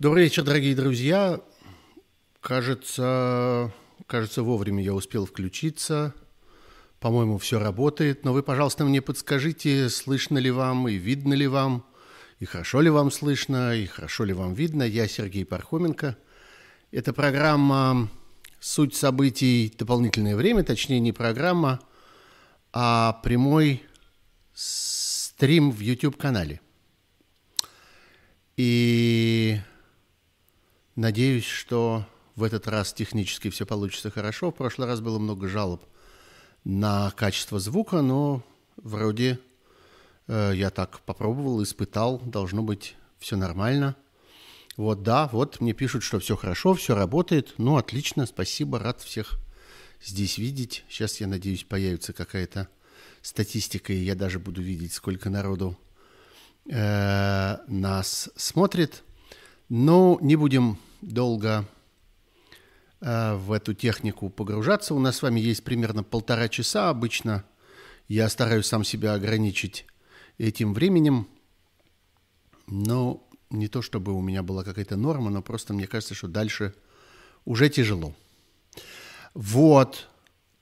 [0.00, 1.42] Добрый вечер, дорогие друзья.
[2.40, 3.70] Кажется,
[4.06, 6.14] кажется, вовремя я успел включиться.
[7.00, 8.24] По-моему, все работает.
[8.24, 11.84] Но вы, пожалуйста, мне подскажите, слышно ли вам и видно ли вам,
[12.38, 14.84] и хорошо ли вам слышно, и хорошо ли вам видно.
[14.84, 16.16] Я Сергей Пархоменко.
[16.92, 18.08] Это программа
[18.58, 19.70] «Суть событий.
[19.76, 21.78] Дополнительное время», точнее, не программа,
[22.72, 23.82] а прямой
[24.54, 26.62] стрим в YouTube-канале.
[28.56, 29.60] И
[30.96, 32.04] Надеюсь, что
[32.36, 34.50] в этот раз технически все получится хорошо.
[34.50, 35.84] В прошлый раз было много жалоб
[36.64, 38.42] на качество звука, но
[38.76, 39.38] вроде
[40.26, 43.96] э, я так попробовал, испытал, должно быть все нормально.
[44.76, 47.54] Вот, да, вот мне пишут, что все хорошо, все работает.
[47.58, 49.38] Ну, отлично, спасибо, рад всех
[50.02, 50.84] здесь видеть.
[50.88, 52.68] Сейчас, я надеюсь, появится какая-то
[53.22, 55.78] статистика, и я даже буду видеть, сколько народу
[56.66, 59.02] э, нас смотрит.
[59.70, 61.64] Но не будем долго
[63.00, 64.94] э, в эту технику погружаться.
[64.94, 66.90] У нас с вами есть примерно полтора часа.
[66.90, 67.44] Обычно
[68.08, 69.86] я стараюсь сам себя ограничить
[70.38, 71.28] этим временем.
[72.66, 76.74] Но не то чтобы у меня была какая-то норма, но просто мне кажется, что дальше
[77.44, 78.12] уже тяжело.
[79.34, 80.08] Вот.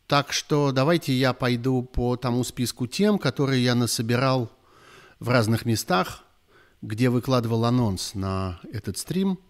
[0.07, 4.51] Так что давайте я пойду по тому списку тем, которые я насобирал
[5.19, 6.25] в разных местах,
[6.83, 9.39] где выкладывал анонс на этот стрим–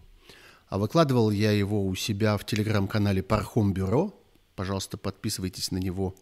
[0.69, 4.13] а выкладывал я его у себя в телеграм-канале Пархом Бюро.
[4.55, 6.15] Пожалуйста, подписывайтесь на него,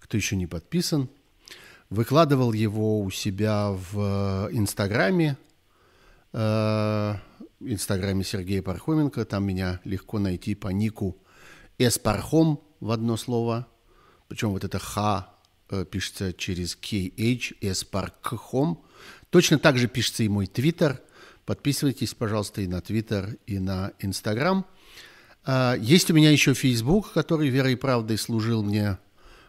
[0.00, 1.10] кто еще не подписан.
[1.90, 5.36] Выкладывал его у себя в э, Инстаграме,
[6.32, 7.14] э,
[7.60, 9.24] Инстаграме Сергея Пархоменко.
[9.26, 11.18] Там меня легко найти по нику
[11.76, 13.66] Эспархом в одно слово.
[14.28, 15.34] Причем вот это Х
[15.68, 18.82] э, пишется через KH, Эспаркхом.
[19.30, 21.00] Точно так же пишется и мой твиттер–
[21.50, 24.64] Подписывайтесь, пожалуйста, и на Твиттер, и на Инстаграм.
[25.44, 28.98] А, есть у меня еще Фейсбук, который верой и правдой служил мне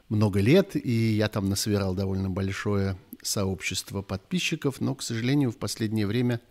[0.09, 6.07] много лет, и я там насобирал довольно большое сообщество подписчиков, но, к сожалению, в последнее
[6.07, 6.41] время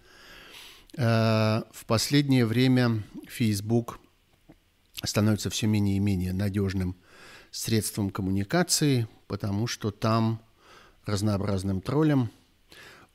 [0.96, 3.98] а, в последнее время Facebook
[5.02, 6.94] становится все менее и менее надежным
[7.50, 10.40] средством коммуникации, потому что там
[11.06, 12.30] разнообразным троллям–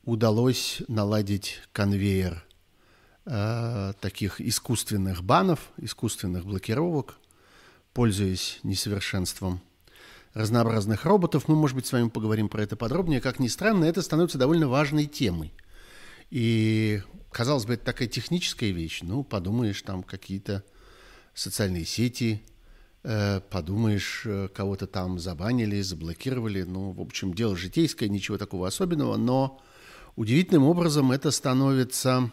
[0.06, 2.42] удалось наладить конвейер
[3.26, 7.18] э, таких искусственных банов, искусственных блокировок,
[7.92, 9.60] пользуясь несовершенством
[10.32, 11.48] разнообразных роботов.
[11.48, 13.20] Мы, может быть, с вами поговорим про это подробнее.
[13.20, 15.52] Как ни странно, это становится довольно важной темой.
[16.30, 17.02] И,
[17.32, 19.00] казалось бы, это такая техническая вещь.
[19.02, 20.62] Ну, подумаешь, там какие-то
[21.34, 22.42] социальные сети,
[23.02, 26.62] э, подумаешь, э, кого-то там забанили, заблокировали.
[26.62, 29.60] Ну, в общем, дело житейское, ничего такого особенного, но
[30.16, 32.32] Удивительным образом это становится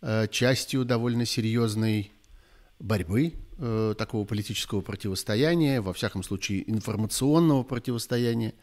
[0.00, 2.12] э, частью довольно серьезной
[2.78, 8.54] борьбы, э, такого политического противостояния, во всяком случае информационного противостояния,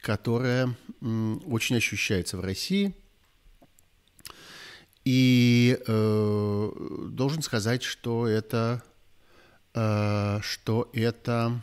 [0.00, 2.92] которое очень ощущается в России.
[5.04, 6.70] И э,
[7.08, 8.82] должен сказать, что это,
[9.74, 11.62] э, что это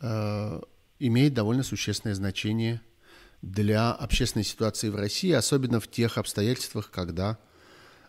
[0.00, 0.60] э,
[1.00, 2.80] имеет довольно существенное значение
[3.52, 7.38] для общественной ситуации в России, особенно в тех обстоятельствах, когда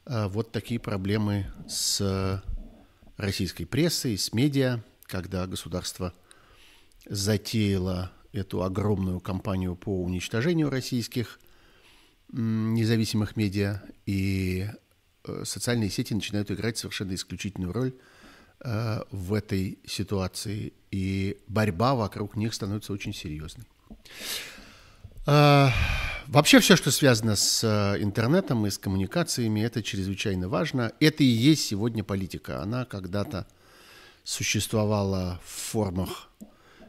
[0.05, 2.43] э, вот такие проблемы с
[3.17, 6.13] российской прессой, с медиа, когда государство
[7.05, 11.39] затеяло эту огромную кампанию по уничтожению российских
[12.31, 14.67] независимых медиа, и
[15.23, 17.93] э, социальные сети начинают играть совершенно исключительную роль
[18.61, 23.65] э, в этой ситуации, и борьба вокруг них становится очень серьезной.
[25.29, 25.73] А,
[26.27, 30.93] вообще все, что связано с э, интернетом и с коммуникациями, это чрезвычайно важно.
[31.01, 32.61] Это и есть сегодня политика.
[32.61, 33.45] Она когда-то
[34.23, 36.29] существовала в формах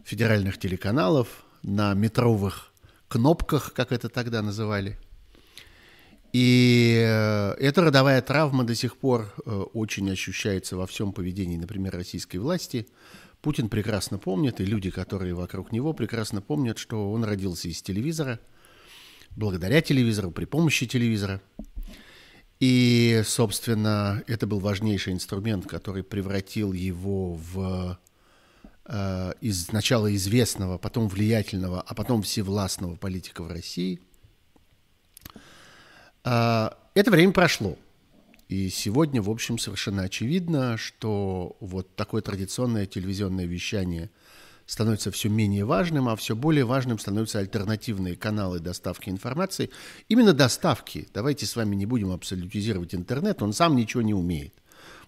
[0.05, 1.27] федеральных телеканалов,
[1.65, 2.71] на метровых
[3.09, 4.97] кнопках, как это тогда называли.
[6.33, 11.97] И э, эта родовая травма до сих пор э, очень ощущается во всем поведении, например,
[11.97, 12.87] российской власти–
[13.41, 18.41] Путин прекрасно помнит, и люди, которые вокруг него, прекрасно помнят, что он родился из телевизора,
[19.37, 21.41] благодаря телевизору, при помощи телевизора.
[22.59, 27.99] И, собственно, это был важнейший инструмент, который превратил его в
[28.87, 34.01] э, из сначала известного, потом влиятельного, а потом всевластного политика в России.
[36.25, 37.79] Э, это время прошло.
[38.49, 44.11] И сегодня, в общем, совершенно очевидно, что вот такое традиционное телевизионное вещание
[44.65, 49.71] становится все менее важным, а все более важным становятся альтернативные каналы доставки информации.
[50.09, 51.09] Именно доставки.
[51.13, 54.55] Давайте с вами не будем абсолютизировать интернет, он сам ничего не умеет.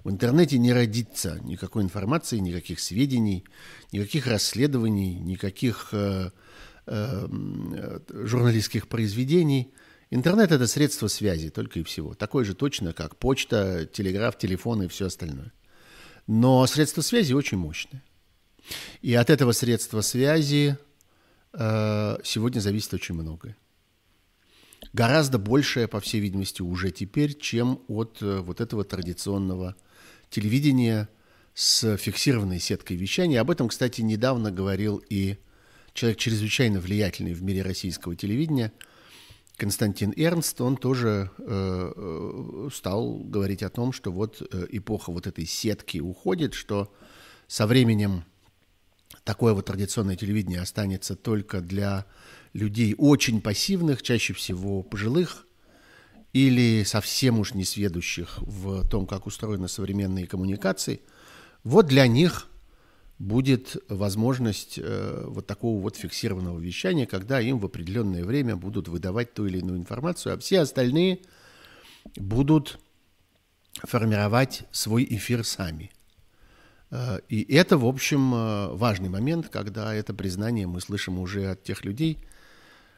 [0.04, 3.44] В интернете не родится никакой информации, никаких сведений,
[3.92, 6.30] никаких расследований, никаких э,
[6.86, 9.72] э, журналистских произведений.
[10.10, 12.14] Интернет– это средство связи только и всего.
[12.14, 15.52] Такое же точно, как почта, телеграф, телефон и все остальное.
[16.26, 18.02] Но средство связи очень мощное.
[19.02, 20.76] И от этого средства связи
[21.52, 23.56] э, сегодня зависит очень многое.
[24.92, 29.76] Гораздо большее, по всей видимости, уже теперь, чем от э, вот этого традиционного
[30.28, 31.08] телевидения
[31.54, 33.40] с фиксированной сеткой вещания.
[33.40, 35.38] Об этом, кстати, недавно говорил и
[35.94, 38.72] человек чрезвычайно влиятельный в мире российского телевидения–
[39.60, 45.26] Константин Эрнст, он тоже э, э, стал говорить о том, что вот э, эпоха вот
[45.26, 46.90] этой сетки уходит, что
[47.46, 48.24] со временем
[49.22, 52.06] такое вот традиционное телевидение останется только для
[52.54, 55.46] людей очень пассивных, чаще всего пожилых,
[56.32, 61.02] или совсем уж не сведущих в том, как устроены современные коммуникации.
[61.64, 62.48] Вот для них
[63.20, 69.34] будет возможность э, вот такого вот фиксированного вещания, когда им в определенное время будут выдавать
[69.34, 71.20] ту или иную информацию, а все остальные
[72.16, 72.80] будут
[73.74, 75.90] формировать свой эфир сами.
[76.90, 81.62] Э, и это, в общем, э, важный момент, когда это признание мы слышим уже от
[81.62, 82.16] тех людей,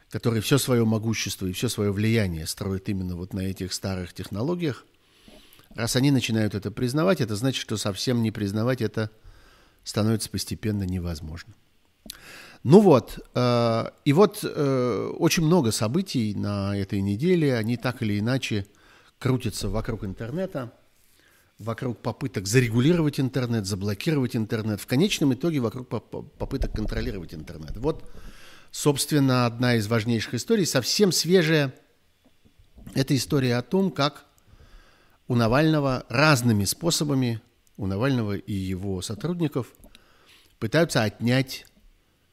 [0.09, 4.85] которые все свое могущество и все свое влияние строят именно вот на этих старых технологиях.
[5.75, 9.11] Раз они начинают это признавать, это значит, что совсем не признавать это–
[9.83, 11.55] становится постепенно невозможным.
[12.63, 18.19] Ну вот, э, и вот э, очень много событий на этой неделе, они так или
[18.19, 18.65] иначе
[19.19, 20.71] крутятся вокруг интернета,
[21.59, 27.75] вокруг попыток зарегулировать интернет, заблокировать интернет, в конечном итоге вокруг попыток контролировать интернет.
[27.75, 28.09] Вот,
[28.71, 31.73] собственно, одна из важнейших историй, совсем свежая,
[32.95, 34.25] это история о том, как
[35.27, 37.41] у Навального разными способами
[37.77, 39.67] у Навального и его сотрудников
[40.59, 41.65] пытаются отнять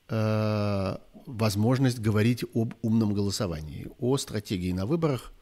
[0.08, 0.96] э,
[1.26, 5.32] возможность говорить об умном голосовании, о стратегии на выборах,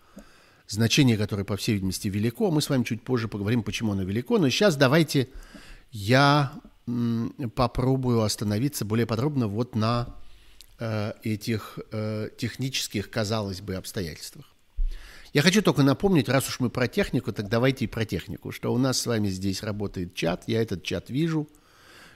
[0.66, 2.50] значение которой, по всей видимости, велико.
[2.50, 4.38] Мы с вами чуть позже поговорим, почему оно велико.
[4.38, 5.28] Но сейчас давайте
[5.90, 6.52] я
[6.86, 10.14] м, попробую остановиться более подробно вот на
[10.78, 14.46] э, этих э, технических, казалось бы, обстоятельствах.
[15.32, 18.72] Я хочу только напомнить, раз уж мы про технику, так давайте и про технику, что
[18.72, 21.48] у нас с вами здесь работает чат, я этот чат вижу,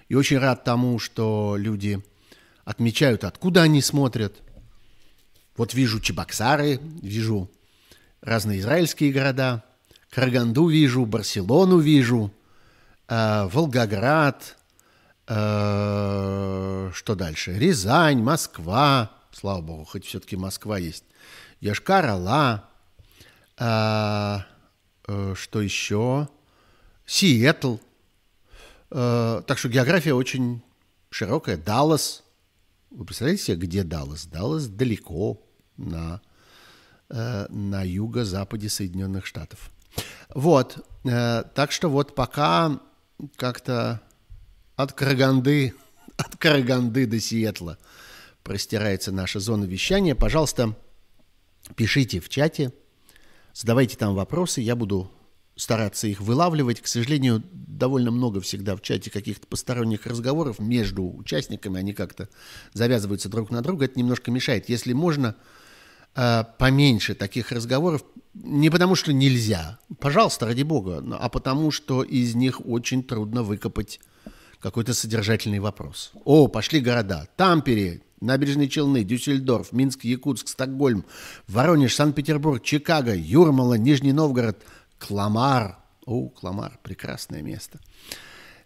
[0.08, 2.02] и очень рад тому, что люди
[2.64, 4.40] отмечают, откуда они смотрят.
[5.56, 7.50] Вот вижу Чебоксары, вижу
[8.22, 9.62] разные израильские города,
[10.10, 12.32] Караганду вижу, Барселону вижу,
[13.08, 14.56] э, Волгоград,
[15.26, 17.58] э, что дальше?
[17.58, 21.04] Рязань, Москва, слава богу, хоть все-таки Москва есть,
[21.60, 22.71] Яшкар-Ола,
[23.58, 24.46] а,
[25.06, 26.28] э, что еще?
[27.06, 27.76] Сиэтл.
[28.90, 30.62] А, так что география очень
[31.10, 31.56] широкая.
[31.56, 32.22] Даллас.
[32.90, 34.26] Вы представляете себе, где Даллас?
[34.26, 35.40] Даллас далеко
[35.76, 36.20] на,
[37.10, 39.70] э, на юго-западе Соединенных Штатов.
[40.34, 40.84] Вот.
[41.04, 42.80] Э, так что вот пока
[43.36, 44.00] как-то
[44.76, 45.74] от Караганды,
[46.16, 47.78] от Караганды до Сиэтла
[48.42, 50.14] простирается наша зона вещания.
[50.14, 50.74] Пожалуйста,
[51.76, 52.72] пишите в чате–
[53.54, 55.10] Задавайте там вопросы, я буду
[55.56, 56.80] стараться их вылавливать.
[56.80, 62.28] К сожалению, довольно много всегда в чате каких-то посторонних разговоров между участниками, они как-то
[62.72, 64.68] завязываются друг на друга, это немножко мешает.
[64.68, 65.36] Если можно,
[66.14, 68.02] э, поменьше таких разговоров,
[68.34, 74.00] не потому что нельзя, пожалуйста, ради бога, а потому что из них очень трудно выкопать
[74.62, 76.12] какой-то содержательный вопрос.
[76.24, 77.28] О, пошли города.
[77.36, 81.04] Тампере, Набережные Челны, Дюссельдорф, Минск, Якутск, Стокгольм,
[81.48, 84.62] Воронеж, Санкт-Петербург, Чикаго, Юрмала, Нижний Новгород,
[84.98, 85.78] Кламар.
[86.06, 87.80] О, Кламар, прекрасное место.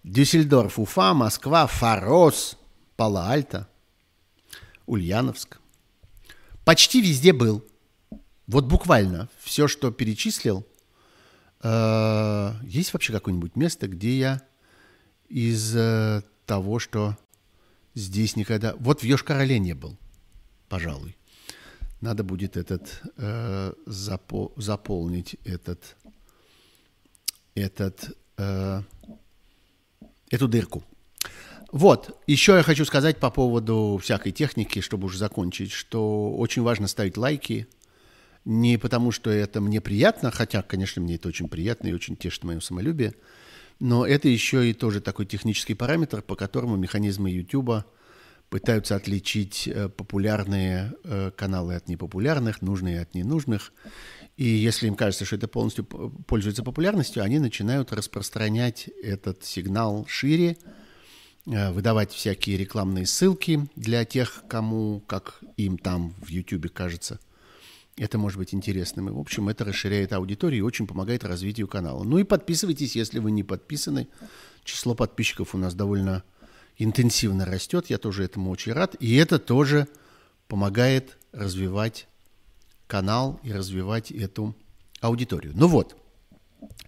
[0.04, 2.58] Дюссельдорф, Уфа, Москва, Фарос,
[2.96, 3.66] Пала-Альта,
[4.84, 5.58] Ульяновск.
[6.66, 7.64] Почти везде был.
[8.46, 10.66] Вот буквально все, что перечислил.
[11.62, 14.42] Э, есть вообще какое-нибудь место, где я
[15.28, 15.76] из
[16.46, 17.16] того, что
[17.94, 18.74] здесь никогда...
[18.78, 19.96] Вот в Йошкар-Оле не был,
[20.68, 21.16] пожалуй.
[22.00, 24.52] Надо будет этот э, запо...
[24.56, 25.96] заполнить этот,
[27.54, 28.82] этот, э,
[30.30, 30.84] эту дырку.
[31.72, 36.86] Вот, еще я хочу сказать по поводу всякой техники, чтобы уже закончить, что очень важно
[36.86, 37.66] ставить лайки,
[38.44, 42.44] не потому что это мне приятно, хотя, конечно, мне это очень приятно и очень тешит
[42.44, 43.14] мое самолюбие,
[43.78, 47.84] но это еще и тоже такой технический параметр, по которому механизмы YouTube
[48.48, 53.72] пытаются отличить э, популярные э, каналы от непопулярных, нужные от ненужных.
[54.36, 60.56] И если им кажется, что это полностью пользуется популярностью, они начинают распространять этот сигнал шире,
[61.46, 67.18] э, выдавать всякие рекламные ссылки для тех, кому, как им там в YouTube кажется,
[67.96, 69.08] это может быть интересным.
[69.08, 72.04] И, в общем, это расширяет аудиторию и очень помогает развитию канала.
[72.04, 74.08] Ну и подписывайтесь, если вы не подписаны.
[74.64, 76.24] Число подписчиков у нас довольно
[76.76, 78.96] интенсивно растет, я тоже этому очень рад.
[79.00, 79.88] И это тоже
[80.48, 82.06] помогает развивать
[82.86, 84.54] канал и развивать эту
[85.00, 85.52] аудиторию.
[85.54, 85.96] Ну вот,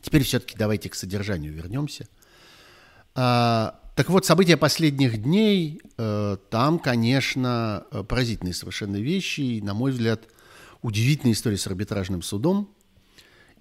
[0.02, 2.06] теперь все-таки давайте к содержанию вернемся.
[3.14, 9.90] А, так вот, события последних дней, э, там, конечно, поразительные совершенно вещи, и, на мой
[9.90, 10.28] взгляд,
[10.82, 12.74] удивительная история с арбитражным судом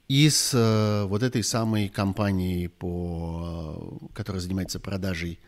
[0.08, 5.40] и с э, вот этой самой компанией, по, которая занимается продажей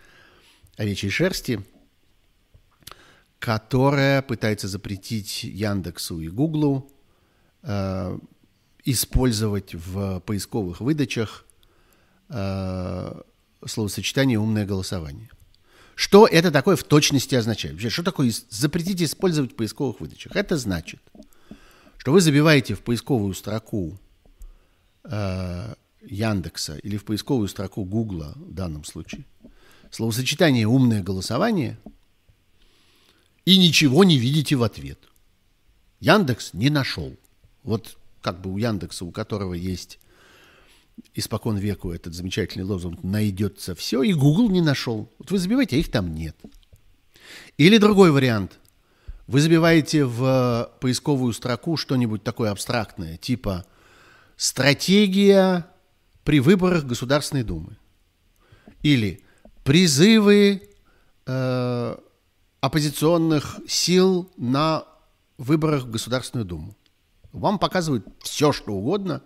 [0.78, 1.64] овечьей шерсти,
[3.40, 6.92] которая пытается запретить Яндексу и Гуглу
[7.64, 8.20] э,
[8.84, 11.46] использовать в поисковых выдачах
[12.30, 13.22] э,
[13.66, 15.30] словосочетание «умное голосование».
[15.96, 17.74] Что это такое в точности означает?
[17.74, 20.34] Вообще, что такое запретить использовать в поисковых выдачах?
[20.34, 21.02] Это значит,
[22.00, 24.00] что вы забиваете в поисковую строку
[25.04, 29.26] э, Яндекса или в поисковую строку Гугла в данном случае–
[29.92, 31.78] словосочетание «умное голосование»
[33.46, 35.00] и ничего не видите в ответ.
[36.00, 37.18] Яндекс не нашел.
[37.64, 40.00] Вот как бы у Яндекса, у которого есть
[41.14, 45.12] испокон веку этот замечательный лозунг «найдется все», и Google не нашел.
[45.20, 46.38] Вот вы забиваете, а их там нет.
[47.58, 48.58] Или другой вариант.
[49.30, 53.64] Вы забиваете в поисковую строку что-нибудь такое абстрактное, типа
[54.38, 55.68] «стратегия
[56.24, 57.78] при выборах Государственной Думы».
[58.82, 59.22] Или
[59.64, 60.72] призывы
[61.28, 61.96] э,
[62.60, 64.86] оппозиционных сил на
[65.38, 66.76] выборах в Государственную Думу.
[67.32, 69.22] Вам показывают все, что угодно,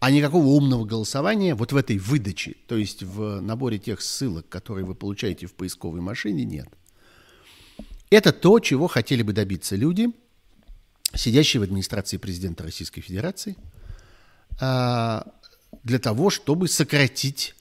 [0.00, 4.84] а никакого умного голосования вот в этой выдаче, то есть в наборе тех ссылок, которые
[4.84, 6.68] вы получаете в поисковой машине, нет.
[8.10, 10.08] Это то, чего хотели бы добиться люди,
[11.14, 13.56] сидящие в администрации президента Российской Федерации,
[14.60, 15.22] э,
[15.84, 17.54] для того, чтобы сократить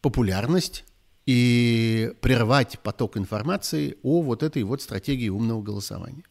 [0.00, 0.84] популярность
[1.24, 6.24] и прервать поток информации о вот этой вот стратегии умного голосования.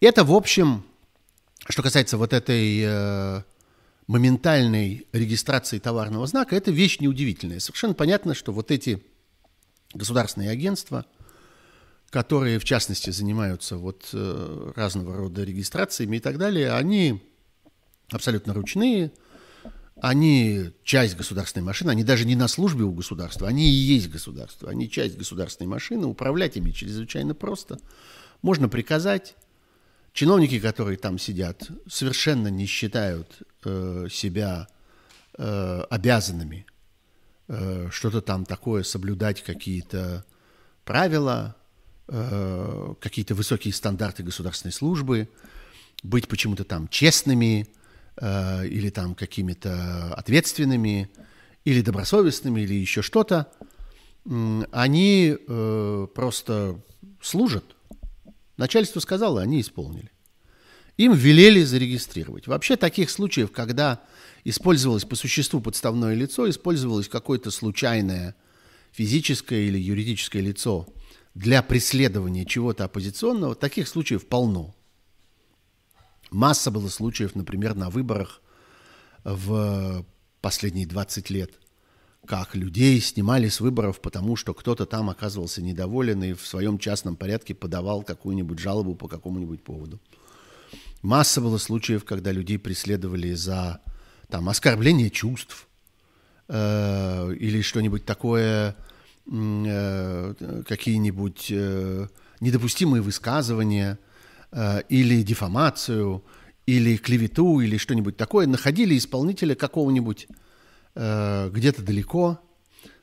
[0.00, 0.84] Это, в общем,
[1.68, 3.42] что касается вот этой э,
[4.06, 7.58] моментальной регистрации товарного знака, это вещь неудивительная.
[7.58, 9.02] Совершенно понятно, что вот эти
[9.94, 11.06] государственные агентства,
[12.10, 17.22] которые, в частности, занимаются вот э, разного рода регистрациями и так далее, они
[18.10, 19.12] абсолютно ручные–
[20.00, 24.68] они часть государственной машины, они даже не на службе у государства, они и есть государство,
[24.68, 27.78] они часть государственной машины, управлять ими чрезвычайно просто.
[28.42, 29.36] Можно приказать.
[30.12, 34.66] Чиновники, которые там сидят, совершенно не считают э, себя
[35.36, 36.66] э, обязанными
[37.48, 40.24] э, что-то там такое соблюдать, какие-то
[40.84, 41.56] правила,
[42.08, 45.28] э, какие-то высокие стандарты государственной службы,
[46.02, 47.66] быть почему-то там честными,
[48.16, 51.10] э, или там какими-то ответственными,
[51.64, 53.52] или добросовестными, или еще что-то,
[54.72, 56.80] они э, просто
[57.20, 57.64] служат.
[58.56, 60.10] Начальство сказало, они исполнили.
[60.96, 62.46] Им велели зарегистрировать.
[62.46, 64.02] Вообще таких случаев, когда
[64.44, 68.34] использовалось по существу подставное лицо, использовалось какое-то случайное
[68.92, 70.88] физическое или юридическое лицо
[71.36, 74.74] для преследования чего-то оппозиционного, таких случаев полно.
[76.30, 78.40] Масса было случаев, например, на выборах
[79.22, 80.06] в
[80.40, 81.50] последние 20 лет,
[82.24, 87.16] как людей снимали с выборов, потому что кто-то там оказывался недоволен и в своем частном
[87.16, 90.00] порядке подавал какую-нибудь жалобу по какому-нибудь поводу.
[91.02, 93.80] Масса было случаев, когда людей преследовали за
[94.30, 95.68] там, оскорбление чувств
[96.48, 98.74] э, или что-нибудь такое,
[99.26, 102.06] какие-нибудь э,
[102.40, 103.98] недопустимые высказывания–
[104.52, 106.24] Э, или дефамацию,
[106.66, 110.28] или клевету, или что-нибудь такое, находили исполнителя какого-нибудь
[110.94, 112.40] э, где-то далеко,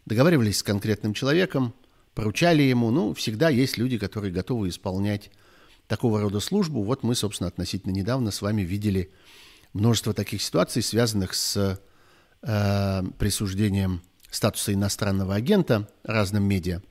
[0.05, 1.73] договаривались с конкретным человеком,
[2.15, 2.91] поручали ему.
[2.91, 5.31] Ну, всегда есть люди, которые готовы исполнять
[5.87, 6.81] такого рода службу.
[6.81, 9.11] Вот мы, собственно, относительно недавно с вами видели
[9.73, 11.79] множество таких ситуаций, связанных с
[12.41, 14.01] э, присуждением
[14.35, 16.81] статуса иностранного агента разным медиа.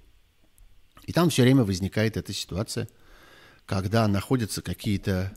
[1.04, 2.88] И там все время возникает эта ситуация–
[3.66, 5.37] когда находятся какие-то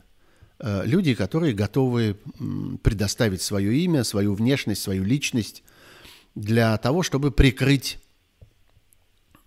[0.58, 2.18] э, люди, которые готовы
[2.82, 5.62] предоставить свое имя, свою внешность, свою личность
[6.34, 7.98] для того, чтобы прикрыть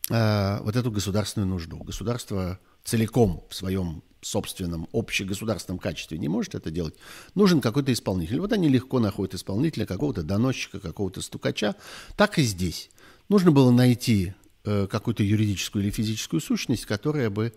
[0.10, 1.78] э, вот эту государственную нужду.
[1.78, 2.60] Государство
[2.90, 6.96] целиком в своем собственном общегосударственном качестве не может это делать,
[7.36, 8.40] нужен какой-то исполнитель.
[8.40, 11.76] Вот они легко находят исполнителя, какого-то доносчика, какого-то стукача.
[12.18, 12.90] Так и здесь.
[13.30, 14.34] Нужно было найти
[14.66, 17.54] э, какую-то юридическую или физическую сущность, которая бы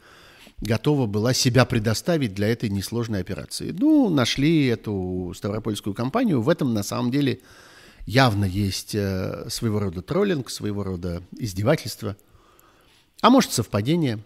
[0.59, 3.75] готова была себя предоставить для этой несложной операции.
[3.77, 6.43] Ну, нашли эту Ставропольскую компанию.
[6.43, 7.41] В этом, на самом деле,
[8.05, 12.17] явно есть э, своего рода троллинг, своего рода издевательство.
[13.23, 14.23] А может, совпадение.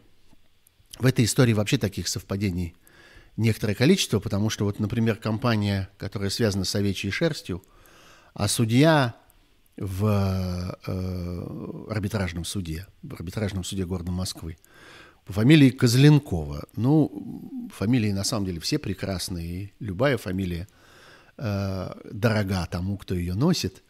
[0.98, 2.74] В этой истории вообще таких совпадений
[3.36, 7.62] некоторое количество, потому что вот, например, компания, которая связана с овечьей шерстью,
[8.34, 9.16] а судья
[9.76, 14.56] в э, арбитражном суде, в арбитражном суде города Москвы,
[15.26, 16.66] по фамилии Козленкова.
[16.76, 20.66] Ну, фамилии на самом деле все прекрасные, любая фамилия
[21.36, 23.82] э, дорога тому, кто ее носит.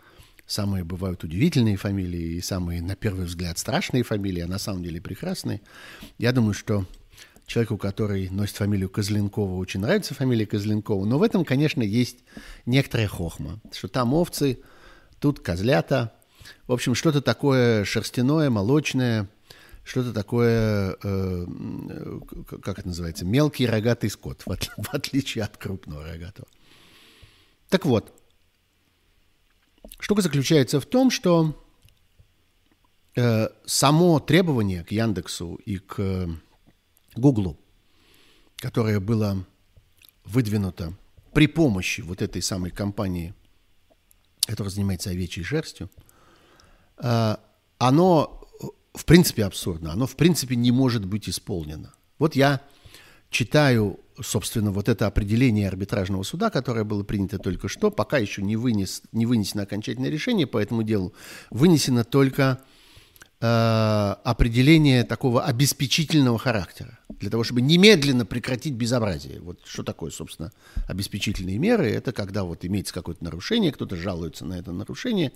[0.46, 5.00] Самые бывают удивительные фамилии и самые, на первый взгляд, страшные фамилии, а на самом деле
[5.00, 5.60] прекрасные.
[6.18, 6.86] Я думаю, что
[7.46, 12.18] человеку, который носит фамилию Козленкова, очень нравится фамилия Козленкова, но в этом, конечно, есть
[12.64, 14.60] некоторая хохма, что там овцы,
[15.18, 16.12] тут козлята,
[16.66, 19.28] в общем, что-то такое шерстяное, молочное,
[19.82, 21.46] что-то такое, э,
[22.62, 26.48] как это называется, мелкий рогатый скот, в, от, в отличие от крупного рогатого.
[27.68, 28.12] Так вот,
[29.98, 31.54] штука заключается в том, что
[33.16, 36.28] э, само требование к Яндексу и к
[37.14, 37.58] Гуглу,
[38.56, 39.44] которое было
[40.24, 40.92] выдвинуто
[41.32, 43.34] при помощи вот этой самой компании,
[44.46, 45.90] которая занимается овечьей шерстью,
[46.98, 47.36] э,
[47.78, 48.36] оно
[48.94, 51.92] в принципе абсурдно, оно в принципе не может быть исполнено.
[52.18, 52.62] Вот я
[53.30, 58.56] читаю, собственно, вот это определение арбитражного суда, которое было принято только что, пока еще не,
[58.56, 61.12] вынес, не вынесено окончательное решение по этому делу,
[61.50, 62.60] вынесено только
[63.40, 63.46] э,
[64.24, 69.40] определение такого обеспечительного характера, для того, чтобы немедленно прекратить безобразие.
[69.40, 70.52] Вот что такое, собственно,
[70.86, 71.90] обеспечительные меры?
[71.90, 75.32] Это когда вот имеется какое-то нарушение, кто-то жалуется на это нарушение,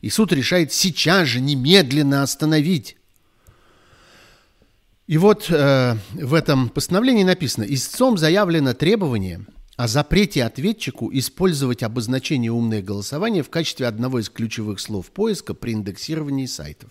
[0.00, 2.96] и суд решает сейчас же немедленно остановить
[5.12, 9.44] и вот э, в этом постановлении написано, истцом заявлено требование
[9.76, 15.72] о запрете ответчику использовать обозначение «умное голосование» в качестве одного из ключевых слов поиска при
[15.72, 16.88] индексировании сайтов.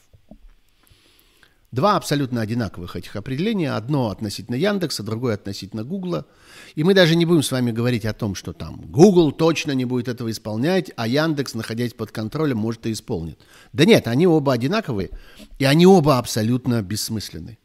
[1.72, 3.72] Два абсолютно одинаковых этих определения.
[3.72, 6.28] Одно относительно Яндекса, другое относительно Гугла.
[6.76, 9.86] И мы даже не будем с вами говорить о том, что там Google точно не
[9.86, 13.40] будет этого исполнять, а Яндекс, находясь под контролем, может и исполнит.
[13.74, 15.10] Да нет, они оба одинаковые,
[15.58, 17.58] и они оба абсолютно бессмысленны.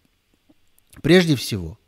[1.03, 1.79] Прежде всего,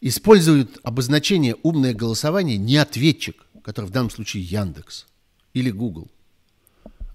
[0.00, 5.06] используют обозначение «умное голосование» не ответчик, который в данном случае Яндекс
[5.54, 6.10] или Google,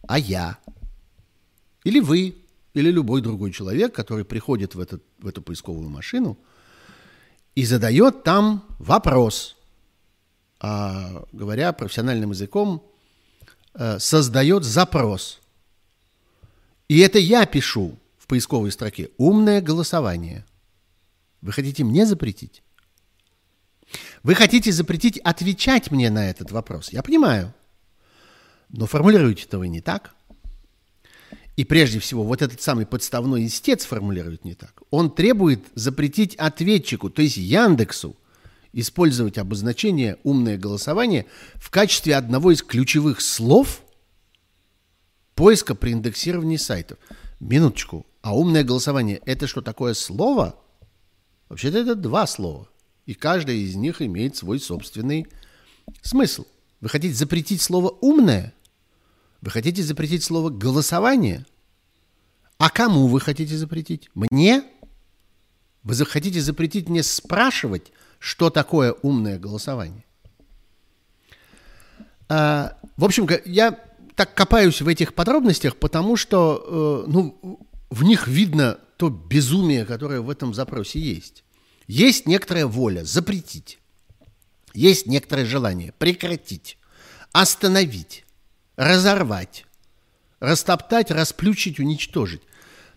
[0.07, 0.57] а я,
[1.83, 2.35] или вы,
[2.73, 6.37] или любой другой человек, который приходит в, этот, в эту поисковую машину
[7.55, 9.55] и задает там вопрос,
[10.59, 12.83] а, говоря профессиональным языком,
[13.73, 15.39] э, создает запрос.
[16.89, 20.45] И это я пишу в поисковой строке «умное голосование».
[21.45, 22.63] Вы хотите мне запретить?
[24.23, 26.91] Вы хотите запретить отвечать мне на этот вопрос.
[26.91, 27.53] Я понимаю.
[28.69, 30.15] Но формулируете-то вы не так.
[31.55, 34.81] И прежде всего, вот этот самый подставной истец формулирует не так.
[34.89, 38.17] Он требует запретить ответчику, то есть Яндексу,
[38.73, 43.83] использовать обозначение «умное голосование» в качестве одного из ключевых слов
[45.35, 46.97] поиска при индексировании сайтов.
[47.39, 48.07] Минуточку.
[48.23, 50.59] А умное голосование– это что такое слово?
[51.49, 52.67] Вообще-то это два слова,
[53.05, 55.27] и каждое из них имеет свой собственный
[56.01, 56.45] смысл.
[56.81, 58.53] Вы хотите запретить слово «умное»?
[59.41, 61.45] Вы хотите запретить слово «голосование»?
[62.57, 64.09] А кому вы хотите запретить?
[64.15, 64.63] Мне?
[65.83, 70.03] Вы хотите запретить мне спрашивать, что такое умное голосование?
[72.27, 73.77] А, в общем, я
[74.15, 80.21] так копаюсь в этих подробностях, потому что э, ну, в них видно то безумие, которое
[80.21, 81.43] в этом запросе есть.
[81.87, 83.79] Есть некоторая воля запретить.
[84.73, 86.77] Есть некоторое желание прекратить,
[87.31, 88.25] остановить,
[88.75, 89.65] разорвать,
[90.39, 92.41] растоптать, расплющить, уничтожить.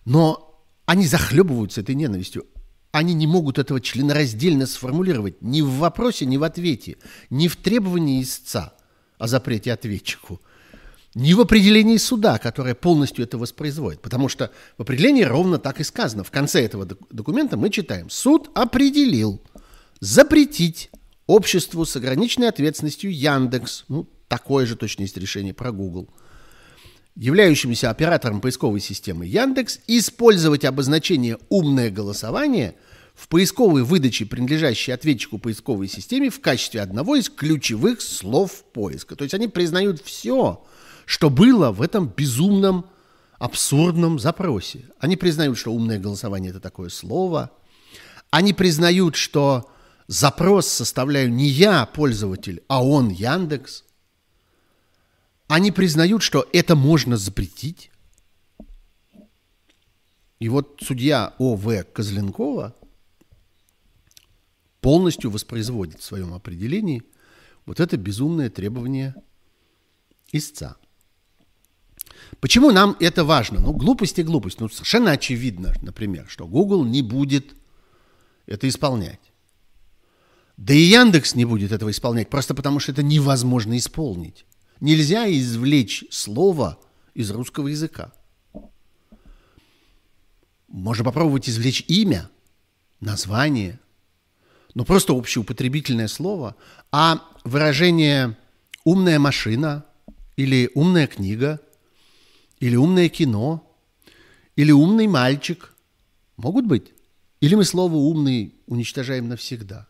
[0.05, 2.47] Но они захлебываются этой ненавистью.
[2.91, 6.97] Они не могут этого членораздельно сформулировать ни в вопросе, ни в ответе,
[7.31, 8.75] ни в требовании истца
[9.19, 10.41] о запрете ответчику–
[11.19, 14.01] ни в определении суда, которое полностью это воспроизводит.
[14.01, 16.23] Потому что в определении ровно так и сказано.
[16.23, 18.09] В конце этого документа мы читаем.
[18.09, 19.43] Суд определил
[19.99, 20.91] запретить
[21.27, 26.09] обществу с ограниченной ответственностью Яндекс, ну, такое же точно есть решение про Google,
[27.17, 32.77] являющимся оператором поисковой системы Яндекс, использовать обозначение «умное голосование»
[33.17, 39.17] в поисковой выдаче, принадлежащей ответчику поисковой системе, в качестве одного из ключевых слов поиска.
[39.17, 40.65] То есть они признают все,
[41.09, 42.85] что было в этом безумном,
[43.39, 44.91] абсурдном запросе.
[44.99, 47.51] Они признают, что умное голосование– это такое слово.
[48.29, 49.73] Они признают, что
[50.07, 53.85] запрос составляю не я, пользователь, а он, Яндекс.
[55.47, 57.91] Они признают, что это можно запретить.
[60.41, 61.85] И вот судья О.В.
[61.85, 62.77] Козленкова
[64.83, 67.03] полностью воспроизводит в своем определении
[67.65, 69.15] вот это безумное требование
[70.33, 70.77] истца.
[72.41, 73.61] Почему нам это важно?
[73.61, 74.61] Ну, глупость и глупость.
[74.61, 77.55] Ну, совершенно очевидно, например, что Google не будет
[78.47, 79.21] это исполнять.
[80.57, 84.45] Да и Яндекс не будет этого исполнять, просто потому что это невозможно исполнить.
[84.81, 86.79] Нельзя извлечь слово
[87.15, 88.13] из русского языка.
[90.69, 92.29] Можно попробовать извлечь имя,
[93.01, 93.81] название,
[94.75, 96.57] но просто общеупотребительное слово,
[96.93, 98.37] а выражение
[98.85, 99.85] «умная машина»
[100.37, 101.61] или «умная книга»
[102.61, 103.65] или «умное кино»
[104.57, 105.73] или «умный мальчик»
[106.37, 106.93] могут быть.
[107.41, 109.87] Или мы слово «умный» уничтожаем навсегда.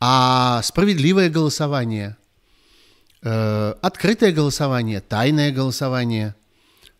[0.00, 2.16] А справедливое голосование,
[3.22, 6.34] э, открытое голосование, тайное голосование,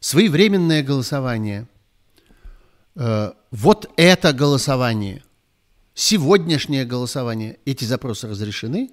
[0.00, 1.68] своевременное голосование,
[2.96, 5.22] э, вот это голосование,
[5.94, 8.90] сегодняшнее голосование, эти запросы разрешены,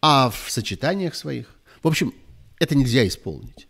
[0.00, 2.14] а в сочетаниях своих, в общем,
[2.58, 3.68] это нельзя исполнить.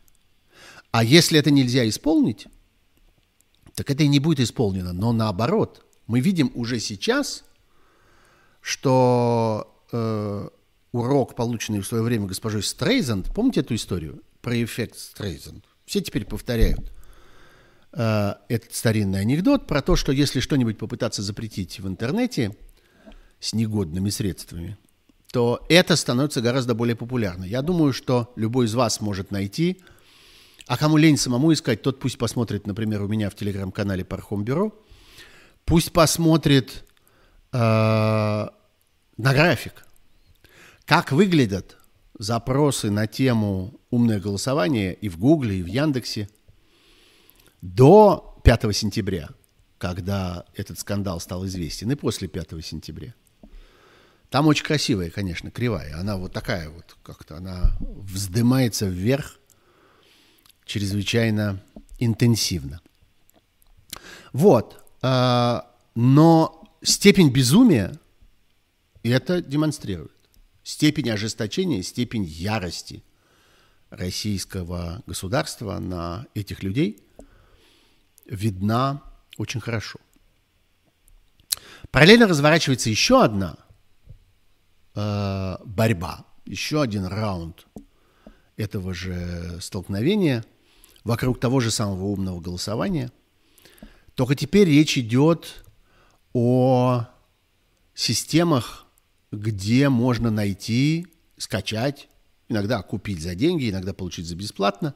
[0.94, 2.46] А если это нельзя исполнить,
[3.74, 4.92] так это и не будет исполнено.
[4.92, 7.44] Но наоборот, мы видим уже сейчас–
[8.64, 10.48] что э,
[10.92, 15.66] урок, полученный в свое время госпожой Стрейзанд, помните эту историю про эффект Стрейзанд?
[15.84, 16.90] Все теперь повторяют
[17.92, 22.56] э, этот старинный анекдот про то, что если что-нибудь попытаться запретить в интернете
[23.38, 24.78] с негодными средствами,
[25.30, 27.44] то это становится гораздо более популярно.
[27.44, 29.82] Я думаю, что любой из вас может найти,
[30.66, 34.72] а кому лень самому искать, тот пусть посмотрит, например, у меня в телеграм-канале Пархом Бюро,
[35.64, 36.84] пусть посмотрит
[37.54, 38.48] Э,
[39.16, 39.86] на график.
[40.86, 41.76] Как выглядят
[42.18, 46.28] запросы на тему умное голосование и в Гугле, и в Яндексе
[47.62, 49.28] до 5 сентября,
[49.78, 53.14] когда этот скандал стал известен, и после 5 сентября.
[54.30, 55.96] Там очень красивая, конечно, кривая.
[55.96, 59.38] Она вот такая вот, как-то она вздымается вверх
[60.64, 61.62] чрезвычайно
[61.98, 62.80] интенсивно.
[64.32, 64.84] Вот.
[65.02, 65.60] Э,
[65.94, 67.98] но степень безумия
[69.02, 70.12] это демонстрирует.
[70.62, 73.04] Степень ожесточения, степень ярости
[73.90, 77.00] российского государства на этих людей
[78.26, 79.02] видна
[79.36, 79.98] очень хорошо.
[81.90, 83.56] Параллельно разворачивается еще одна
[84.94, 87.66] э, борьба, еще один раунд
[88.56, 90.44] этого же столкновения
[91.04, 93.12] вокруг того же самого умного голосования.
[94.14, 95.64] Только теперь речь идет
[96.32, 97.06] о
[97.94, 98.86] системах,
[99.30, 102.08] где можно найти, скачать,
[102.48, 104.94] иногда купить за деньги, иногда получить за бесплатно,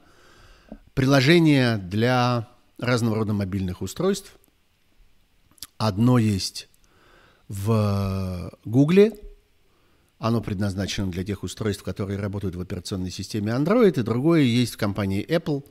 [0.94, 4.38] приложения для разного рода мобильных устройств.
[5.76, 6.68] Одно есть
[7.48, 9.12] в Гугле,
[10.18, 14.78] оно предназначено для тех устройств, которые работают в операционной системе Android, и другое есть в
[14.78, 15.64] компании Apple,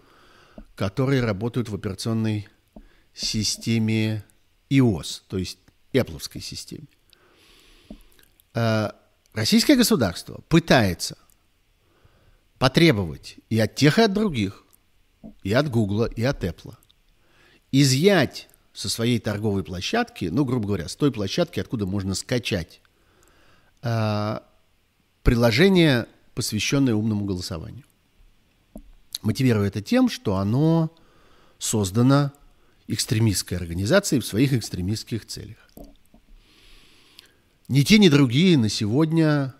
[0.76, 2.48] которые работают в операционной
[3.14, 4.24] системе
[4.70, 5.60] iOS, то есть
[5.94, 6.88] Apple системе.
[8.54, 8.92] Э,
[9.34, 11.18] российское государство пытается
[12.60, 14.64] потребовать и от тех, и от других,
[15.44, 16.76] и от Google, и от Apple,
[17.72, 22.82] изъять со своей торговой площадки, ну, грубо говоря, с той площадки, откуда можно скачать
[23.82, 24.40] э,
[25.24, 27.87] приложение, посвященное умному голосованию.
[29.28, 30.90] Мотивируя это тем, что оно
[31.60, 32.32] создано
[32.88, 35.58] экстремистской организацией в своих экстремистских целях.
[37.68, 39.54] Ни те, ни другие на сегодня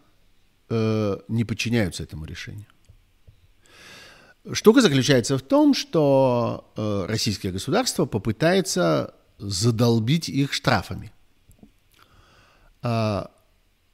[0.70, 2.68] э, не подчиняются этому решению.
[4.54, 11.12] Штука заключается в том, что э, российское государство попытается задолбить их штрафами.
[12.84, 13.26] Э,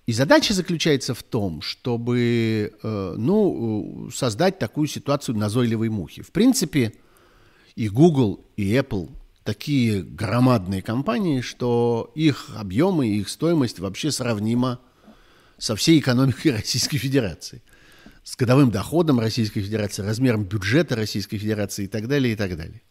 [0.06, 6.22] и задача заключается в том, чтобы э, ну, создать такую ситуацию назойливой мухи.
[6.22, 6.94] В принципе,
[7.76, 9.10] и Google, и Apple
[9.44, 14.80] такие громадные компании, что их объемы и их стоимость вообще сравнима
[15.58, 17.62] со всей экономикой Российской Федерации.
[18.24, 22.82] с годовым доходом Российской Федерации, размером бюджета Российской Федерации и так далее, и так далее.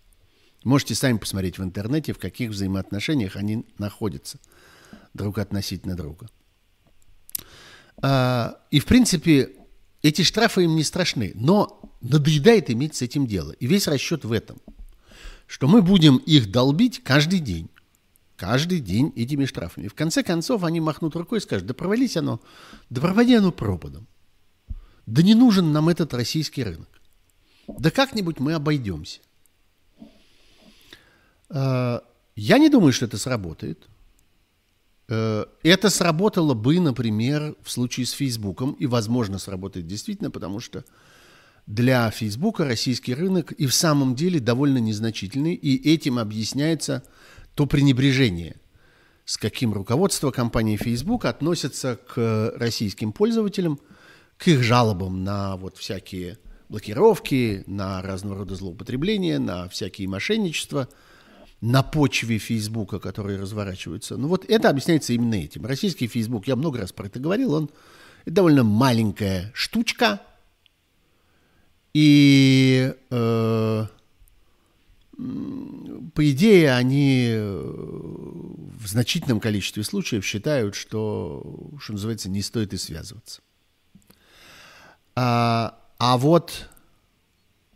[0.64, 4.38] Можете сами посмотреть в интернете, в каких взаимоотношениях они находятся
[5.14, 6.28] друг относительно друга.
[8.02, 9.52] А, и, в принципе,
[10.02, 13.52] эти штрафы им не страшны, но надоедает иметь с этим дело.
[13.52, 14.60] И весь расчет в этом,
[15.46, 17.70] что мы будем их долбить каждый день.
[18.36, 19.86] Каждый день этими штрафами.
[19.86, 22.40] В конце концов, они махнут рукой и скажут, да провались оно,
[22.90, 24.08] да проводи оно пропадом.
[25.06, 26.88] Да не нужен нам этот российский рынок.
[27.68, 29.20] Да как-нибудь мы обойдемся.
[31.48, 32.02] А,
[32.34, 33.86] я не думаю, что это сработает.
[35.12, 40.84] Э, это сработало бы, например, в случае с Фейсбуком, и, возможно, сработает действительно, потому что
[41.66, 47.02] для Фейсбука российский рынок и в самом деле довольно незначительный, и этим объясняется
[47.54, 48.56] то пренебрежение,
[49.26, 53.80] с каким руководство компании Facebook относится к российским пользователям,
[54.38, 56.38] к их жалобам на вот всякие
[56.70, 60.88] блокировки, на разного рода злоупотребления, на всякие мошенничества–
[61.62, 64.16] на почве Фейсбука, которые разворачиваются.
[64.16, 65.64] Ну вот это объясняется именно этим.
[65.64, 67.70] Российский Фейсбук, я много раз про это говорил, он
[68.26, 70.20] довольно маленькая штучка.
[71.94, 73.86] И э,
[76.14, 82.76] по идее они э, в значительном количестве случаев считают, что, что называется, не стоит и
[82.76, 83.40] связываться.
[85.14, 86.68] А, а вот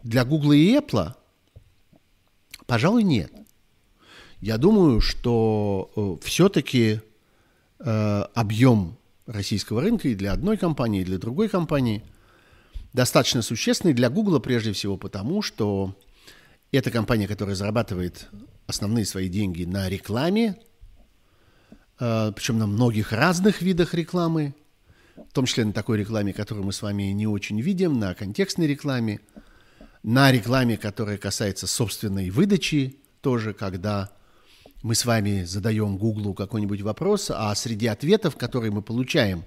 [0.03, 1.15] для Google и Apple,
[2.67, 3.31] пожалуй, нет.
[4.47, 7.01] Я думаю, что э, все-таки
[7.81, 12.05] э, объем российского рынка и для одной компании, и для другой компании
[12.93, 13.93] достаточно существенный.
[13.93, 15.97] Для Google прежде всего потому, что
[16.71, 18.29] это компания, которая зарабатывает
[18.69, 20.57] основные свои деньги на рекламе,
[21.99, 24.55] э, причем на многих разных видах рекламы,
[25.17, 28.69] в том числе на такой рекламе, которую мы с вами не очень видим, на контекстной
[28.69, 29.19] рекламе,
[30.05, 34.16] на рекламе, которая касается собственной выдачи, тоже когда
[34.83, 39.45] мы с вами задаем Гуглу какой-нибудь вопрос, а среди ответов, которые мы получаем,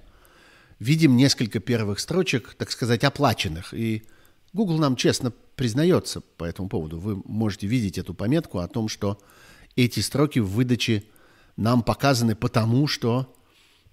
[0.78, 3.72] видим несколько первых строчек, так сказать, оплаченных.
[3.72, 4.04] И
[4.52, 6.98] Google нам честно признается по этому поводу.
[6.98, 9.20] Вы можете видеть эту пометку о том, что
[9.76, 11.04] эти строки в выдаче
[11.56, 13.34] нам показаны потому, что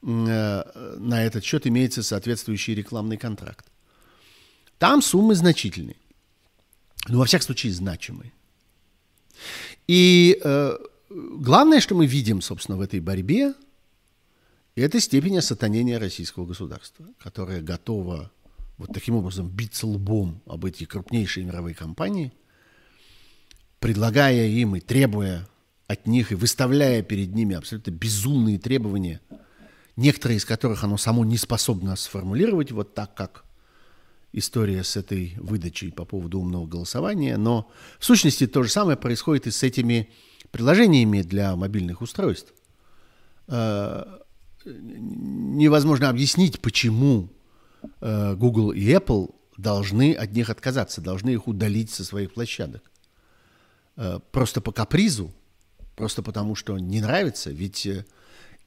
[0.02, 0.63] э,
[0.97, 3.65] на этот счет имеется соответствующий рекламный контракт.
[4.80, 5.97] Там суммы значительные.
[7.08, 8.32] Ну, во всяком случае, значимые.
[9.88, 10.78] И э,
[11.10, 13.54] главное, что мы видим, собственно, в этой борьбе,
[14.76, 18.32] это степень осатанения российского государства, которое готово
[18.78, 22.32] вот таким образом биться лбом об эти крупнейшие мировые компании,
[23.80, 25.48] предлагая им и требуя
[25.88, 29.22] от них и выставляя перед ними абсолютно безумные требования,
[29.96, 33.46] некоторые из которых оно само не способно сформулировать вот так, как
[34.34, 39.48] история с этой выдачей по поводу умного голосования, но в сущности то же самое происходит
[39.48, 40.10] и с этими
[40.58, 42.52] приложениями для мобильных устройств.
[43.48, 44.04] Э,
[44.65, 47.30] невозможно объяснить, почему
[48.02, 52.91] э, Google и Apple должны от них отказаться, должны их удалить со своих площадок.
[53.96, 55.32] Э, просто по капризу,
[55.96, 57.88] просто потому что не нравится, ведь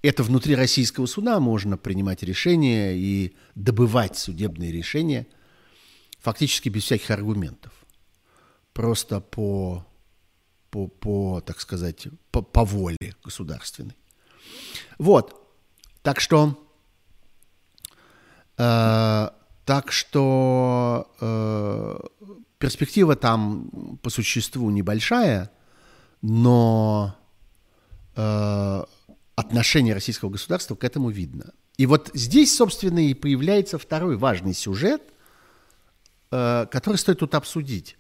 [0.03, 5.27] это внутри российского суда можно принимать решения и добывать судебные решения
[6.21, 7.73] фактически без всяких аргументов.
[8.73, 9.85] Просто по
[10.71, 13.97] по, по так сказать, по, по воле государственной.
[14.99, 15.37] Вот.
[16.03, 16.59] Так что,
[18.57, 19.29] э,
[19.65, 21.99] так что э,
[22.59, 25.51] перспектива там по существу небольшая,
[26.23, 27.17] но
[28.17, 28.85] э,
[29.35, 31.53] отношение российского государства к этому видно.
[31.77, 35.03] И вот здесь, собственно, и появляется второй важный сюжет,
[36.31, 37.97] э, который стоит тут обсудить.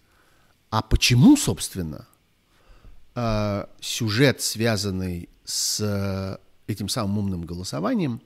[0.71, 2.07] А почему, собственно,
[3.15, 6.39] э, сюжет, связанный с э,
[6.71, 8.21] этим самым умным голосованием,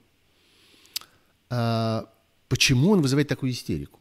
[1.51, 2.03] э,
[2.49, 4.01] почему он вызывает такую истерику?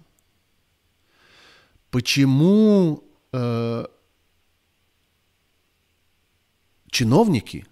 [1.90, 3.86] Почему э,
[6.90, 7.66] чиновники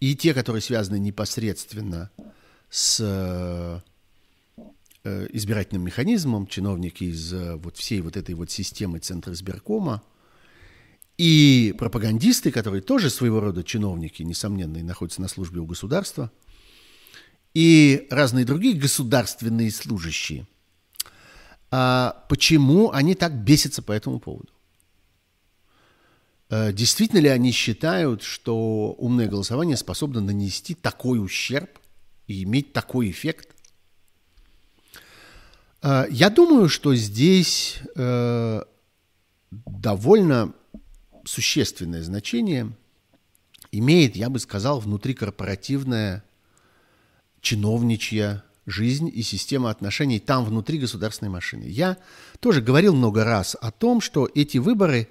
[0.00, 2.10] и те, которые связаны непосредственно
[2.70, 3.80] с э,
[5.32, 10.02] избирательным механизмом, чиновники из э, вот всей вот этой вот системы Центра избиркома–
[11.18, 16.30] и пропагандисты, которые тоже своего рода чиновники, несомненно, и находятся на службе у государства,
[17.54, 20.46] и разные другие государственные служащие.
[21.70, 24.52] А почему они так бесятся по этому поводу?
[26.48, 31.70] А действительно ли они считают, что умное голосование способно нанести такой ущерб
[32.26, 33.56] и иметь такой эффект?
[35.82, 38.62] Э, я думаю, что здесь э,
[39.50, 40.54] довольно
[41.26, 42.72] существенное значение
[43.72, 46.24] имеет, я бы сказал, внутрикорпоративная
[47.40, 51.64] чиновничья жизнь и система отношений там, внутри государственной машины.
[51.64, 51.98] Я
[52.40, 55.08] тоже говорил много раз о том, что эти выборы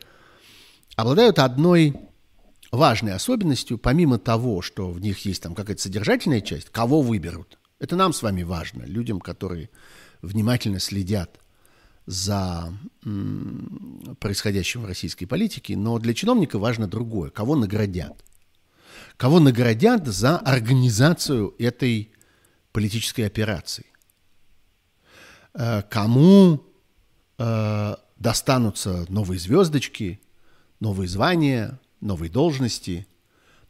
[0.96, 1.96] обладают одной
[2.72, 7.58] важной особенностью, помимо того, что в них есть там какая-то содержательная часть, кого выберут.
[7.80, 9.70] Это нам с вами важно, людям, которые
[10.22, 11.40] внимательно следят
[12.06, 12.74] за
[14.20, 18.24] происходящим в российской политике, но для чиновника важно другое, кого наградят.
[19.18, 22.12] Кого наградят за организацию этой
[22.72, 23.86] политической операции.
[25.54, 26.64] Э, кому
[27.38, 30.20] э, достанутся новые звездочки,
[30.80, 33.08] новые звания, новые должности,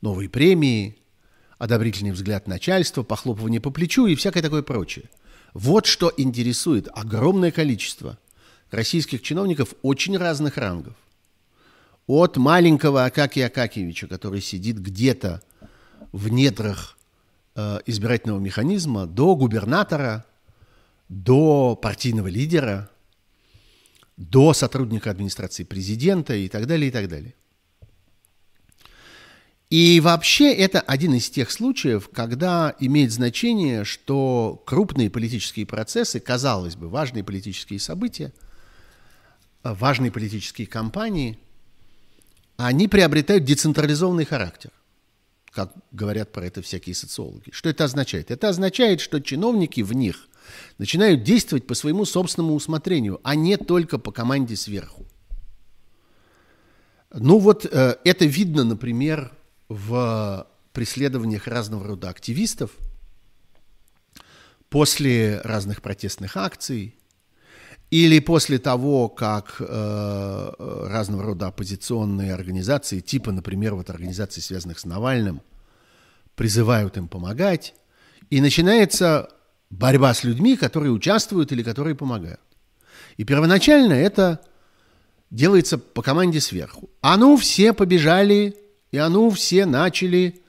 [0.02, 0.98] новые премии,
[1.58, 5.10] одобрительный взгляд начальства, похлопывание по плечу и всякое такое прочее.
[5.54, 8.18] Вот что интересует огромное количество
[8.72, 10.96] российских чиновников очень разных рангов.
[12.08, 15.42] От маленького Акакия Акакевича, который сидит где-то
[16.12, 16.98] в недрах
[17.56, 20.26] э, избирательного механизма, до губернатора,
[21.10, 22.90] до партийного лидера,
[24.18, 27.34] до сотрудника администрации президента и так далее, и так далее.
[29.70, 36.76] И вообще это один из тех случаев, когда имеет значение, что крупные политические процессы, казалось
[36.76, 38.32] бы, важные политические события,
[39.74, 41.40] важные политические кампании,
[42.58, 44.72] они приобретают децентрализованный характер,
[45.52, 47.50] как говорят про это всякие социологи.
[47.52, 48.32] Что это означает?
[48.32, 50.28] Это означает, что чиновники в них
[50.78, 55.06] начинают действовать по своему собственному усмотрению, а не только по команде сверху.
[57.12, 59.32] Ну вот э, это видно, например,
[59.70, 62.72] в преследованиях разного рода активистов
[64.70, 66.96] после разных протестных акций
[67.96, 70.52] или после того, как э,
[70.90, 75.42] разного рода оппозиционные организации, типа, например, вот организаций, связанных с Навальным,
[76.36, 77.74] призывают им помогать,
[78.30, 79.30] и начинается
[79.70, 82.42] борьба с людьми, которые участвуют или которые помогают.
[83.16, 84.42] И первоначально это
[85.32, 86.90] делается по команде сверху.
[87.00, 88.58] А ну, все побежали
[88.92, 90.42] и а ну все начали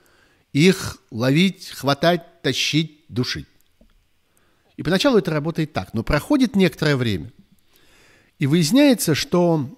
[0.53, 3.47] их ловить, хватать, тащить, душить.
[4.77, 7.33] И поначалу это работает так, но проходит некоторое время,
[8.39, 9.71] и выясняется, что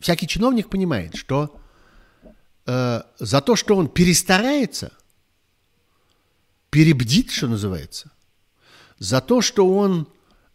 [0.00, 1.56] всякий чиновник понимает, что
[2.66, 4.92] э, за то, что он перестарается,
[6.70, 8.10] перебдит, что называется,
[8.98, 10.08] за то, что он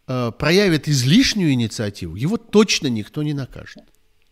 [0.06, 3.84] э, проявит излишнюю инициативу, его точно никто не накажет.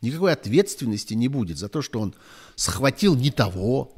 [0.02, 2.14] Никакой ответственности не будет за то, что он
[2.54, 3.94] схватил не того,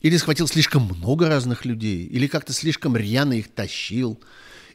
[0.00, 4.20] или схватил слишком много разных людей, или как-то слишком рьяно их тащил,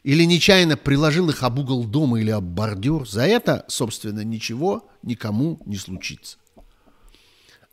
[0.02, 3.08] или нечаянно приложил их об угол дома или об бордюр.
[3.08, 6.36] За это, собственно, ничего никому не случится.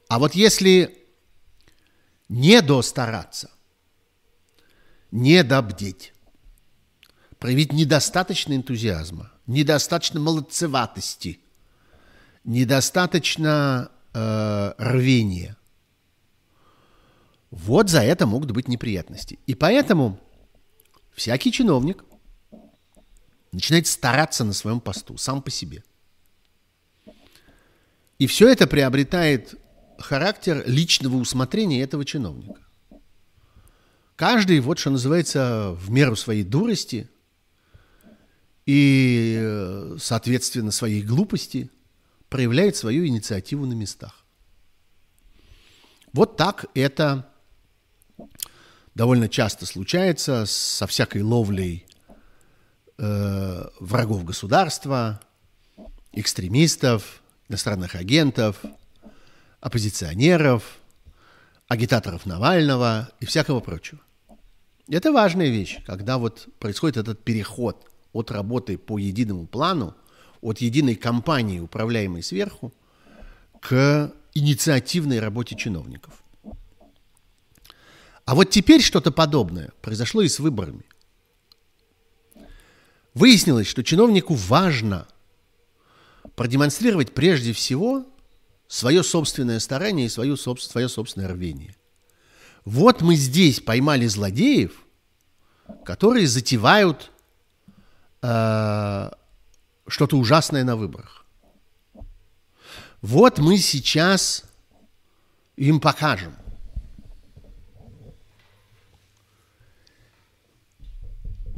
[0.08, 0.98] А вот если
[2.30, 3.52] не достараться,
[5.12, 6.14] не добдеть,
[7.38, 11.40] проявить недостаточно энтузиазма, недостаточно молодцеватости–
[12.44, 15.58] недостаточно э, рвения.
[17.52, 19.40] Вот за это могут быть неприятности.
[19.46, 20.20] И поэтому
[21.14, 22.04] всякий чиновник
[23.52, 25.84] начинает стараться на своем посту, сам по себе.
[28.18, 29.56] И все это приобретает
[30.00, 32.62] характер личного усмотрения этого чиновника.
[34.16, 37.10] Каждый, вот что называется, в меру своей дурости
[38.66, 41.70] и, соответственно, своей глупости–
[42.32, 44.26] проявляет свою инициативу на местах.
[46.14, 47.31] Вот так это
[48.96, 51.86] довольно часто случается со всякой ловлей
[52.98, 55.22] э, врагов государства,
[56.14, 58.58] экстремистов, иностранных агентов,
[59.60, 60.80] оппозиционеров,
[61.68, 64.02] агитаторов Навального и всякого прочего.
[64.90, 69.96] Это важная вещь, когда вот происходит этот переход от работы по единому плану
[70.42, 72.74] от единой компании, управляемой сверху,
[73.62, 76.21] к инициативной работе чиновников.
[78.26, 80.86] А вот теперь что-то подобное произошло и с выборами.
[83.14, 85.08] Выяснилось, что чиновнику важно
[86.36, 88.06] продемонстрировать прежде всего
[88.68, 91.76] свое собственное старание и свое, свое собственное рвение.
[92.64, 94.86] Вот мы здесь поймали злодеев,
[95.84, 97.12] которые затевают
[98.22, 99.12] э,
[99.88, 101.26] что-то ужасное на выборах.
[103.02, 104.46] Вот мы сейчас
[105.58, 106.36] им покажем.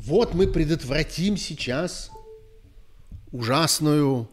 [0.06, 2.12] Вот мы предотвратим сейчас
[3.32, 4.30] ужасную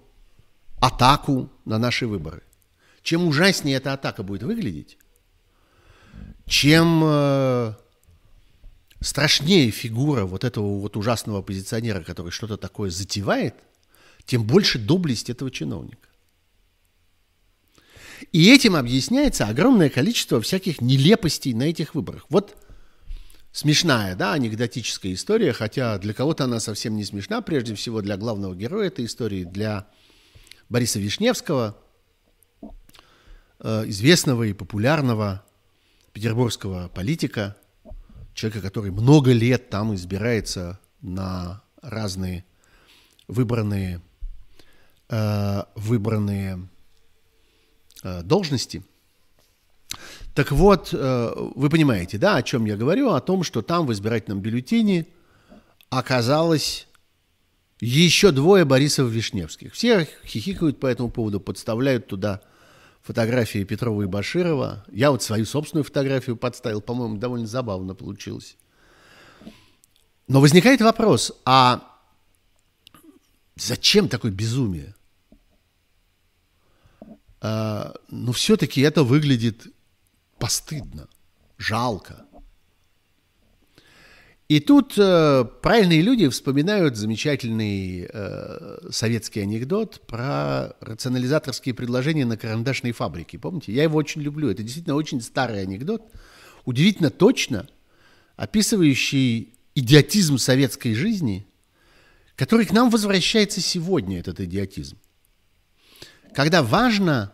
[0.81, 2.43] атаку на наши выборы.
[3.03, 4.99] Чем ужаснее эта атака будет выглядеть,
[6.47, 7.75] чем э,
[9.01, 13.55] страшнее фигура вот этого вот ужасного оппозиционера, который что-то такое затевает,
[14.27, 16.09] тем больше доблесть этого чиновника.
[18.33, 22.27] И этим объясняется огромное количество всяких нелепостей на этих выборах.
[22.29, 22.57] Вот
[23.53, 28.55] смешная, да, анекдотическая история, хотя для кого-то она совсем не смешна, прежде всего для главного
[28.55, 29.87] героя этой истории, для
[30.69, 31.77] Бориса Вишневского,
[33.59, 35.45] э, известного и популярного
[36.13, 37.57] петербургского политика,
[38.35, 42.45] человека, который много лет там избирается на разные
[43.27, 44.01] выбранные,
[45.09, 46.69] э, выбранные
[48.03, 48.83] э, должности.
[50.35, 53.11] Так вот, э, вы понимаете, да, о чем я говорю?
[53.11, 55.07] О том, что там в избирательном бюллетене
[55.89, 56.87] оказалось
[57.81, 59.73] еще двое Борисов Вишневских.
[59.73, 62.41] Все хихикают по этому поводу, подставляют туда
[63.03, 64.85] фотографии Петрова и Баширова.
[64.93, 68.57] Я вот свою собственную фотографию подставил, по-моему, довольно забавно получилось.
[70.29, 71.83] Но возникает вопрос, а
[73.57, 74.95] зачем такое безумие?
[77.41, 79.67] А, ну, все-таки это выглядит
[80.41, 81.09] постыдно,
[81.59, 82.25] жалко.
[84.49, 92.91] И тут э, правильные люди вспоминают замечательный э, советский анекдот про рационализаторские предложения на карандашной
[92.91, 93.39] фабрике.
[93.39, 93.73] Помните?
[93.73, 94.51] Я его очень люблю.
[94.51, 96.03] Это действительно очень старый анекдот,
[96.65, 97.69] удивительно точно
[98.35, 101.47] описывающий идиотизм советской жизни,
[102.35, 104.99] который к нам возвращается сегодня, этот идиотизм.
[106.35, 107.33] Когда важно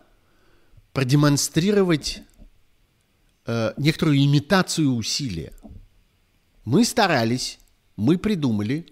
[0.93, 2.21] продемонстрировать
[3.47, 5.53] э, некоторую имитацию усилия–
[6.67, 7.59] мы старались,
[7.95, 8.87] мы придумали.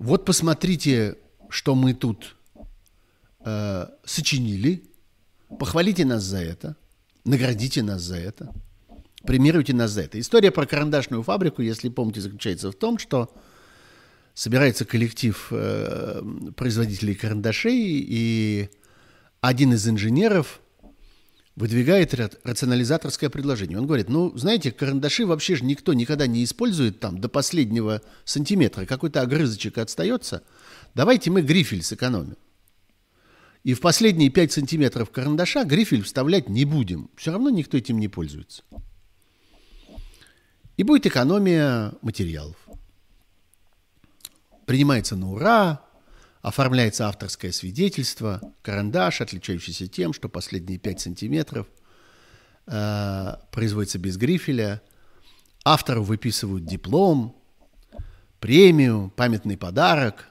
[0.00, 1.16] Вот посмотрите,
[1.48, 2.34] что мы тут
[3.44, 4.82] э, сочинили.
[5.60, 6.76] Похвалите нас за это,
[7.24, 8.52] наградите нас за это,
[9.24, 10.18] премируйте нас за это.
[10.18, 13.32] История про карандашную фабрику, если помните, заключается в том, что
[14.34, 16.20] собирается коллектив э,
[16.56, 18.70] производителей карандашей, и
[19.40, 20.60] один из инженеров–
[21.56, 23.78] выдвигает рационализаторское предложение.
[23.78, 28.86] Он говорит, ну, знаете, карандаши вообще же никто никогда не использует там до последнего сантиметра.
[28.86, 30.42] Какой-то огрызочек отстается.
[30.94, 32.36] Давайте мы грифель сэкономим.
[33.62, 37.10] И в последние 5 сантиметров карандаша грифель вставлять не будем.
[37.16, 38.62] Все равно никто этим не пользуется.
[40.78, 42.56] И будет экономия материалов.
[44.64, 45.84] Принимается на ура,
[46.42, 51.66] Оформляется авторское свидетельство, карандаш, отличающийся тем, что последние 5 сантиметров
[52.66, 54.80] э, производится без грифеля.
[55.64, 57.36] Автору выписывают диплом,
[58.40, 60.28] премию, памятный подарок,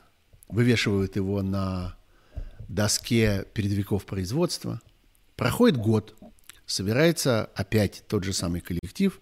[0.47, 1.95] вывешивают его на
[2.68, 4.82] доске передовиков производства.
[5.36, 6.16] Проходит год,
[6.66, 9.20] собирается опять тот же самый коллектив,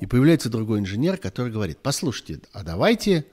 [0.00, 3.24] и появляется другой инженер, который говорит, послушайте, а давайте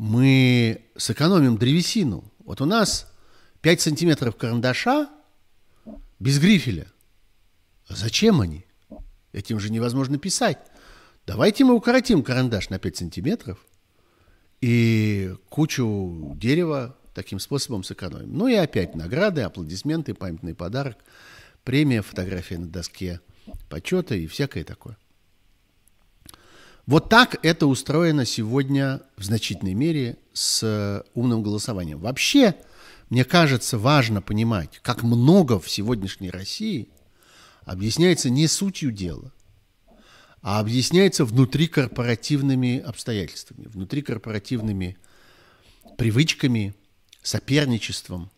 [0.00, 2.32] мы сэкономим древесину.
[2.38, 3.12] Вот у нас
[3.60, 5.10] 5 сантиметров карандаша
[6.18, 6.86] без грифеля.
[7.86, 8.64] А зачем они?
[9.32, 10.56] Этим же невозможно писать.
[11.26, 13.58] Давайте мы укоротим карандаш на 5 сантиметров
[14.62, 18.32] и кучу дерева таким способом сэкономим.
[18.32, 20.96] Ну и опять награды, аплодисменты, памятный подарок,
[21.62, 23.20] премия, фотография на доске
[23.68, 24.96] почета и всякое такое.
[26.90, 32.00] Вот так это устроено сегодня в значительной мере с умным голосованием.
[32.00, 32.56] Вообще,
[33.10, 36.88] мне кажется, важно понимать, как много в сегодняшней России
[37.64, 39.30] объясняется не сутью дела,
[40.42, 44.98] а объясняется внутрикорпоративными обстоятельствами, внутрикорпоративными
[45.96, 46.74] привычками,
[47.22, 48.32] соперничеством,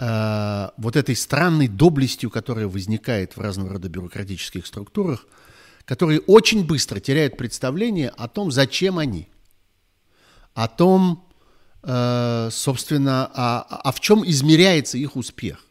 [0.00, 5.24] э, вот этой странной доблестью, которая возникает в разного рода бюрократических структурах–
[5.90, 9.26] которые очень быстро теряют представление о том, зачем они,
[10.54, 11.28] о том,
[11.82, 15.66] э, собственно, а, а в чем измеряется их успех.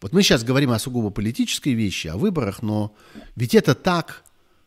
[0.00, 2.94] Вот мы сейчас говорим о сугубо политической вещи, о выборах, но
[3.34, 4.22] ведь это так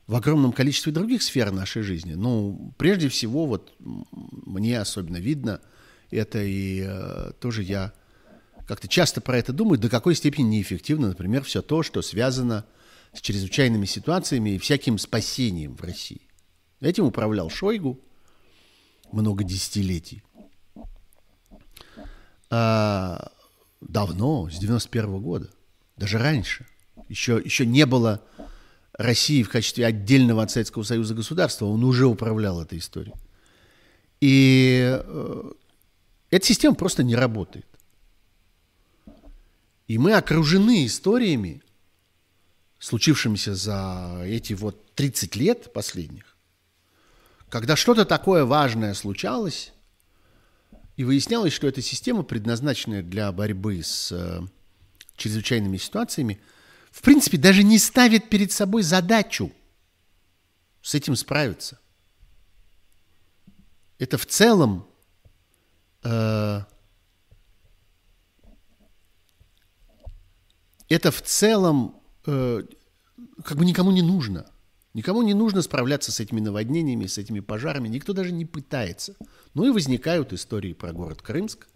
[0.06, 2.14] в огромном количестве других сфер нашей жизни.
[2.14, 5.62] Ну, прежде всего, вот мне особенно видно
[6.12, 7.94] это, и э, тоже я
[8.68, 12.76] как-то часто про это думаю, до какой степени неэффективно, например, все то, что связано с
[13.22, 16.22] чрезвычайными ситуациями и всяким спасением в России.
[16.82, 18.00] Этим управлял Шойгу
[19.12, 20.24] много десятилетий.
[22.50, 23.32] А,
[23.82, 25.50] давно, с 91 -го года,
[25.98, 26.66] даже раньше.
[27.10, 28.22] Еще, еще не было
[28.94, 33.16] России в качестве отдельного от Советского Союза государства, он уже управлял этой историей.
[34.22, 35.52] И э,
[36.30, 37.68] эта система просто не работает.
[39.88, 41.62] И мы окружены историями,
[42.86, 46.38] случившимися за эти вот 30 лет последних,
[47.50, 49.74] когда что-то такое важное случалось,
[50.96, 54.42] и выяснялось, что эта система, предназначенная для борьбы с э,
[55.18, 56.40] чрезвычайными ситуациями,
[56.92, 59.52] в принципе, даже не ставит перед собой задачу
[60.84, 61.80] с этим справиться.
[63.98, 64.88] Это в целом
[66.04, 66.62] э,
[70.88, 72.64] это в целом э,
[73.44, 74.46] как бы никому не нужно.
[74.94, 77.90] Никому не нужно справляться с этими наводнениями, с этими пожарами.
[77.90, 79.16] Никто даже не пытается.
[79.54, 81.68] Ну и возникают истории про город Крымск,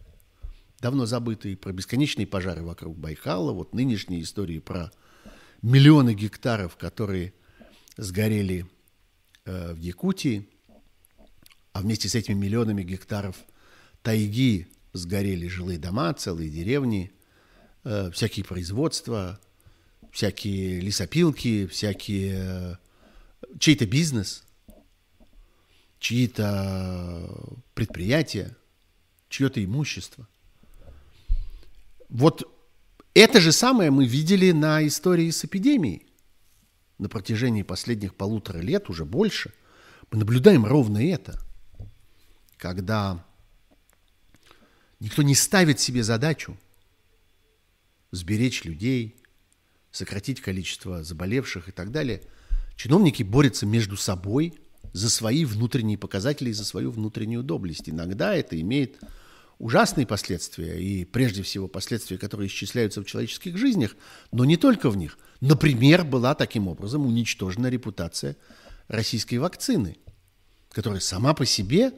[0.80, 4.92] давно забытые, про бесконечные пожары вокруг Байкала, вот нынешние истории про
[5.62, 7.34] миллионы гектаров, которые
[7.98, 8.66] сгорели
[9.46, 10.48] э, в Якутии,
[11.74, 13.36] а вместе с этими миллионами гектаров
[14.02, 17.12] тайги сгорели жилые дома, целые деревни,
[17.84, 19.40] э, всякие производства,
[20.12, 22.76] всякие лесопилки, всякие э,
[23.60, 24.44] чей-то бизнес,
[26.00, 27.30] чьи-то
[27.74, 28.56] предприятия,
[29.30, 30.28] чье-то имущество.
[32.10, 32.44] Вот
[33.14, 36.06] это же самое мы видели на истории с эпидемией.
[36.98, 39.54] На протяжении последних полутора лет, уже больше,
[40.12, 41.40] мы наблюдаем ровно это.
[42.58, 43.26] Когда
[45.00, 46.58] никто не ставит себе задачу
[48.12, 49.19] сберечь людей,
[49.92, 52.22] сократить количество заболевших и так далее–
[52.80, 54.54] Чиновники борются между собой
[54.94, 57.90] за свои внутренние показатели и за свою внутреннюю доблесть.
[57.90, 59.02] Иногда это имеет
[59.58, 63.98] ужасные последствия, и прежде всего последствия, которые исчисляются в человеческих жизнях,
[64.32, 65.18] но не только в них.
[65.42, 68.38] Например, была таким образом уничтожена репутация
[68.88, 69.98] российской вакцины,
[70.72, 71.92] которая сама по себе,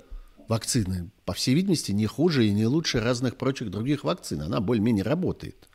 [0.48, 4.42] вакцины, по всей видимости, не хуже и не лучше разных прочих других вакцин.
[4.42, 5.68] Она более-менее работает.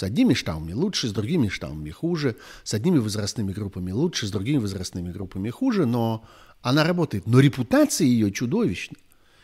[0.00, 4.56] С одними штаммами лучше, с другими штаммами хуже, с одними возрастными группами лучше, с другими
[4.56, 6.26] возрастными группами хуже, но
[6.62, 7.26] она работает.
[7.26, 8.96] Но репутация ее чудовищна.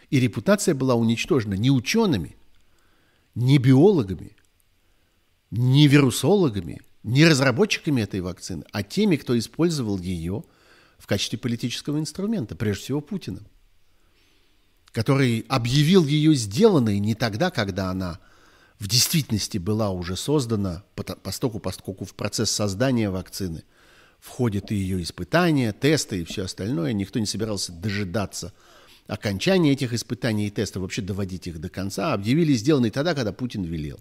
[0.09, 2.37] И репутация была уничтожена не учеными,
[3.35, 4.35] не биологами,
[5.51, 10.43] не вирусологами, не разработчиками этой вакцины, а теми, кто использовал ее
[10.97, 13.47] в качестве политического инструмента, прежде всего Путиным,
[14.87, 18.21] который объявил ее сделанной не тогда, когда она
[18.79, 20.85] в действительности была уже создана,
[21.23, 23.65] постоку, поскольку в процесс создания вакцины
[24.21, 26.93] входит и ее испытания, тесты и все остальное.
[26.93, 28.53] Никто не собирался дожидаться
[29.07, 32.13] окончания этих испытаний и тестов, вообще доводить их до конца.
[32.13, 33.99] Объявили сделанный тогда, когда Путин велел.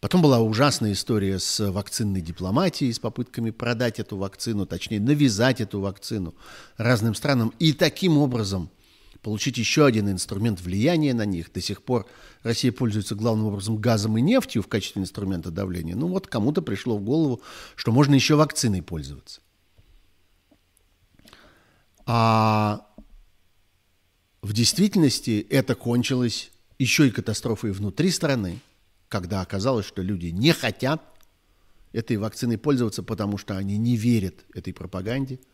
[0.00, 5.80] Потом была ужасная история с вакцинной дипломатией, с попытками продать эту вакцину, точнее навязать эту
[5.80, 6.34] вакцину
[6.76, 7.52] разным странам.
[7.58, 8.70] И таким образом–
[9.22, 11.52] получить еще один инструмент влияния на них.
[11.52, 12.06] До сих пор
[12.42, 15.94] Россия пользуется главным образом газом и нефтью в качестве инструмента давления.
[15.94, 17.42] Ну вот кому-то пришло в голову,
[17.76, 19.40] что можно еще вакциной пользоваться.
[22.06, 22.86] А
[24.42, 28.60] в действительности это кончилось еще и катастрофой внутри страны,
[29.08, 31.02] когда оказалось, что люди не хотят
[31.92, 35.40] этой вакциной пользоваться, потому что они не верят этой пропаганде–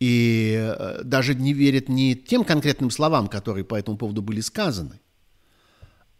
[0.00, 4.98] и э, даже не верит не тем конкретным словам, которые по этому поводу были сказаны,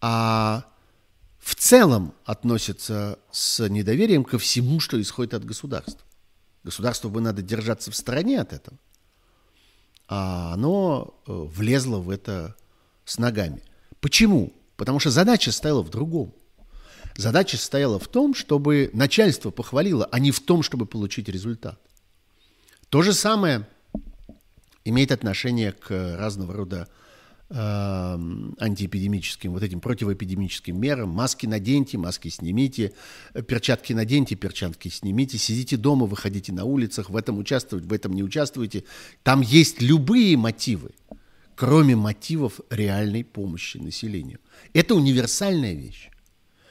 [0.01, 0.67] а
[1.39, 6.07] в целом относится с недоверием ко всему, что исходит от государства.
[6.63, 8.79] Государству бы надо держаться в стороне от этого.
[10.07, 12.57] А оно э, влезло в это
[13.07, 13.63] с ногами.
[14.01, 14.53] Почему?
[14.77, 16.35] Потому что задача стояла в другом.
[17.17, 21.81] Задача стояла в том, чтобы начальство похвалило, а не в том, чтобы получить результат.
[22.91, 23.69] То же самое
[24.85, 26.89] имеет отношение к разного рода
[27.49, 31.11] э, антиэпидемическим, вот этим противоэпидемическим мерам.
[31.11, 32.93] Маски наденьте, маски снимите,
[33.47, 38.25] перчатки наденьте, перчатки снимите, сидите дома, выходите на улицах, в этом участвовать, в этом не
[38.25, 38.83] участвуйте.
[39.23, 40.91] Там есть любые мотивы,
[41.55, 44.41] кроме мотивов реальной помощи населению.
[44.73, 46.11] Это универсальная вещь.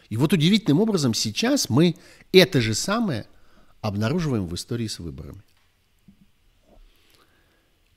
[0.10, 1.96] И вот удивительным образом сейчас мы
[2.34, 3.26] это же самое
[3.80, 5.44] обнаруживаем в истории с выборами.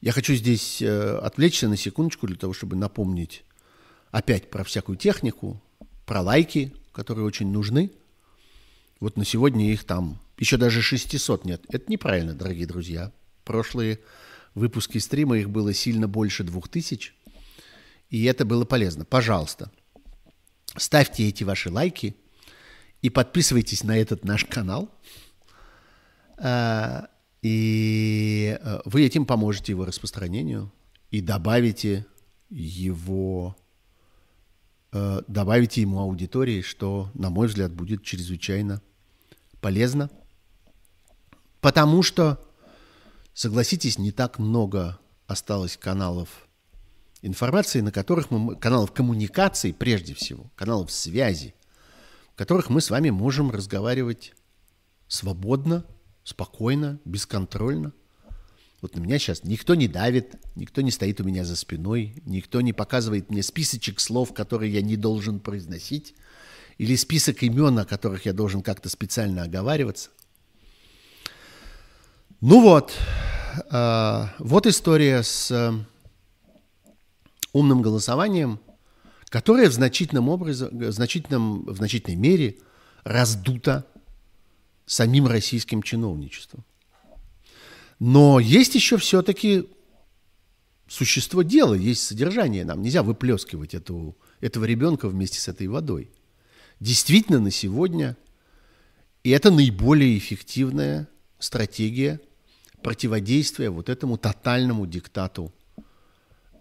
[0.03, 3.44] Я хочу здесь э, отвлечься на секундочку для того, чтобы напомнить
[4.11, 5.62] опять про всякую технику,
[6.07, 7.92] про лайки, которые очень нужны.
[8.98, 11.64] Вот на сегодня их там еще даже 600 нет.
[11.68, 13.12] Это неправильно, дорогие друзья.
[13.44, 14.00] Прошлые
[14.57, 17.12] выпуски стрима их было сильно больше 2000,
[18.11, 19.05] и это было полезно.
[19.05, 19.70] Пожалуйста,
[20.76, 22.16] ставьте эти ваши лайки
[23.03, 24.90] и подписывайтесь на этот наш канал.
[26.38, 27.07] А,
[27.43, 30.72] и э, вы этим поможете его распространению
[31.11, 32.07] и добавите
[32.49, 33.57] его,
[34.93, 38.80] э, добавите ему аудитории, что, на мой взгляд, будет чрезвычайно
[39.61, 40.09] полезно.
[41.61, 42.40] Потому что,
[43.34, 46.49] согласитесь, не так много осталось каналов
[47.22, 51.55] информации, на которых мы, каналов коммуникации прежде всего, каналов связи,
[52.34, 54.34] в которых мы с вами можем разговаривать
[55.09, 55.84] свободно,
[56.24, 57.92] спокойно, бесконтрольно.
[58.80, 62.60] Вот на меня сейчас никто не давит, никто не стоит у меня за спиной, никто
[62.60, 66.14] не показывает мне списочек слов, которые я не должен произносить,
[66.78, 70.10] или список имен, о которых я должен как-то специально оговариваться.
[72.40, 72.92] Ну вот,
[73.70, 75.72] э, вот история с э,
[77.52, 78.58] умным голосованием,
[79.28, 82.58] которое в значительном образе, в значительном, в значительной мере
[83.04, 83.86] раздуто
[84.87, 86.64] самим российским чиновничеством.
[87.99, 89.68] Но есть еще все-таки
[90.89, 92.64] существо дела, есть содержание.
[92.64, 96.11] Нам нельзя выплескивать эту, этого ребенка вместе с этой водой.
[96.80, 98.16] Действительно, на сегодня
[99.22, 101.09] и это наиболее эффективная
[101.39, 102.20] стратегия
[102.83, 105.55] противодействия вот этому тотальному диктату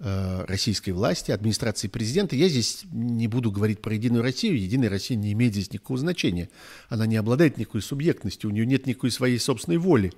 [0.04, 2.36] российской власти, администрации президента.
[2.36, 4.60] Я здесь не буду говорить про Единую Россию.
[4.60, 6.50] Единая Россия не имеет здесь никакого значения.
[6.90, 10.12] Она не обладает никакой субъектностью, у нее нет никакой своей собственной воли.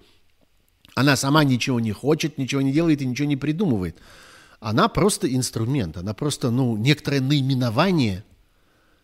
[0.96, 3.98] Она сама ничего не хочет, ничего не делает и ничего не придумывает.
[4.60, 8.24] Она просто инструмент, она просто ну, некоторое наименование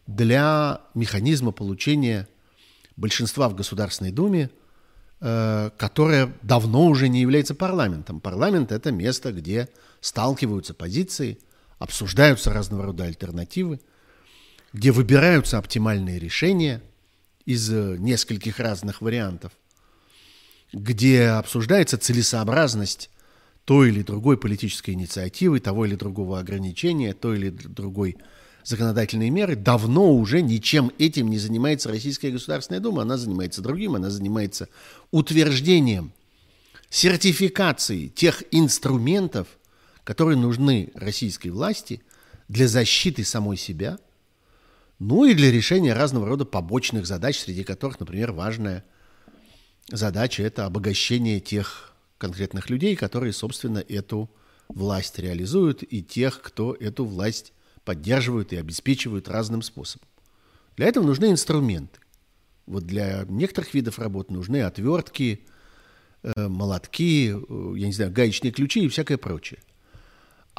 [0.07, 2.27] для механизма получения
[2.95, 4.49] большинства в Государственной Думе,
[5.19, 8.21] э, которое давно уже не является парламентом.
[8.21, 9.67] Парламент– это место, где
[10.01, 11.39] сталкиваются позиции,
[11.77, 13.79] обсуждаются разного рода альтернативы,
[14.73, 16.81] где выбираются оптимальные решения
[17.45, 19.53] из э, нескольких разных вариантов,
[20.71, 23.09] где обсуждается целесообразность
[23.65, 28.17] той или другой политической инициативы, того или другого ограничения, той или другой
[28.63, 33.03] законодательной меры, давно уже ничем этим не занимается Российская Государственная Дума.
[33.03, 34.69] Она занимается другим, она занимается
[35.11, 36.13] утверждением,
[36.89, 39.47] сертификацией тех инструментов,
[40.09, 42.01] которые нужны российской власти
[42.47, 43.99] для защиты самой себя,
[44.97, 48.83] ну и для решения разного рода побочных задач, среди которых, например, важная
[49.87, 54.31] задача– это обогащение тех конкретных людей, которые, собственно, эту
[54.67, 57.53] власть реализуют, и тех, кто эту власть
[57.85, 60.07] поддерживают и обеспечивают разным способом.
[60.75, 61.99] Для этого нужны инструменты.
[62.65, 65.45] Вот для некоторых видов работ нужны отвертки,
[66.23, 69.59] э, молотки, э, я не знаю, гаечные ключи и всякое прочее.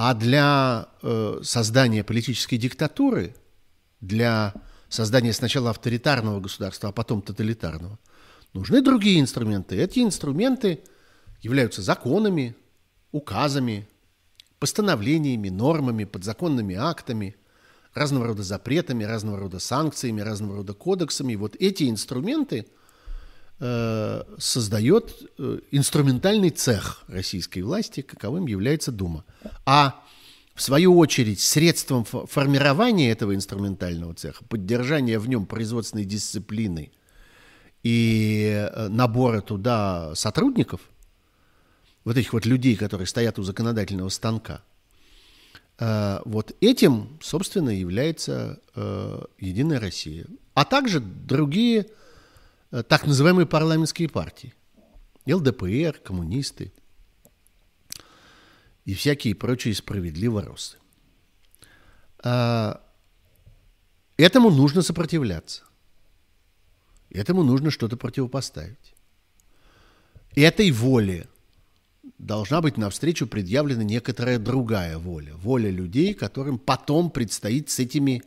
[0.02, 3.36] А для э, создания политической диктатуры,
[4.00, 4.54] для
[4.88, 7.98] создания сначала авторитарного государства, а потом тоталитарного,
[8.54, 9.76] нужны другие инструменты.
[9.76, 10.80] Эти инструменты
[11.42, 12.56] являются законами,
[13.12, 13.86] указами,
[14.58, 17.36] постановлениями, нормами, подзаконными актами,
[17.92, 21.34] разного рода запретами, разного рода санкциями, разного рода кодексами.
[21.34, 22.68] Вот эти инструменты–
[23.60, 29.24] создает э, инструментальный цех российской власти, каковым является Дума.
[29.66, 30.02] А
[30.54, 36.90] в свою очередь средством формирования этого инструментального цеха, поддержания в нем производственной дисциплины
[37.82, 40.80] и э, набора туда сотрудников,
[42.04, 44.62] вот этих вот людей, которые стоят у законодательного станка,
[45.78, 48.58] вот этим, собственно, является
[49.38, 50.26] Единая Россия.
[50.52, 52.08] А также другие Э,
[52.70, 54.54] так называемые парламентские партии.
[55.26, 56.72] ЛДПР, коммунисты
[58.84, 60.78] и всякие прочие справедливоросы.
[62.22, 62.80] А,
[64.16, 65.62] этому нужно сопротивляться.
[67.10, 68.94] Этому нужно что-то противопоставить.
[70.36, 71.28] Этой воле
[72.18, 75.34] должна быть навстречу предъявлена некоторая другая воля.
[75.34, 78.22] Воля людей, которым потом предстоит с этими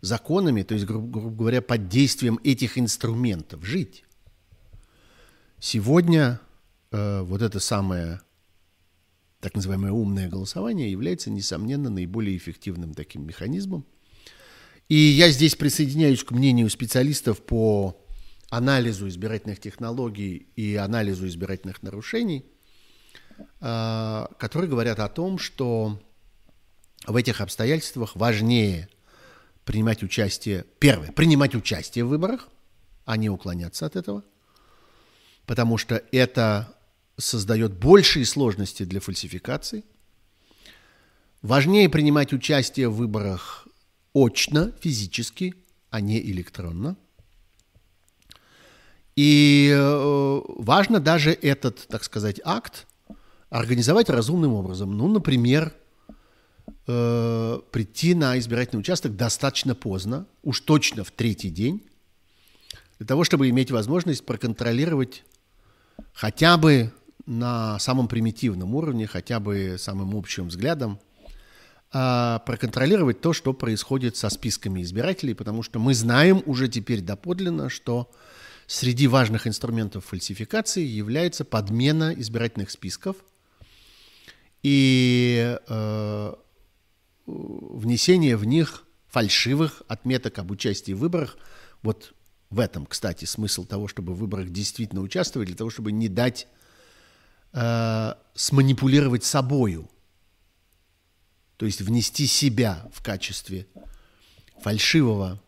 [0.00, 4.04] законами, то есть, грубо, грубо говоря, под действием этих инструментов жить.
[5.58, 6.40] Сегодня
[6.90, 8.20] э, вот это самое
[9.40, 13.86] так называемое умное голосование является, несомненно, наиболее эффективным таким механизмом.
[14.88, 18.00] И я здесь присоединяюсь к мнению специалистов по
[18.50, 22.46] анализу избирательных технологий и анализу избирательных нарушений,
[23.60, 26.00] э, которые говорят о том, что
[27.06, 28.88] в этих обстоятельствах важнее
[29.66, 32.48] принимать участие, первое, принимать участие в выборах,
[33.04, 34.24] а не уклоняться от этого,
[35.44, 36.72] потому что это
[37.18, 39.84] создает большие сложности для фальсификации.
[41.42, 43.66] Важнее принимать участие в выборах
[44.14, 45.54] очно, физически,
[45.90, 46.96] а не электронно.
[49.16, 52.86] И э, важно даже этот, так сказать, акт
[53.50, 54.96] организовать разумным образом.
[54.96, 55.74] Ну, например,
[56.86, 61.82] э, прийти на избирательный участок достаточно поздно, уж точно в третий день,
[62.98, 65.24] для того, чтобы иметь возможность проконтролировать
[66.12, 66.92] хотя бы
[67.26, 70.98] на самом примитивном уровне, хотя бы самым общим взглядом,
[71.92, 77.68] э, проконтролировать то, что происходит со списками избирателей, потому что мы знаем уже теперь доподлинно,
[77.68, 78.10] что
[78.66, 83.16] среди важных инструментов фальсификации является подмена избирательных списков.
[84.62, 86.34] И э,
[87.26, 91.36] внесение в них фальшивых отметок об участии в выборах.
[91.82, 92.14] Вот
[92.50, 96.46] в этом, кстати, смысл того, чтобы в выборах действительно участвовать, для того, чтобы не дать
[97.52, 99.90] э, сманипулировать собою,
[101.56, 103.66] то есть внести себя в качестве
[104.60, 105.42] фальшивого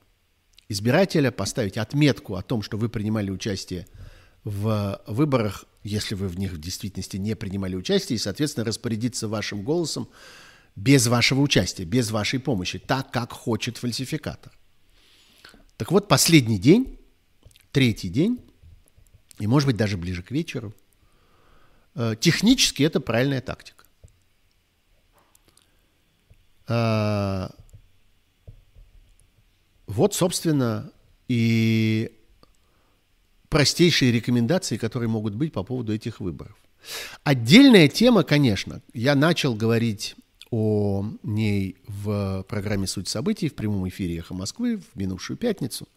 [0.68, 3.86] избирателя, поставить отметку о том, что вы принимали участие
[4.44, 9.62] в выборах, если вы в них в действительности не принимали участие, и, соответственно, распорядиться вашим
[9.62, 10.08] голосом
[10.78, 14.52] без вашего участия, без вашей помощи, так, как хочет фальсификатор.
[15.76, 16.98] Так вот, последний день,
[17.72, 18.38] третий день,
[19.40, 20.72] и, может быть, даже ближе к вечеру,
[21.94, 23.84] э, технически это правильная тактика.
[26.68, 27.48] Э,
[29.86, 30.92] вот, собственно,
[31.26, 32.12] и
[33.48, 36.56] простейшие рекомендации, которые могут быть по поводу этих выборов.
[37.24, 40.14] Отдельная тема, конечно, я начал говорить
[40.50, 45.88] о ней в программе «Суть событий» в прямом эфире «Эхо Москвы» в минувшую пятницу.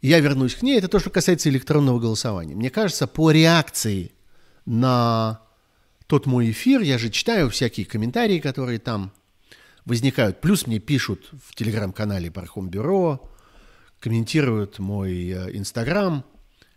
[0.00, 0.78] И я вернусь к ней.
[0.78, 2.54] Это то, что касается электронного голосования.
[2.54, 4.12] Мне кажется, по реакции
[4.64, 5.42] на
[6.06, 9.12] тот мой эфир, я же читаю всякие комментарии, которые там
[9.84, 10.40] возникают.
[10.40, 13.30] Плюс мне пишут в телеграм-канале Пархом Бюро,
[13.98, 16.24] комментируют мой э, Инстаграм,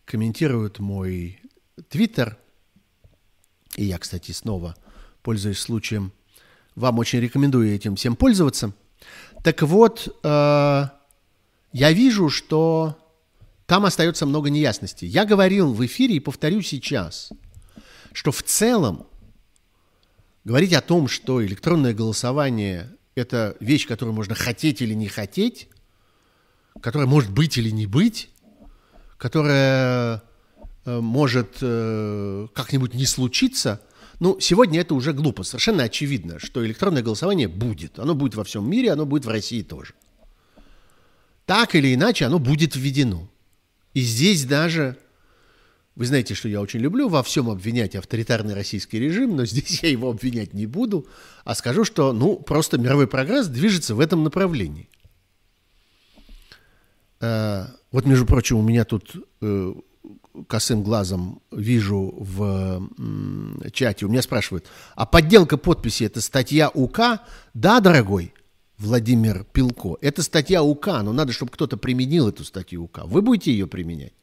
[0.06, 1.40] комментируют мой
[1.90, 2.38] Твиттер.
[3.76, 4.76] И я, кстати, снова,
[5.22, 6.12] пользуясь случаем,
[6.76, 8.74] вам очень рекомендую этим всем пользоваться.
[9.44, 10.84] Так вот, э,
[11.74, 12.98] я вижу, что
[13.66, 15.08] там остается много неясностей.
[15.08, 17.30] Я говорил в эфире и повторю сейчас,
[18.14, 19.08] что в целом
[20.44, 25.70] Говорить о том, что электронное голосование– это вещь, которую можно хотеть или не хотеть,
[26.82, 28.30] которая может быть или не быть,
[29.18, 30.22] которая
[30.84, 33.82] э, может э, как-нибудь не случиться,
[34.20, 35.44] ну, сегодня это уже глупо.
[35.44, 38.00] Совершенно очевидно, что электронное голосование будет.
[38.00, 39.94] Оно будет во всем мире, оно будет в России тоже.
[41.46, 43.30] Так или иначе, оно будет введено.
[43.94, 44.98] И здесь даже
[45.96, 49.90] вы знаете, что я очень люблю во всем обвинять авторитарный российский режим, но здесь я
[49.90, 51.08] его обвинять не буду,
[51.44, 54.90] а скажу, что ну, просто мировой прогресс движется в этом направлении.
[57.20, 59.74] Э, вот, между прочим, у меня тут э,
[60.48, 62.90] косым глазом вижу в
[63.72, 64.66] чате, у меня спрашивают,
[64.96, 67.22] а подделка подписи– это статья УК?
[67.54, 68.34] Да, дорогой
[68.78, 73.02] Владимир Пилко, это статья УК, но надо, чтобы кто-то применил эту статью УК.
[73.06, 74.14] Вы будете ее применять?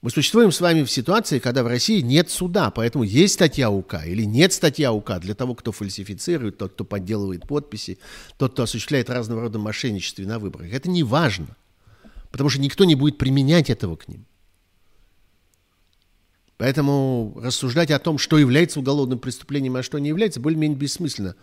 [0.00, 4.06] Мы существуем с вами в ситуации, когда в России нет суда, поэтому есть статья УК
[4.06, 7.98] или нет статья УК для того, кто фальсифицирует, тот, кто подделывает подписи,
[8.36, 10.72] тот, кто осуществляет разного рода мошенничество на выборах.
[10.72, 11.56] Это не важно,
[12.30, 14.24] потому что никто не будет применять этого к ним.
[16.58, 21.36] Поэтому рассуждать о том, что является уголовным преступлением, а что не является, более-менее бессмысленно.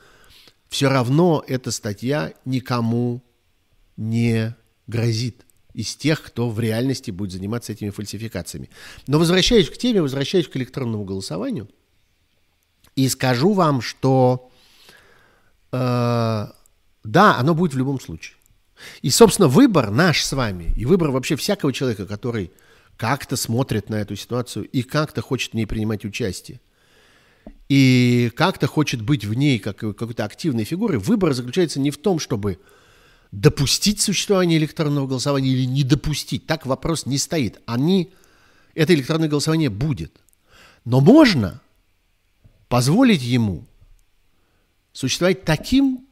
[0.67, 3.23] Все равно эта статья никому
[3.95, 4.55] не
[4.87, 8.69] грозит из тех, кто в реальности будет заниматься этими фальсификациями.
[9.07, 11.69] Но возвращаясь к теме, возвращаясь к электронному голосованию,
[12.95, 14.49] и скажу вам, что
[15.71, 18.35] э, да, оно будет в любом случае.
[19.01, 22.51] И, собственно, выбор наш с вами, и выбор вообще всякого человека, который
[22.97, 26.61] как-то смотрит на эту ситуацию и как-то хочет в ней принимать участие,
[27.67, 32.19] и как-то хочет быть в ней как какой-то активной фигурой, выбор заключается не в том,
[32.19, 32.59] чтобы
[33.31, 36.45] допустить существование электронного голосования или не допустить.
[36.45, 37.59] Так вопрос не стоит.
[37.65, 38.13] Они,
[38.75, 40.21] это электронное голосование будет.
[40.85, 41.61] Но можно
[42.69, 43.65] позволить ему
[44.93, 46.07] существовать таким,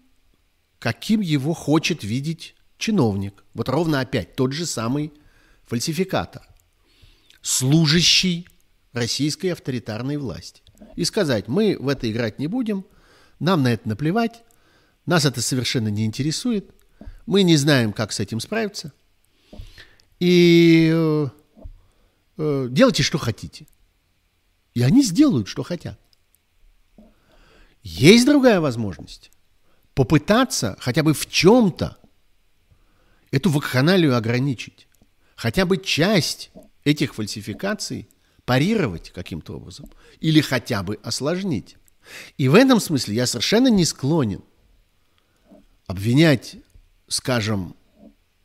[0.79, 3.43] каким его хочет видеть чиновник.
[3.53, 5.13] Вот ровно опять тот же самый
[5.65, 6.45] фальсификатор,
[7.43, 8.47] служащий
[8.91, 10.63] российской авторитарной власти.
[10.95, 12.85] И сказать, мы в это играть не будем,
[13.39, 14.43] нам на это наплевать,
[15.05, 16.71] нас это совершенно не интересует–
[17.25, 18.93] мы не знаем, как с этим справиться.
[20.19, 21.27] И э,
[22.37, 23.67] э, делайте, что хотите.
[24.73, 25.99] И они сделают, что хотят.
[27.81, 29.31] Есть другая возможность.
[29.93, 31.97] Попытаться хотя бы в чем-то
[33.31, 34.87] эту вакханалию ограничить.
[35.35, 36.51] хотя бы часть
[36.84, 38.07] этих фальсификаций
[38.45, 41.77] парировать каким-то образом или хотя бы осложнить.
[42.38, 44.41] И в этом смысле я совершенно не склонен
[45.88, 46.57] обвинять,
[47.07, 47.75] скажем,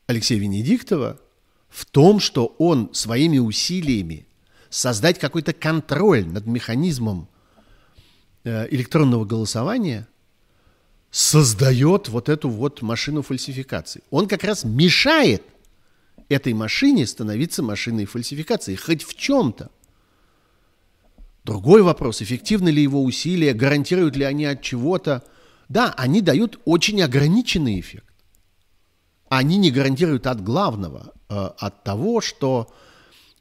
[0.07, 1.21] Алексея Венедиктова
[1.69, 4.27] в том, что он своими усилиями
[4.71, 7.29] создать какой-то контроль над механизмом
[8.45, 10.09] э, электронного голосования
[11.11, 14.03] создает вот эту вот машину фальсификации.
[14.11, 15.43] Он как раз мешает
[16.29, 19.71] этой машине становиться машиной фальсификации, хоть в чем-то.
[21.45, 25.25] Другой вопрос, эффективны ли его усилия, гарантируют ли они от чего-то.
[25.69, 28.05] Да, они дают очень ограниченный эффект.
[29.31, 32.73] Они не гарантируют от главного, э, от того, что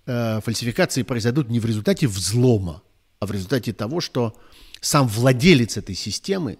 [0.05, 2.81] э, фальсификации произойдут не в результате взлома,
[3.19, 4.37] а в результате того, что
[4.81, 6.59] сам владелец этой системы,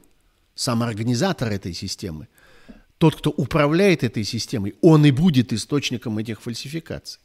[0.56, 2.28] сам организатор этой системы,
[2.98, 7.22] тот, кто управляет этой системой, он и будет источником этих фальсификаций.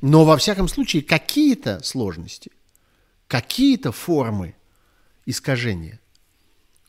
[0.00, 2.50] Но во всяком случае какие-то сложности
[3.30, 4.56] какие-то формы
[5.24, 6.00] искажения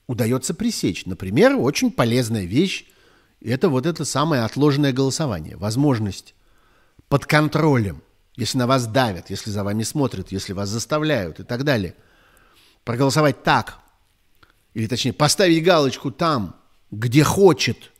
[0.07, 1.05] удается пресечь.
[1.05, 2.85] Например, очень полезная вещь–
[3.41, 5.55] это вот это самое отложенное голосование.
[5.55, 6.33] Возможность
[7.09, 8.01] под контролем,
[8.35, 11.93] если на вас давят, если за вами смотрят, если вас заставляют и так далее,
[12.85, 13.77] проголосовать так,
[14.73, 16.55] или точнее поставить галочку там,
[16.89, 17.90] где хочет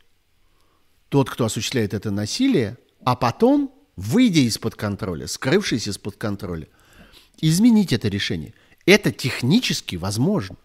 [1.12, 6.68] тот, кто осуществляет это насилие, а потом, выйдя из-под контроля, скрывшись из-под контроля–
[7.42, 8.54] изменить это решение.
[8.86, 10.56] Это технически возможно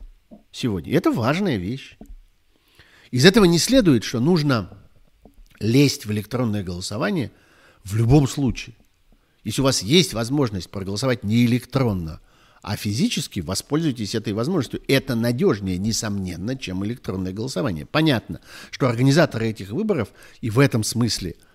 [0.54, 0.94] сегодня.
[0.94, 1.98] Это важная вещь.
[3.12, 4.70] Из этого не следует, что нужно
[5.60, 7.34] лезть в электронное голосование
[7.84, 8.78] в любом случае.
[9.44, 12.22] Если у вас есть возможность проголосовать не электронно,
[12.62, 14.82] а физически, воспользуйтесь этой возможностью.
[14.88, 17.86] Это надежнее, несомненно, чем электронное голосование.
[17.86, 18.42] Понятно,
[18.72, 20.10] что организаторы этих выборов
[20.42, 21.36] и в этом смысле–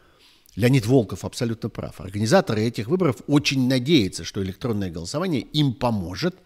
[0.54, 2.00] Леонид Волков абсолютно прав.
[2.00, 6.36] Организаторы этих выборов очень надеются, что электронное голосование им поможет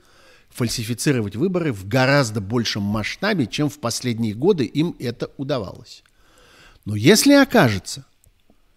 [0.49, 6.05] фальсифицировать выборы в гораздо большем масштабе, чем в последние годы им это удавалось.
[6.85, 8.07] Но если окажется,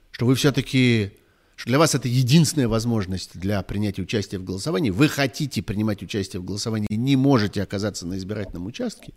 [0.09, 1.11] что вы все-таки,
[1.59, 6.39] что для вас это единственная возможность для принятия участия в голосовании, вы хотите принимать участие
[6.39, 9.11] в голосовании и не можете оказаться на избирательном участке,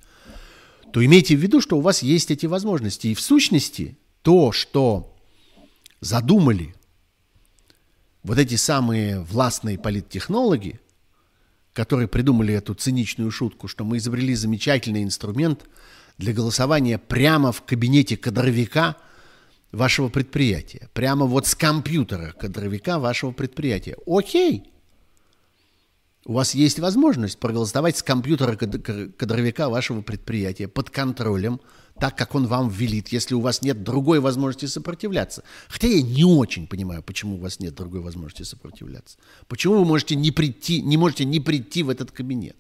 [0.93, 3.07] то имейте в виду, что у вас есть эти возможности.
[3.07, 5.15] И в сущности то, что
[6.01, 6.75] задумали
[8.25, 10.81] вот эти самые властные политтехнологи,
[11.73, 15.67] которые придумали эту циничную шутку, что мы изобрели замечательный инструмент
[16.19, 18.97] для голосования прямо в кабинете кадровика
[19.73, 23.97] вашего предприятия, прямо вот с компьютера кадровика вашего предприятия.
[24.07, 24.71] Окей,
[26.25, 31.61] у вас есть возможность проголосовать с компьютера кадровика вашего предприятия под контролем
[31.99, 35.43] так, как он вам велит, если у вас нет другой возможности сопротивляться.
[35.69, 39.19] Хотя я не очень понимаю, почему у вас нет другой возможности сопротивляться.
[39.49, 42.57] Почему вы можете не прийти, не можете не прийти в этот кабинет?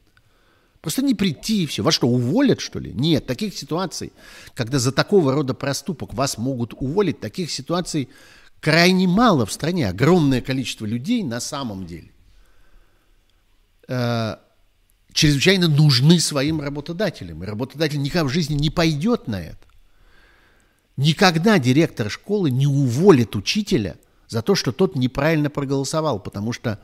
[0.82, 1.82] Просто не прийти и все.
[1.82, 2.92] Вас что, уволят, что ли?
[2.92, 4.12] Нет, таких ситуаций,
[4.52, 8.08] когда за такого рода проступок вас могут уволить, таких ситуаций
[8.60, 9.88] крайне мало в стране.
[9.88, 12.10] Огромное количество людей на самом деле
[13.86, 14.36] э,
[15.12, 17.44] чрезвычайно нужны своим работодателям.
[17.44, 19.64] И работодатель никогда в жизни не пойдет на это.
[20.96, 26.80] Никогда директор школы не уволит учителя за то, что тот неправильно проголосовал, потому что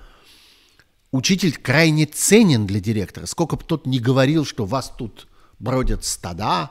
[1.11, 3.27] учитель крайне ценен для директора.
[3.27, 5.29] Сколько бы тот ни говорил, что вас тут
[5.59, 6.71] бродят стада,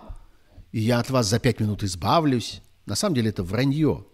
[0.71, 4.05] и я от вас за пять минут избавлюсь, на самом деле это вранье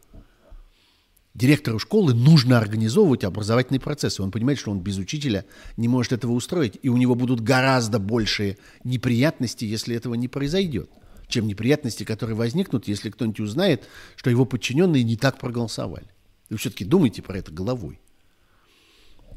[1.33, 4.19] директору школы нужно организовывать образовательный процесс.
[4.19, 5.45] И он понимает, что он без учителя
[5.77, 6.79] не может этого устроить.
[6.81, 10.89] И у него будут гораздо большие неприятности, если этого не произойдет,
[11.27, 13.83] чем неприятности, которые возникнут, если кто-нибудь узнает,
[14.15, 16.07] что его подчиненные не так проголосовали.
[16.49, 17.99] Вы все-таки думайте про это головой.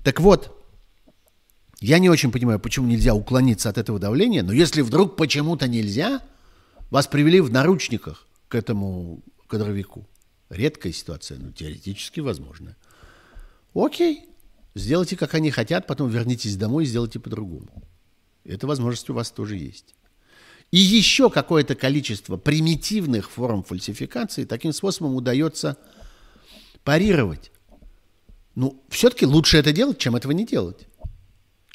[0.05, 0.66] Так вот,
[1.87, 6.21] я не очень понимаю, почему нельзя уклониться от этого давления, но если вдруг почему-то нельзя,
[6.91, 10.07] вас привели в наручниках к этому кадровику–
[10.49, 12.77] Редкая ситуация, но теоретически возможно.
[13.75, 14.29] Окей,
[14.75, 17.83] сделайте, как они хотят, потом вернитесь домой и сделайте по-другому.
[18.45, 19.95] Эта возможность у вас тоже есть.
[20.71, 25.77] И еще какое-то количество примитивных форм фальсификации таким способом удается
[26.85, 27.51] парировать.
[28.55, 30.87] Ну, все-таки лучше это делать, чем этого не делать.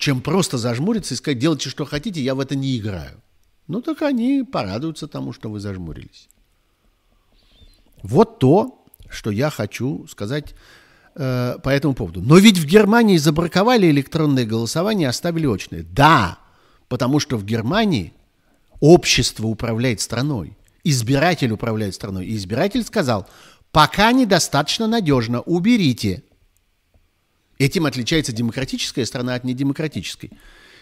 [0.02, 3.22] Чем просто зажмуриться и сказать, делайте, что хотите, я в это не играю.
[3.68, 6.28] Ну, так они порадуются тому, что вы зажмурились.
[8.02, 10.56] Вот то, что я хочу сказать
[11.14, 12.20] э, по этому поводу.
[12.20, 15.84] Но ведь в Германии забраковали электронное голосование, оставили очное.
[15.84, 16.40] Да,
[16.88, 18.14] потому что в Германии
[18.80, 22.26] общество управляет страной, избиратель управляет страной.
[22.26, 23.28] И избиратель сказал,
[23.72, 25.42] Пока недостаточно надежно.
[25.42, 26.24] Уберите.
[27.62, 30.32] Этим отличается демократическая страна от недемократической.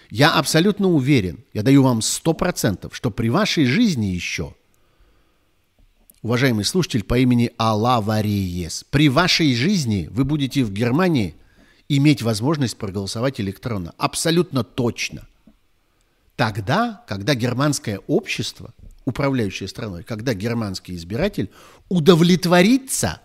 [0.09, 4.55] Я абсолютно уверен, я даю вам 100%, что при вашей жизни еще,
[6.21, 11.35] уважаемый слушатель по имени Алла Вариес, при вашей жизни вы будете в Германии
[11.89, 13.93] иметь возможность проголосовать электронно.
[13.97, 15.27] Абсолютно точно.
[16.37, 18.73] Тогда, когда германское общество,
[19.03, 21.51] управляющее страной, когда германский избиратель
[21.89, 23.21] удовлетворится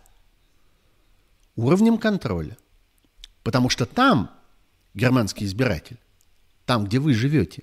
[1.54, 2.56] уровнем контроля.
[3.44, 4.30] Потому что там
[4.94, 5.98] германский избиратель,
[6.64, 7.62] там, где вы живете,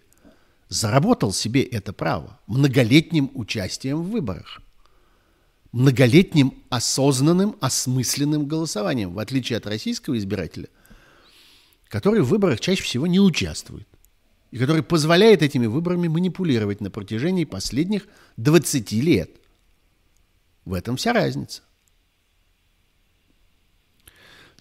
[0.70, 4.62] заработал себе это право многолетним участием в выборах,
[5.72, 10.70] многолетним осознанным, осмысленным голосованием, в отличие от российского избирателя,
[11.88, 13.88] который в выборах чаще всего не участвует
[14.52, 18.08] и который позволяет этими выборами манипулировать на протяжении последних
[18.38, 19.32] 20 лет.
[20.64, 21.64] В этом вся разница.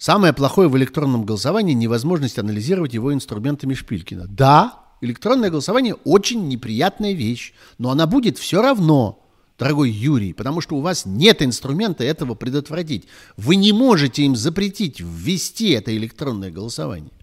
[0.01, 4.25] Самое плохое в электронном голосовании– невозможность анализировать его инструментами Шпилькина.
[4.27, 9.23] Да, электронное голосование– очень неприятная вещь, но она будет все равно,
[9.59, 13.05] дорогой Юрий, потому что у вас нет инструмента этого предотвратить.
[13.37, 17.13] Вы не можете им запретить ввести это электронное голосование.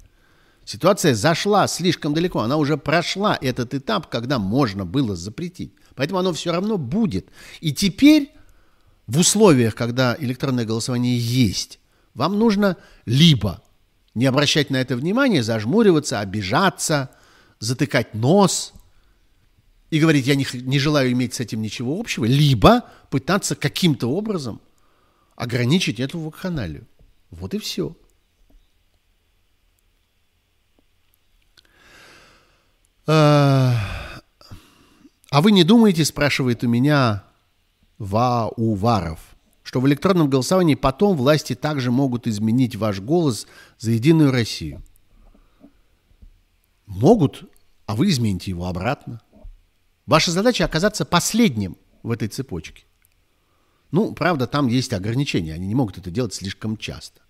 [0.64, 5.72] Ситуация зашла слишком далеко, она уже прошла этот этап, когда можно было запретить.
[5.96, 7.26] Поэтому оно все равно будет.
[7.60, 8.30] И теперь
[9.08, 11.80] в условиях, когда электронное голосование есть,
[12.18, 13.62] вам нужно либо
[14.14, 17.10] не обращать на это внимание, зажмуриваться, обижаться,
[17.60, 18.72] затыкать нос
[19.90, 24.60] и говорить, я не, не желаю иметь с этим ничего общего, либо пытаться каким-то образом
[25.36, 26.88] ограничить эту вакханалию.
[27.30, 27.96] Вот и все.
[33.06, 33.80] А
[35.30, 37.22] вы не думаете, спрашивает у меня
[37.98, 39.20] Вауваров,
[39.68, 43.46] что в электронном голосовании потом власти также могут изменить ваш голос
[43.76, 44.82] за Единую Россию.
[46.86, 47.44] Могут,
[47.84, 49.20] а вы измените его обратно.
[50.06, 52.84] Ваша задача оказаться последним в этой цепочке.
[53.90, 57.20] Ну, правда, там есть ограничения, они не могут это делать слишком часто.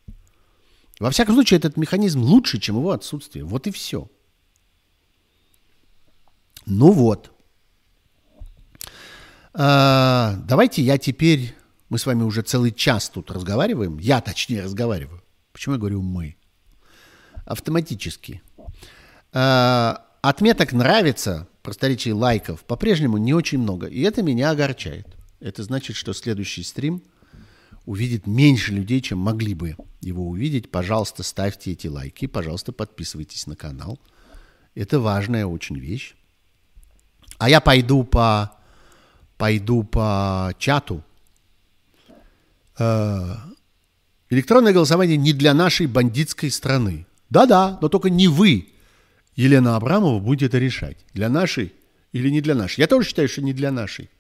[1.01, 3.45] Во всяком случае, этот механизм лучше, чем его отсутствие.
[3.45, 4.09] Вот и все.
[6.67, 7.33] Ну вот.
[9.55, 11.58] А, давайте я теперь
[11.89, 13.99] мы с вами уже целый час тут разговариваем.
[13.99, 15.23] Я, точнее, разговариваю.
[15.53, 16.37] Почему я говорю «мы»?
[17.45, 18.43] Автоматически.
[19.33, 23.87] А, отметок «нравится», просторечий лайков по-прежнему не очень много.
[23.87, 25.07] И это меня огорчает.
[25.41, 27.03] Это значит, что следующий стрим
[27.87, 30.71] увидит меньше людей, чем могли бы его увидеть.
[30.71, 32.27] Пожалуйста, ставьте эти лайки.
[32.27, 33.99] Пожалуйста, подписывайтесь на канал.
[34.75, 36.15] Это важная очень вещь.
[37.39, 38.53] А я пойду по,
[39.37, 41.03] пойду по чату
[42.79, 47.07] электронное голосование не для нашей бандитской страны.
[47.31, 48.69] Да-да, но только не вы,
[49.37, 50.99] Елена Абрамова, будете это решать.
[51.13, 51.73] Для нашей
[52.13, 52.81] или не для нашей.
[52.81, 54.11] Я тоже считаю, что не для нашей.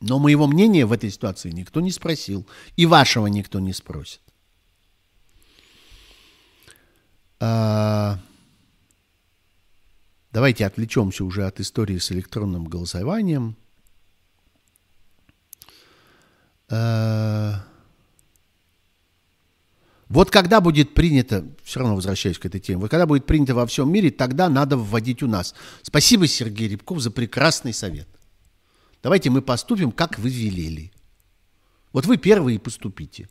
[0.00, 2.46] Но моего мнения в этой ситуации никто не спросил.
[2.76, 4.20] И вашего никто не спросит.
[7.40, 8.18] А...
[10.32, 13.54] Давайте отвлечемся уже от истории с электронным голосованием.
[16.61, 16.61] Э,
[20.08, 23.66] вот когда будет принято, все равно возвращаюсь к этой теме, вот когда будет принято во
[23.66, 25.54] всем мире, тогда надо вводить у нас.
[25.82, 28.08] Спасибо, Сергей Рябков, за прекрасный совет.
[29.02, 30.92] Давайте мы поступим, как вы велели.
[31.92, 33.28] Вот вы первые поступите.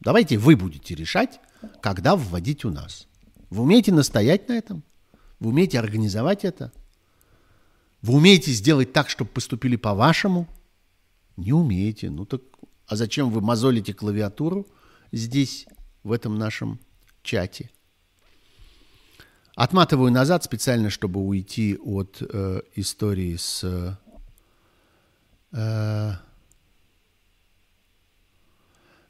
[0.00, 1.40] Давайте вы будете решать,
[1.80, 3.06] когда вводить у нас.
[3.50, 4.82] Вы умеете настоять на этом?
[5.38, 6.72] Вы умеете организовать это?
[8.02, 10.48] Вы умеете сделать так, чтобы поступили по-вашему–
[11.40, 12.10] не умеете.
[12.10, 12.42] Ну так,
[12.86, 14.66] а зачем вы мозолите клавиатуру
[15.12, 15.66] здесь,
[16.02, 16.78] в этом нашем
[17.22, 17.70] чате?
[19.54, 23.98] Отматываю назад специально, чтобы уйти от э, истории с...
[25.52, 26.12] Э,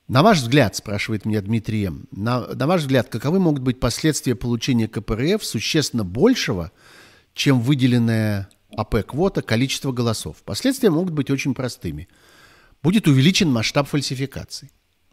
[0.08, 4.34] на ваш взгляд, спрашивает меня Дмитрий М., на, на ваш взгляд, каковы могут быть последствия
[4.34, 6.72] получения КПРФ существенно большего,
[7.32, 10.42] чем выделенная АП-квота количество голосов?
[10.44, 12.08] Последствия могут быть очень простыми–
[12.82, 14.70] будет увеличен масштаб фальсификаций.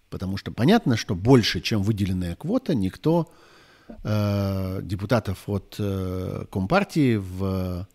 [0.09, 3.31] Потому что понятно, что больше, чем выделенная квота, никто
[4.03, 7.87] э, депутатов от э, Компартии в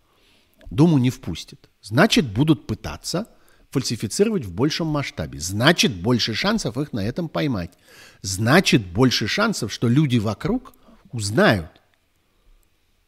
[0.71, 1.71] Думу не впустит.
[1.81, 3.27] Значит, будут пытаться
[3.71, 5.41] фальсифицировать в большем масштабе.
[5.41, 7.73] Значит, больше шансов их на этом поймать.
[8.21, 10.75] Значит, больше шансов, что люди вокруг
[11.11, 11.71] узнают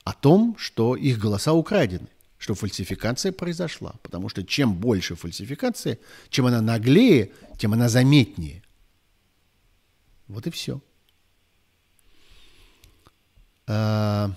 [0.04, 2.08] о том, что их голоса украдены
[2.44, 3.94] что фальсификация произошла.
[4.02, 8.62] Потому что чем больше фальсификация, чем она наглее, тем она заметнее.
[10.28, 10.82] Вот и все.
[13.66, 14.30] А...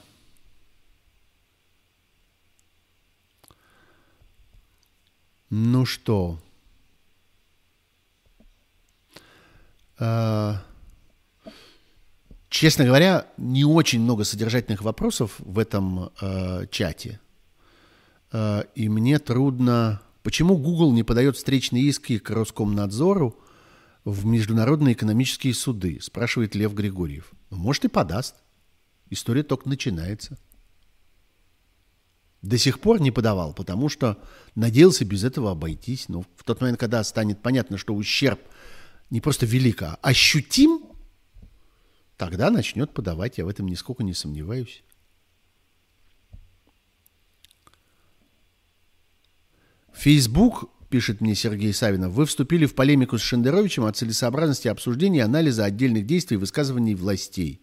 [5.50, 6.40] Ну что?
[10.00, 10.64] А...
[12.48, 17.20] Честно говоря, не очень много содержательных вопросов в этом э, чате.
[18.32, 20.02] Э, и мне трудно...
[20.24, 23.40] Почему Google не подает встречные иски к Роскомнадзору
[24.04, 27.32] в международные экономические суды, спрашивает Лев Григорьев.
[27.50, 28.36] Может, и подаст.
[29.10, 30.38] История только начинается.
[32.42, 34.22] До сих пор не подавал, потому что
[34.56, 36.10] надеялся без этого обойтись.
[36.10, 38.40] Но в тот момент, когда станет понятно, что ущерб
[39.10, 40.84] не просто велик, а ощутим,
[42.18, 44.84] тогда начнет подавать, я в этом нисколько не сомневаюсь.
[49.98, 55.22] Фейсбук, пишет мне Сергей Савинов, вы вступили в полемику с Шендеровичем о целесообразности обсуждения и
[55.22, 57.62] анализа отдельных действий и высказываний властей.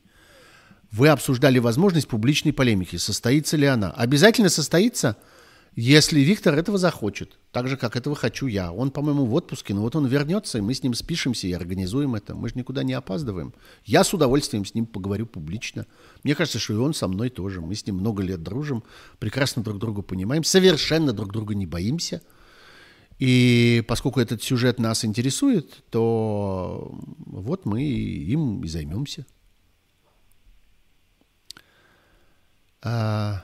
[0.91, 2.97] Вы обсуждали возможность публичной полемики.
[2.97, 3.91] Состоится ли она?
[3.93, 5.17] Обязательно состоится–
[5.77, 8.73] если Виктор этого захочет, так же, как этого хочу я.
[8.73, 12.15] Он, по-моему, в отпуске, но вот он вернется, и мы с ним спишемся и организуем
[12.15, 12.37] это.
[12.37, 13.53] Мы же никуда не опаздываем.
[13.85, 15.87] Я с удовольствием с ним поговорю публично.
[16.23, 17.61] Мне кажется, что и он со мной тоже.
[17.61, 18.85] Мы с ним много лет дружим,
[19.19, 22.23] прекрасно друг друга понимаем, совершенно друг друга не боимся.
[23.19, 26.97] И поскольку этот сюжет нас интересует, то
[27.27, 29.27] вот мы им и займемся.
[32.81, 33.43] А...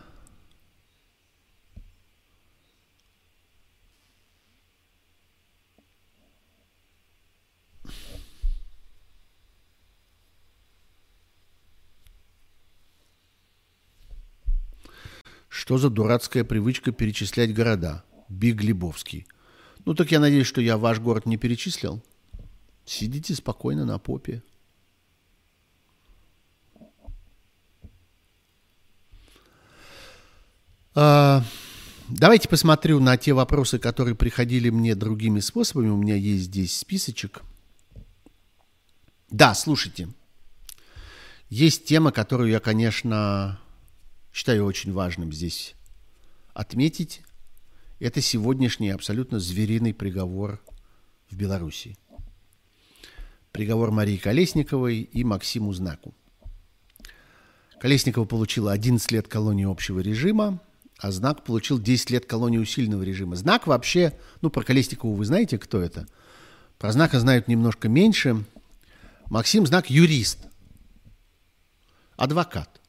[15.50, 18.04] Что за дурацкая привычка перечислять города?
[18.28, 19.26] Биг Лебовский.
[19.84, 22.00] Ну так я надеюсь, что я ваш город не перечислил.
[22.86, 24.44] Сидите спокойно на попе.
[30.94, 31.42] А,
[32.08, 35.88] давайте посмотрю на те вопросы, которые приходили мне другими способами.
[35.88, 37.42] У меня есть здесь списочек.
[39.30, 40.08] Да, слушайте.
[41.48, 43.58] Есть тема, которую я, конечно,
[44.32, 45.74] считаю очень важным здесь
[46.54, 47.22] отметить,
[47.98, 50.60] это сегодняшний абсолютно звериный приговор
[51.30, 51.96] в Беларуси.
[53.52, 56.14] Приговор Марии Колесниковой и Максиму Знаку.
[57.80, 60.60] Колесникова получила 11 лет колонии общего режима,
[60.98, 63.36] а Знак получил 10 лет колонии усиленного режима.
[63.36, 64.12] Знак вообще,
[64.42, 66.06] ну, про Колесникову вы знаете, кто это?
[66.78, 68.44] Про Знака знают немножко меньше.
[69.26, 70.38] Максим Знак– юрист,
[72.16, 72.79] адвокат.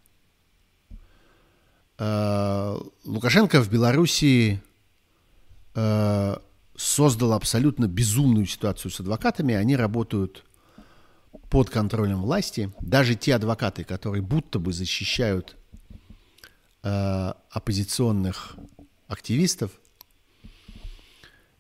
[2.04, 4.60] Э, Лукашенко в Белоруссии
[5.76, 6.36] э,
[6.76, 9.54] создал абсолютно безумную ситуацию с адвокатами.
[9.54, 10.44] Они работают
[11.52, 12.74] под контролем власти.
[12.82, 15.56] Даже те адвокаты, которые будто бы защищают
[16.82, 18.56] э, оппозиционных
[19.08, 19.70] активистов,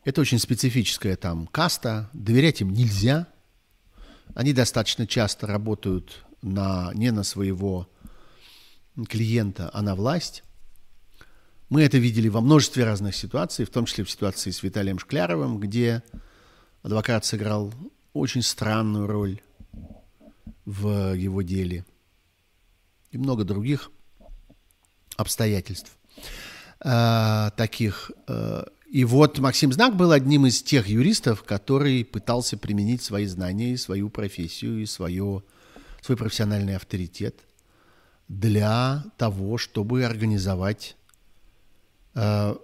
[0.05, 3.27] это очень специфическая там каста, доверять им нельзя.
[4.33, 7.90] Они достаточно часто работают на, не на своего
[9.07, 10.43] клиента, а на власть.
[11.69, 15.59] Мы это видели во множестве разных ситуаций, в том числе в ситуации с Виталием Шкляровым,
[15.59, 16.03] где
[16.83, 17.73] адвокат сыграл
[18.13, 19.41] очень странную роль
[20.65, 21.85] в его деле.
[23.11, 23.89] И много других
[25.15, 25.97] обстоятельств
[26.83, 28.11] э, таких.
[28.27, 33.71] Э, и вот Максим Знак был одним из тех юристов, который пытался применить свои знания
[33.71, 35.43] и свою профессию, и свое,
[36.01, 37.35] свой профессиональный авторитет–
[38.39, 40.95] для того, чтобы организовать
[42.13, 42.55] э,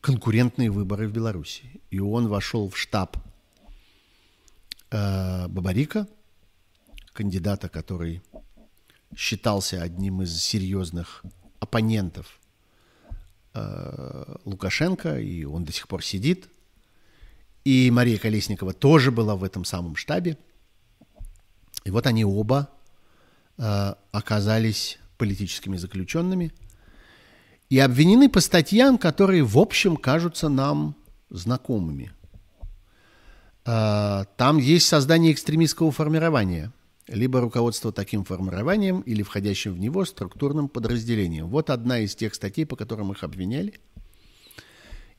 [0.00, 1.64] конкурентные выборы в Беларуси.
[1.90, 3.16] И он вошел в штаб
[4.90, 6.06] э, Бабарика,
[7.12, 8.22] кандидата, который
[9.16, 11.24] считался одним из серьезных
[11.58, 12.38] оппонентов
[13.54, 16.48] э, Лукашенко, и он до сих пор сидит.
[17.64, 20.38] И Мария Колесникова тоже была в этом самом штабе.
[21.84, 22.70] И вот они оба
[23.56, 26.52] э, оказались политическими заключенными
[27.68, 30.96] и обвинены по статьям, которые, в общем, кажутся нам
[31.28, 32.12] знакомыми.
[33.64, 36.72] А, там есть создание экстремистского формирования,
[37.06, 41.48] либо руководство таким формированием или входящим в него структурным подразделением.
[41.48, 43.74] Вот одна из тех статей, по которым их обвиняли.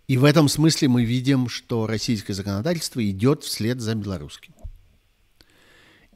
[0.08, 4.56] И в этом смысле мы видим, что российское законодательство идет вслед за белорусским.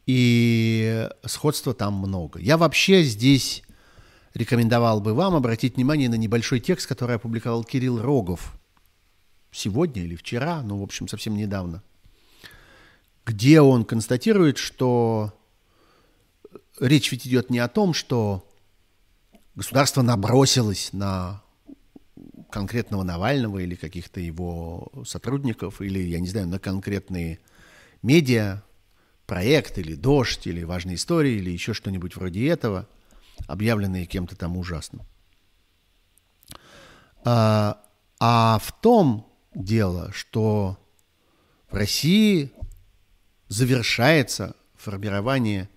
[0.08, 2.40] И сходства там много.
[2.40, 3.64] Я вообще здесь
[4.34, 8.54] рекомендовал бы вам обратить внимание на небольшой текст, который опубликовал Кирилл Рогов.
[9.52, 11.84] Сегодня или вчера, ну, в общем, совсем недавно,
[13.26, 15.34] где он констатирует, что
[16.80, 18.50] речь ведь идет не о том, что
[19.56, 21.44] государство набросилось на
[22.50, 27.40] конкретного Навального или каких-то его сотрудников, или, я не знаю, на конкретные
[28.02, 28.64] медиа,
[29.26, 32.88] проект или дождь, или важные истории, или еще что-нибудь вроде этого,
[33.48, 35.06] объявленные кем-то там ужасным.
[37.26, 37.82] А,
[38.20, 40.78] а в том дело, что
[41.70, 42.52] в России
[43.48, 45.70] завершается формирование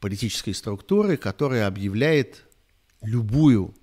[0.00, 2.44] политической структуры, которая объявляет
[3.02, 3.74] любую,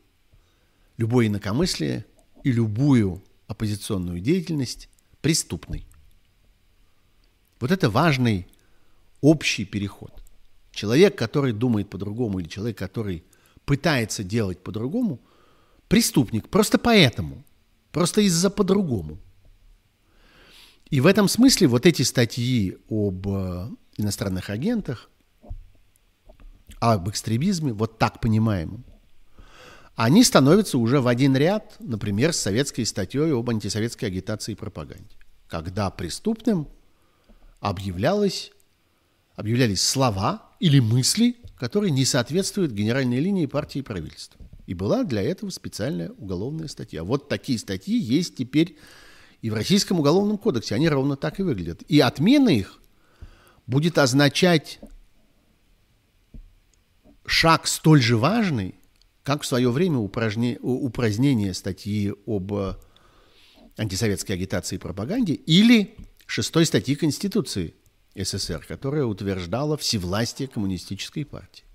[0.98, 2.06] любое инакомыслие
[2.44, 4.90] и любую оппозиционную деятельность
[5.22, 5.88] преступной.
[7.60, 8.48] Вот это важный
[9.22, 10.23] общий переход.
[10.74, 13.24] Человек, который думает по-другому, или человек, который
[13.64, 15.22] пытается делать по-другому,
[15.88, 16.50] преступник.
[16.50, 17.44] Просто поэтому.
[17.92, 19.20] Просто из-за по-другому.
[20.90, 25.10] И в этом смысле вот эти статьи об э, иностранных агентах,
[26.80, 28.84] об экстремизме, вот так понимаемом,
[29.96, 35.16] они становятся уже в один ряд, например, с советской статьей об антисоветской агитации и пропаганде,
[35.48, 36.68] когда преступным
[37.60, 38.52] объявлялось,
[39.36, 44.40] объявлялись слова или мысли, которые не соответствуют генеральной линии партии и правительства.
[44.66, 47.04] И была для этого специальная уголовная статья.
[47.04, 48.78] Вот такие статьи есть теперь
[49.42, 50.76] и в Российском уголовном кодексе.
[50.76, 51.82] Они ровно так и выглядят.
[51.90, 52.80] И отмена их
[53.68, 54.80] будет означать
[57.26, 58.76] шаг столь же важный,
[59.24, 62.54] как в свое время упражне, упразднение статьи об
[63.76, 65.94] антисоветской агитации и пропаганде или
[66.26, 67.74] шестой статьи Конституции
[68.16, 71.66] СССР, которая утверждала всевластие коммунистической партии.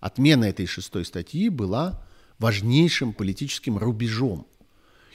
[0.00, 2.02] Отмена этой шестой статьи была
[2.38, 4.46] важнейшим политическим рубежом.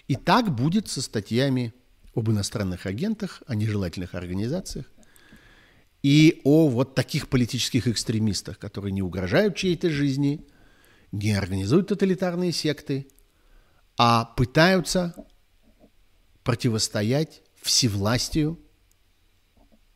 [0.07, 1.73] И так будет со статьями
[2.13, 4.85] об иностранных агентах, о нежелательных организациях
[6.03, 10.45] и о вот таких политических экстремистах, которые не угрожают чьей-то жизни–
[11.15, 13.07] не организуют тоталитарные секты,
[13.97, 15.15] а пытаются
[16.43, 18.59] противостоять всевластию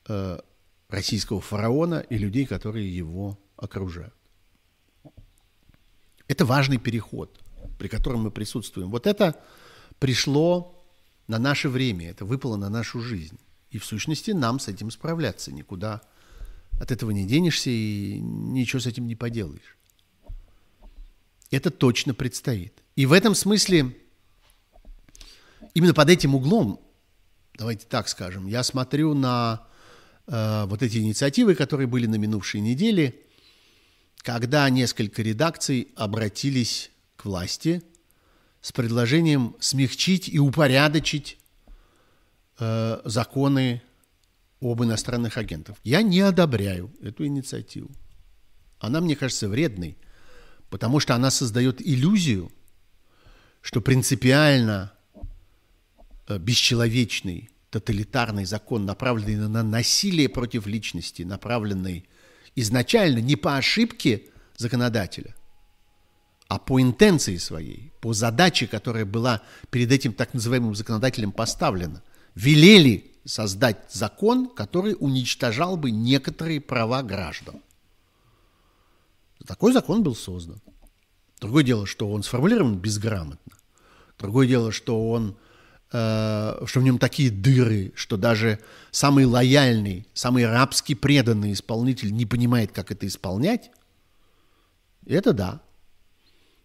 [0.08, 0.40] э,
[0.90, 4.14] российского фараона и людей, которые его окружают.
[6.28, 7.40] Это важный переход,
[7.78, 8.90] при котором мы присутствуем.
[8.90, 9.42] Вот это
[10.00, 10.76] пришло
[11.28, 13.40] на наше время, это выпало на нашу жизнь.
[13.70, 16.02] И в сущности нам с этим справляться никуда
[16.80, 19.78] от этого не денешься и ничего с этим не поделаешь.
[21.52, 22.84] Это точно предстоит.
[22.96, 23.96] И в этом смысле,
[25.74, 26.80] именно под этим углом,
[27.56, 29.68] давайте так скажем, я смотрю на
[30.32, 33.16] вот эти инициативы, которые были на минувшей неделе,
[34.18, 37.82] когда несколько редакций обратились к власти
[38.62, 41.40] с предложением смягчить и упорядочить
[42.60, 43.82] э, законы
[44.62, 45.78] об иностранных агентах.
[45.84, 47.90] Я не одобряю эту инициативу.
[48.78, 49.98] Она, мне кажется, вредной–
[50.70, 52.52] потому что она создает иллюзию,
[53.62, 54.94] что принципиально
[56.28, 62.08] э, бесчеловечный, тоталитарный закон, направленный на насилие против личности, направленный
[62.56, 64.24] изначально не по ошибке
[64.58, 65.36] законодателя,
[66.48, 72.02] а по интенции своей, по задаче, которая была перед этим так называемым законодателем поставлена,
[72.36, 77.62] велели создать закон, который уничтожал бы некоторые права граждан.
[79.46, 80.60] Такой закон был создан.
[81.40, 83.54] Другое дело, что он сформулирован безграмотно.
[84.18, 85.38] Другое дело, что он
[85.90, 88.60] что в нем такие дыры, что даже
[88.92, 93.72] самый лояльный, самый рабски преданный исполнитель не понимает, как это исполнять.
[95.06, 95.62] Это да.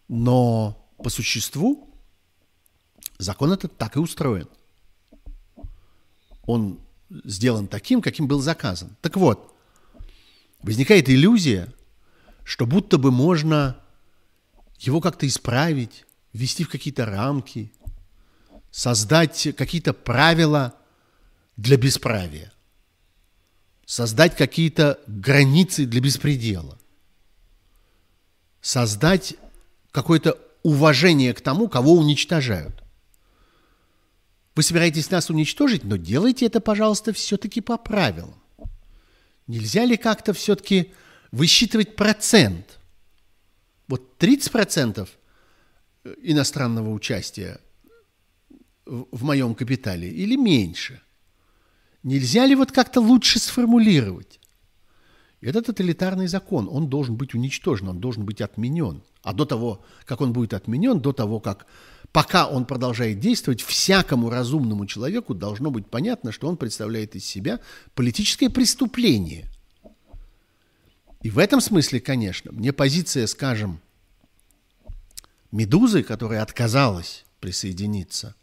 [0.09, 1.91] Но по существу
[3.19, 4.49] закон этот так и устроен.
[6.43, 6.81] Он
[7.25, 8.97] сделан таким, каким был заказан.
[9.01, 9.55] Так вот,
[10.61, 11.73] возникает иллюзия,
[12.45, 13.79] что будто бы можно
[14.79, 17.73] его как-то исправить, ввести в какие-то рамки,
[18.75, 20.75] создать какие-то правила
[21.57, 22.53] для бесправия,
[23.87, 26.77] создать какие-то границы для беспредела,
[28.61, 29.37] создать
[29.93, 32.83] какое-то уважение к тому, кого уничтожают.
[34.57, 38.43] Вы собираетесь нас уничтожить, но делайте это, пожалуйста, все-таки по правилам.
[39.47, 40.93] Нельзя ли как-то все-таки
[41.31, 42.81] высчитывать процент.
[43.87, 45.09] Вот 30%
[46.23, 47.61] иностранного участия
[48.87, 51.01] в моем капитале или меньше?
[52.03, 54.41] Нельзя ли вот как-то лучше сформулировать?
[55.41, 59.03] Это тоталитарный закон, он должен быть уничтожен, он должен быть отменен.
[59.23, 61.67] А до того, как он будет отменен, до того, как
[62.13, 67.61] пока он продолжает действовать, всякому разумному человеку должно быть понятно, что он представляет из себя
[67.95, 69.51] политическое преступление.
[71.23, 73.81] И в этом смысле, конечно, мне позиция, скажем,
[75.53, 78.35] «Медузы», которая отказалась присоединиться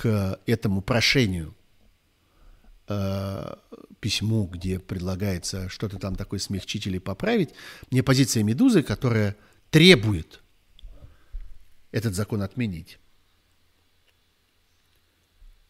[0.00, 1.54] к этому прошению,
[2.88, 3.54] э,
[4.00, 7.50] письму, где предлагается что-то там такое смягчить или поправить,
[7.90, 9.36] мне позиция «Медузы», которая
[9.70, 10.40] требует
[11.90, 12.98] этот закон отменить.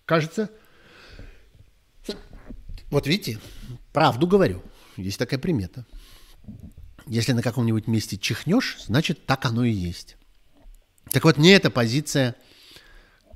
[0.04, 0.48] Кажется,
[2.88, 3.40] вот видите,
[3.92, 4.62] правду говорю,
[4.96, 5.86] есть такая примета.
[7.08, 10.16] Если на каком-нибудь месте чихнешь, значит, так оно и есть.
[11.10, 12.36] Так вот, мне эта позиция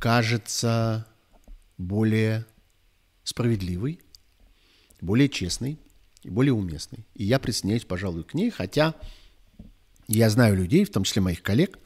[0.05, 1.07] кажется
[1.79, 2.45] более
[3.23, 4.01] справедливой,
[5.01, 5.79] более честной
[6.23, 7.07] и более уместной.
[7.15, 8.95] И я присоединяюсь, пожалуй, к ней, хотя
[10.07, 11.79] я знаю людей, в том числе моих коллег,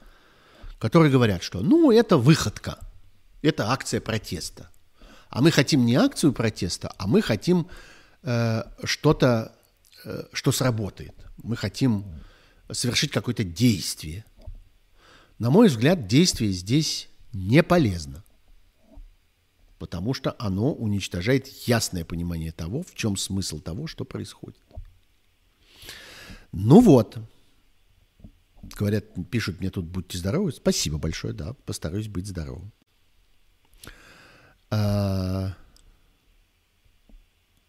[0.80, 2.80] которые говорят, что ну это выходка,
[3.40, 4.68] это акция протеста.
[5.28, 7.68] А мы хотим не акцию протеста, а мы хотим
[8.24, 9.54] э, что-то,
[10.04, 11.14] э, что сработает.
[11.44, 12.04] Мы хотим
[12.72, 14.24] совершить какое-то действие.
[15.38, 18.24] На мой взгляд, действие здесь не полезно,
[19.78, 24.62] потому что оно уничтожает ясное понимание того, в чем смысл того, что происходит.
[26.52, 27.18] Ну вот,
[28.76, 30.52] Говорят, пишут мне тут «будьте здоровы».
[30.52, 32.72] Спасибо большое, да, постараюсь быть здоровым.
[34.70, 35.54] А,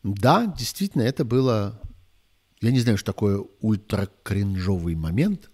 [0.03, 1.79] да, действительно, это было...
[2.61, 5.49] Я не знаю, что такое ультракринжовый момент,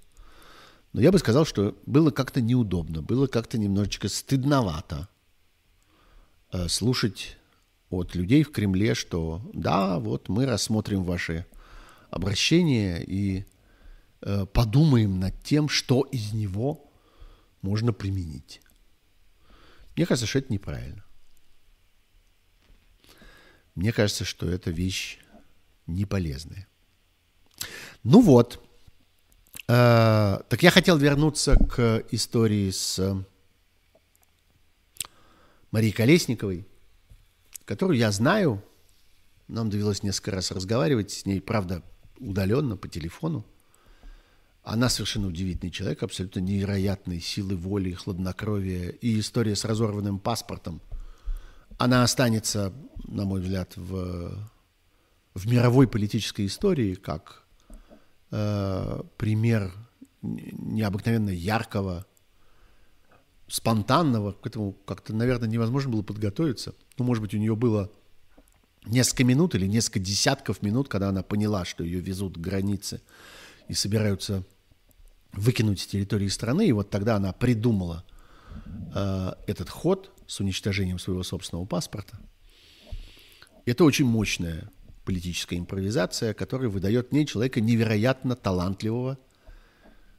[0.96, 5.08] но я бы сказал, что было как-то неудобно, было как-то немножечко стыдновато
[6.52, 7.38] э, слушать
[7.90, 11.46] от людей в Кремле, что да, вот мы рассмотрим ваши
[12.10, 13.46] обращения и
[14.28, 16.92] Э, подумаем над тем, что из него
[17.62, 18.60] можно применить.
[19.96, 21.06] Мне кажется, что это неправильно.
[23.76, 25.20] Мне кажется, что это вещь
[25.86, 26.68] не полезная.
[28.04, 28.62] Ну вот.
[29.68, 33.26] Э, так я хотел вернуться к истории с
[35.72, 36.68] Марией Колесниковой,
[37.66, 38.64] которую я знаю.
[39.48, 41.84] Нам довелось несколько раз разговаривать с ней, правда,
[42.20, 43.46] удаленно, по телефону.
[44.64, 48.90] Она совершенно удивительный человек, абсолютно невероятной силы воли, хладнокровия.
[48.90, 50.82] И история с разорванным паспортом,
[51.78, 52.74] она останется,
[53.04, 54.50] на мой взгляд, в,
[55.36, 57.45] в мировой политической истории как
[58.36, 59.72] э, пример
[60.22, 62.06] необыкновенно яркого,
[63.48, 64.34] спонтанного.
[64.34, 66.76] К этому как-то, наверное, невозможно было подготовиться.
[66.98, 67.92] Ну, может быть, у нее было
[68.86, 73.02] несколько минут или несколько десятков минут, когда она поняла, что ее везут к границе
[73.68, 74.44] и собираются
[75.32, 78.06] выкинуть с территории страны, и вот тогда она придумала
[78.94, 82.20] э, этот ход с уничтожением своего собственного паспорта.
[83.66, 84.70] Это очень мощная
[85.06, 89.18] политическая импровизация, которая выдает мне человека невероятно талантливого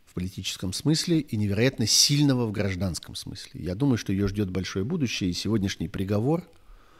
[0.06, 3.62] в политическом смысле и невероятно сильного в гражданском смысле.
[3.62, 6.48] Я думаю, что ее ждет большое будущее, и сегодняшний приговор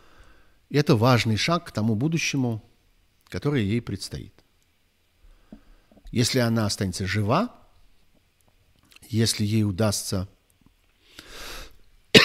[0.70, 2.62] –это важный шаг к тому будущему,
[3.28, 4.34] которое ей предстоит.
[6.12, 7.54] Если она останется жива,
[9.08, 10.28] если ей удастся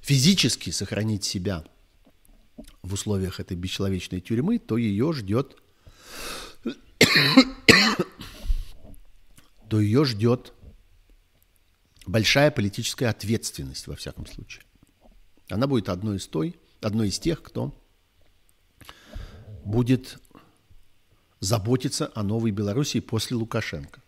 [0.00, 1.64] физически сохранить себя
[2.86, 5.56] в условиях этой бесчеловечной тюрьмы, то ее ждет
[9.68, 10.52] то ее ждет
[12.06, 14.62] большая политическая ответственность, во всяком случае.
[15.48, 17.74] Она будет одной из, той, одной из тех, кто
[19.64, 20.18] будет
[21.40, 24.00] заботиться о новой Белоруссии после Лукашенко.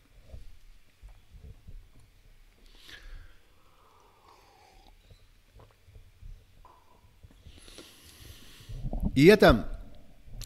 [9.14, 9.80] И это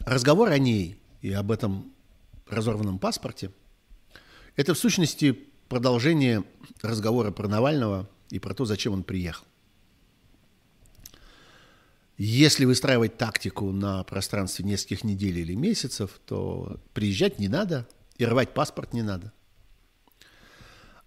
[0.05, 1.93] разговор о ней и об этом
[2.47, 3.51] разорванном паспорте,
[4.55, 5.31] это в сущности
[5.69, 6.43] продолжение
[6.81, 9.45] разговора про Навального и про то, зачем он приехал.
[12.17, 17.87] Если выстраивать тактику на пространстве нескольких недель или месяцев, то приезжать не надо
[18.17, 19.33] и рвать паспорт не надо.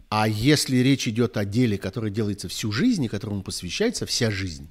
[0.08, 4.68] А если речь идет о деле, которое делается всю жизнь и которому посвящается вся жизнь,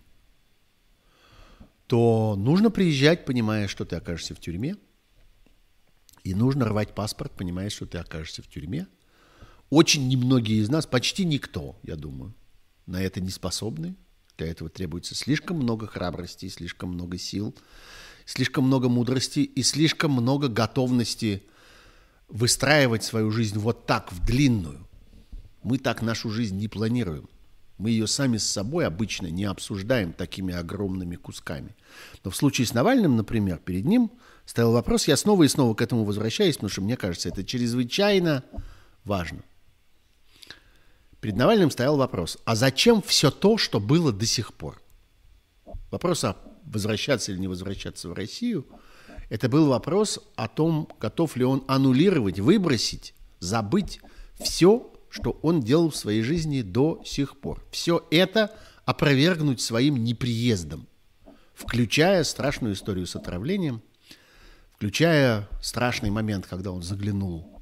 [1.88, 4.76] то нужно приезжать, понимая, что ты окажешься в тюрьме,
[6.24, 8.88] и нужно рвать паспорт, понимая, что ты окажешься в тюрьме.
[9.70, 12.34] Очень немногие из нас, почти никто, я думаю,
[12.86, 13.96] на это не способны.
[14.38, 17.56] Для этого требуется слишком много храбрости, слишком много сил
[18.26, 21.44] слишком много мудрости и слишком много готовности
[22.28, 24.88] выстраивать свою жизнь вот так, в длинную.
[25.64, 27.30] Мы так нашу жизнь не планируем.
[27.78, 31.76] Мы ее сами с собой обычно не обсуждаем такими огромными кусками.
[32.24, 34.12] Но в случае с Навальным, например, перед ним
[34.46, 38.44] стоял вопрос, я снова и снова к этому возвращаюсь, потому что мне кажется, это чрезвычайно
[39.04, 39.44] важно.
[41.20, 44.82] Перед Навальным стоял вопрос, а зачем все то, что было до сих пор?
[45.92, 48.66] Вопрос о возвращаться или не возвращаться в Россию,
[49.30, 54.00] это был вопрос о том, готов ли он аннулировать, выбросить, забыть
[54.40, 57.66] все, что он делал в своей жизни до сих пор.
[57.72, 60.88] Все это опровергнуть своим неприездом,
[61.54, 63.82] включая страшную историю с отравлением,
[64.76, 67.62] включая страшный момент, когда он заглянул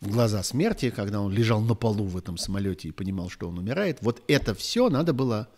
[0.00, 3.58] в глаза смерти, когда он лежал на полу в этом самолете и понимал, что он
[3.58, 3.98] умирает.
[4.00, 5.50] Вот это все надо было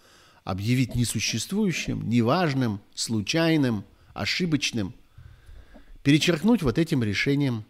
[0.43, 3.85] объявить несуществующим, неважным, случайным,
[4.15, 4.97] ошибочным,
[6.03, 7.65] перечеркнуть вот этим решением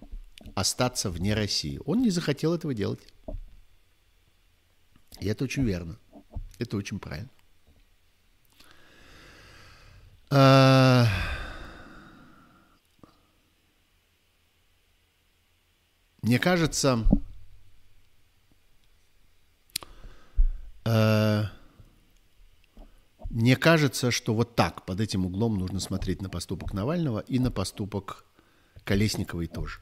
[0.55, 1.79] остаться вне России.
[1.85, 3.01] Он не захотел этого делать.
[5.21, 5.99] И это очень верно.
[6.59, 7.31] Это очень правильно.
[10.31, 11.07] А...
[16.25, 17.05] Мне кажется,
[20.87, 21.43] э,
[23.29, 27.51] мне кажется, что вот так, под этим углом нужно смотреть на поступок Навального и на
[27.51, 28.25] поступок
[28.85, 29.81] Колесниковой тоже.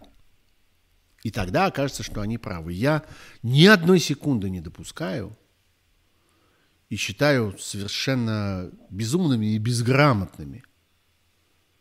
[1.23, 2.73] И тогда окажется, что они правы.
[2.73, 3.05] Я
[3.43, 5.37] ни одной секунды не допускаю
[6.89, 10.65] и считаю совершенно безумными и безграмотными,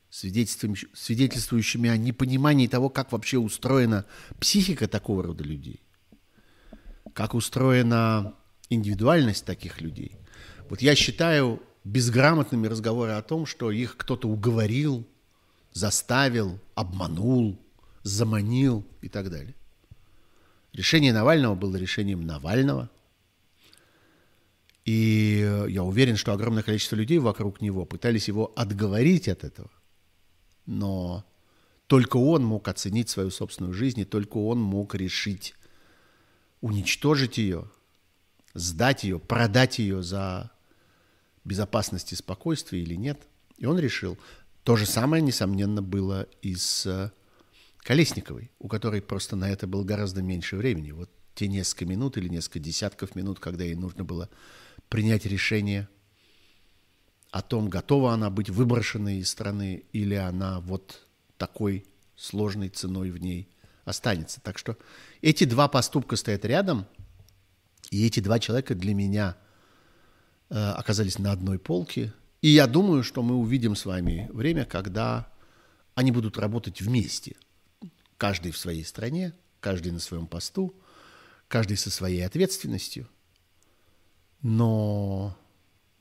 [0.09, 4.05] свидетельствующими о непонимании того, как вообще устроена
[4.39, 5.81] психика такого рода людей,
[7.13, 8.35] как устроена
[8.69, 10.17] индивидуальность таких людей.
[10.69, 15.05] Вот я считаю безграмотными разговоры о том, что их кто-то уговорил,
[15.73, 17.59] заставил, обманул,
[18.03, 19.55] заманил и так далее.
[20.73, 22.89] Решение Навального было решением Навального.
[24.85, 29.69] И я уверен, что огромное количество людей вокруг него пытались его отговорить от этого.
[30.65, 31.25] Но
[31.87, 35.55] только он мог оценить свою собственную жизнь, и только он мог решить
[36.61, 37.69] уничтожить ее,
[38.53, 40.51] сдать ее, продать ее за
[41.43, 43.19] безопасности, спокойствия или нет.
[43.57, 44.17] И он решил.
[44.63, 47.11] То же самое, несомненно, было и с э,
[47.83, 50.91] Колесниковой, у которой просто на это было гораздо меньше времени.
[50.91, 54.29] Вот те несколько минут или несколько десятков минут, когда ей нужно было
[54.89, 55.87] принять решение
[57.31, 61.85] о том, готова она быть выброшенной из страны или она вот такой
[62.15, 63.49] сложной ценой в ней
[63.85, 64.41] останется.
[64.41, 64.77] Так что
[65.21, 66.85] эти два поступка стоят рядом,
[67.89, 69.37] и эти два человека для меня–
[70.53, 72.13] Э, оказались на одной полке.
[72.41, 75.31] И я думаю, что мы увидим с вами время, когда
[75.95, 77.37] они будут работать вместе.
[78.21, 80.75] Каждый в своей стране, каждый на своем посту,
[81.47, 83.07] каждый со своей ответственностью.
[84.43, 85.35] Но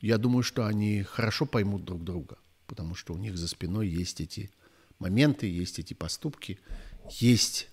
[0.02, 2.36] я думаю, что они хорошо поймут друг друга,
[2.66, 4.50] потому что у них за спиной есть эти
[4.98, 6.58] моменты, есть эти поступки,
[7.08, 7.70] есть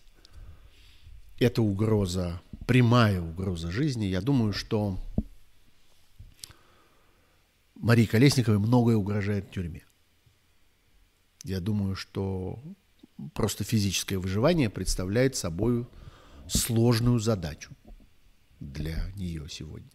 [1.39, 4.05] эта угроза, прямая угроза жизни.
[4.05, 4.97] Я думаю, что
[7.75, 9.85] Марии Колесниковой многое угрожает в тюрьме.
[11.43, 12.63] Я думаю, что
[13.34, 15.88] просто физическое выживание представляет собой
[16.48, 17.76] сложную задачу
[18.60, 19.89] для нее сегодня.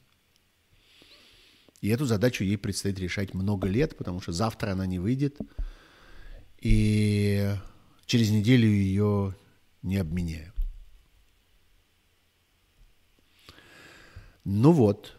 [1.80, 5.38] И эту задачу ей предстоит решать много лет, потому что завтра она не выйдет,
[6.58, 7.54] и
[8.06, 9.36] через неделю ее
[9.82, 10.54] не обменяют.
[14.44, 15.16] Ну вот.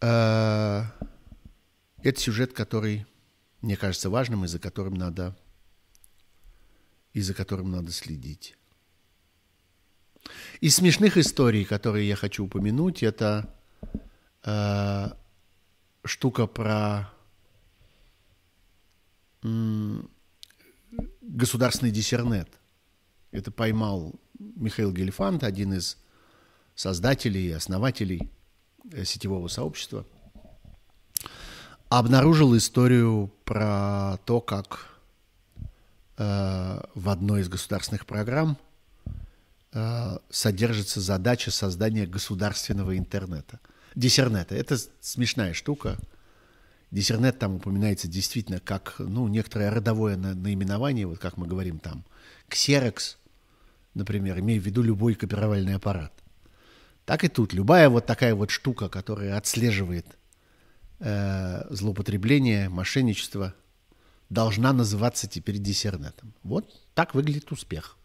[0.00, 0.84] Э,
[2.02, 3.06] это сюжет, который
[3.62, 5.36] мне кажется важным и за которым надо,
[7.16, 8.56] и за которым надо следить.
[10.60, 13.54] Из смешных историй, которые я хочу упомянуть, это
[14.44, 15.06] э,
[16.04, 17.10] штука про
[19.42, 20.02] э,
[21.22, 22.50] государственный диссернет.
[23.30, 25.96] Это поймал Михаил Гельфанд, один из
[26.74, 28.30] создателей и основателей
[28.92, 30.04] э, сетевого сообщества–
[31.88, 34.95] обнаружил историю про то, как
[36.18, 38.56] в одной из государственных программ
[39.72, 43.60] э, содержится задача создания государственного интернета.
[43.94, 44.54] Диссернета.
[44.54, 45.98] Это смешная штука.
[46.90, 52.04] Диссернет там упоминается действительно как ну, некоторое родовое наименование, вот как мы говорим там,
[52.48, 53.18] ксерокс,
[53.94, 56.12] например, имея в виду любой копировальный аппарат.
[57.04, 57.52] Так и тут.
[57.52, 60.16] Любая вот такая вот штука, которая отслеживает
[60.98, 63.54] Э, злоупотребление, мошенничество
[64.30, 66.34] должна называться теперь диссернетом.
[66.42, 67.96] Вот так выглядит успех.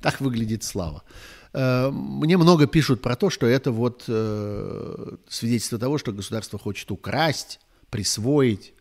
[0.00, 1.04] Так выглядит слава.
[1.52, 6.90] Э, мне много пишут про то, что это вот э, свидетельство того, что государство хочет
[6.90, 8.74] украсть, присвоить,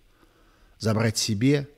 [0.80, 1.70] забрать себе.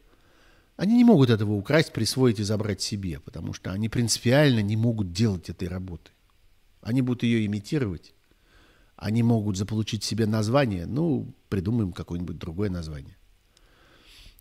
[0.77, 5.11] Они не могут этого украсть, присвоить и забрать себе, потому что они принципиально не могут
[5.11, 6.11] делать этой работы.
[6.81, 8.13] Они будут ее имитировать.
[8.95, 13.17] Они могут заполучить себе название, ну, придумаем какое-нибудь другое название.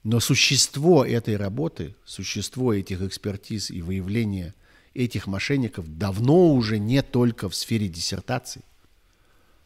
[0.05, 4.55] Но существо этой работы, существо этих экспертиз и выявления
[4.95, 8.63] этих мошенников давно уже не только в сфере диссертаций,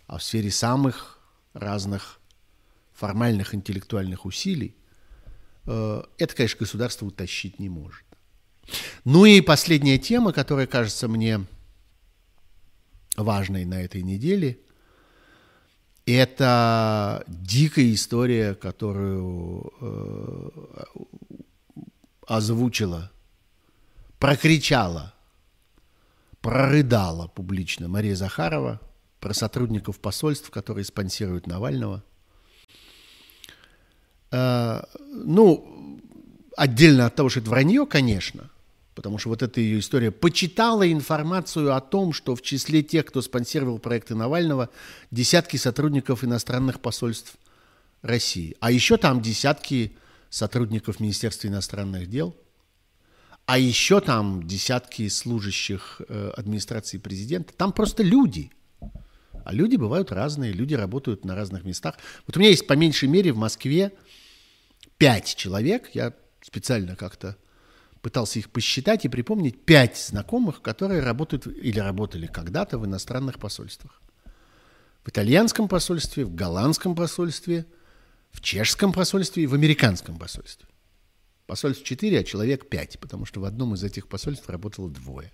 [0.06, 1.18] а в сфере самых
[1.52, 2.20] разных
[2.94, 4.76] формальных интеллектуальных усилий,
[5.64, 8.04] э, это, конечно, государство утащить не может.
[9.04, 11.44] Ну и последняя тема, которая кажется мне
[13.16, 14.58] важной на этой неделе,
[16.06, 20.50] это дикая история, которую э,
[22.26, 23.10] озвучила,
[24.18, 25.14] прокричала,
[26.40, 28.80] прорыдала публично Мария Захарова
[29.18, 32.04] про сотрудников посольств, которые спонсируют Навального.
[34.30, 36.00] Э, ну,
[36.56, 38.50] отдельно от того, что это вранье, конечно–
[38.96, 43.20] потому что вот эта ее история, почитала информацию о том, что в числе тех, кто
[43.20, 44.70] спонсировал проекты Навального,
[45.10, 47.36] десятки сотрудников иностранных посольств
[48.00, 48.56] России.
[48.58, 49.94] А еще там десятки
[50.30, 52.34] сотрудников Министерства иностранных дел,
[53.44, 57.52] а еще там десятки служащих э, администрации президента.
[57.52, 58.50] Там просто люди.
[59.44, 61.96] А люди бывают разные, люди работают на разных местах.
[62.26, 63.92] Вот у меня есть по меньшей мере в Москве
[64.96, 67.36] пять человек, я специально как-то
[68.06, 74.00] пытался их посчитать и припомнить пять знакомых, которые работают или работали когда-то в иностранных посольствах.
[75.02, 77.66] В итальянском посольстве, в голландском посольстве,
[78.30, 80.68] в чешском посольстве и в американском посольстве.
[81.48, 85.32] Посольств 4, а человек 5, потому что в одном из этих посольств работало двое.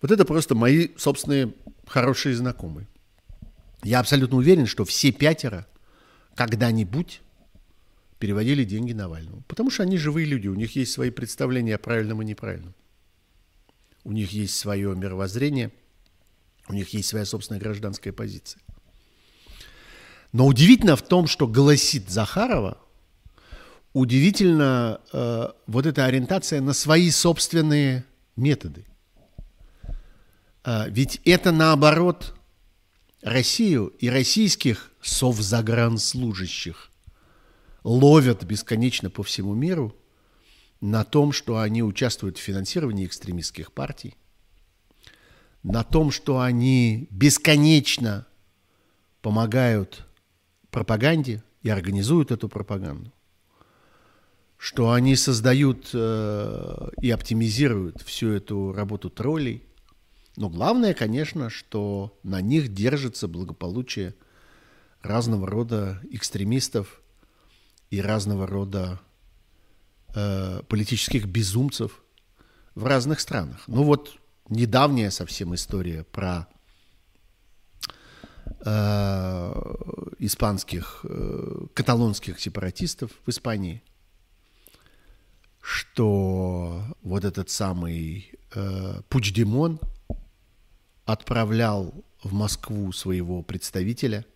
[0.00, 1.54] Вот это просто мои собственные
[1.88, 2.86] хорошие знакомые.
[3.82, 5.66] Я абсолютно уверен, что все пятеро
[6.36, 7.20] когда-нибудь
[8.22, 9.42] переводили деньги Навальному.
[9.48, 12.72] Потому что они живые люди, у них есть свои представления о правильном и неправильном.
[14.04, 15.72] У них есть свое мировоззрение,
[16.68, 18.62] у них есть своя собственная гражданская позиция.
[20.30, 22.78] Но удивительно в том, что голосит Захарова,
[23.92, 28.04] удивительно э, вот эта ориентация на свои собственные
[28.36, 28.84] методы.
[30.64, 32.36] Э, ведь это наоборот
[33.20, 36.91] Россию и российских совзагранслужащих
[37.84, 39.96] ловят бесконечно по всему миру
[40.80, 44.16] на том, что они участвуют в финансировании экстремистских партий,
[45.62, 48.26] на том, что они бесконечно
[49.20, 50.06] помогают
[50.70, 53.12] пропаганде и организуют эту пропаганду,
[54.56, 59.62] что они создают э, и оптимизируют всю эту работу троллей.
[60.36, 64.14] Но главное, конечно, что на них держится благополучие
[65.00, 67.01] разного рода экстремистов–
[67.92, 68.98] и разного рода
[70.14, 72.02] э, политических безумцев
[72.74, 73.64] в разных странах.
[73.66, 74.16] Ну вот
[74.48, 76.48] недавняя совсем история про
[78.64, 79.74] э,
[80.20, 83.82] испанских, э, каталонских сепаратистов в Испании,
[85.60, 89.78] что вот этот самый э, Пучдемон
[91.04, 91.92] отправлял
[92.24, 94.24] в Москву своего представителя–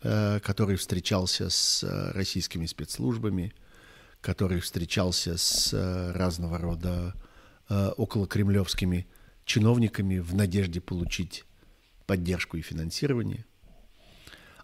[0.00, 3.52] который встречался с э, российскими спецслужбами,
[4.20, 7.14] который встречался с э, разного рода
[7.70, 9.06] околокремлевскими
[9.44, 11.44] чиновниками в надежде получить
[12.06, 13.44] поддержку и финансирование.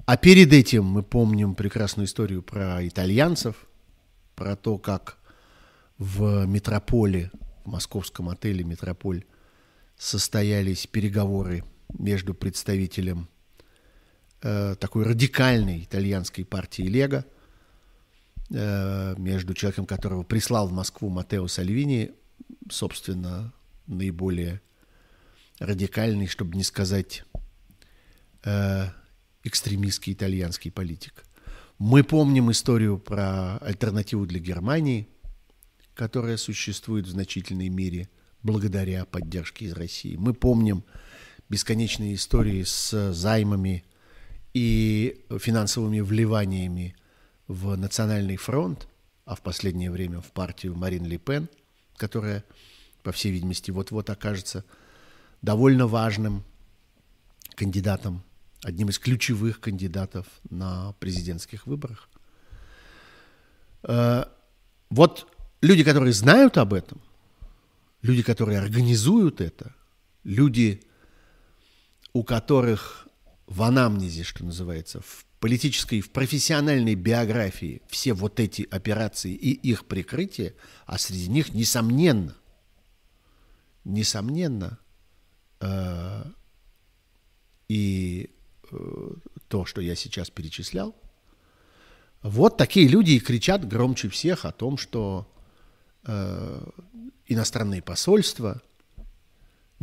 [0.07, 3.67] А перед этим мы помним прекрасную историю про итальянцев,
[4.35, 5.19] про то, как
[5.99, 7.31] в метрополе,
[7.65, 9.25] в московском отеле «Метрополь»
[9.97, 11.65] состоялись переговоры
[11.99, 13.29] между представителем
[14.45, 17.25] э, такой радикальной итальянской партии Лего,
[18.51, 22.13] э, между человеком, которого прислал в Москву Матео Сальвини,
[22.71, 23.53] собственно,
[23.87, 24.61] наиболее
[25.59, 27.25] радикальный, чтобы не сказать
[28.45, 28.89] э,
[29.45, 31.25] экстремистский итальянский политик.
[31.79, 35.09] Мы помним историю про альтернативу для Германии,
[35.95, 38.09] которая существует в значительной мере
[38.43, 40.17] благодаря поддержке из России.
[40.17, 40.85] Мы помним
[41.49, 43.85] бесконечные истории с займами
[44.55, 46.97] и финансовыми вливаниями
[47.49, 48.89] в Национальный фронт,
[49.25, 51.49] а в последнее время в партию Марин Ле Пен,
[51.97, 52.45] которая,
[53.03, 54.65] по всей видимости, вот-вот окажется
[55.43, 56.45] довольно важным
[57.55, 58.23] кандидатом,
[58.63, 62.09] одним из ключевых кандидатов на президентских выборах.
[63.83, 64.25] Э,
[64.89, 67.01] вот люди, которые знают об этом,
[68.03, 69.75] люди, которые организуют это,
[70.23, 70.83] люди,
[72.13, 73.04] у которых
[73.47, 79.85] в анамнезе, что называется, в политической, в профессиональной биографии все вот эти операции и их
[79.87, 80.55] прикрытие,
[80.87, 82.35] а среди них, несомненно,
[83.85, 84.79] несомненно,
[85.61, 86.25] э,
[87.69, 88.31] и
[88.71, 89.11] э,
[89.49, 90.95] то, что я сейчас перечислял,
[92.23, 95.31] вот такие люди и кричат громче всех о том, что
[96.05, 96.67] э,
[97.27, 98.63] иностранные посольства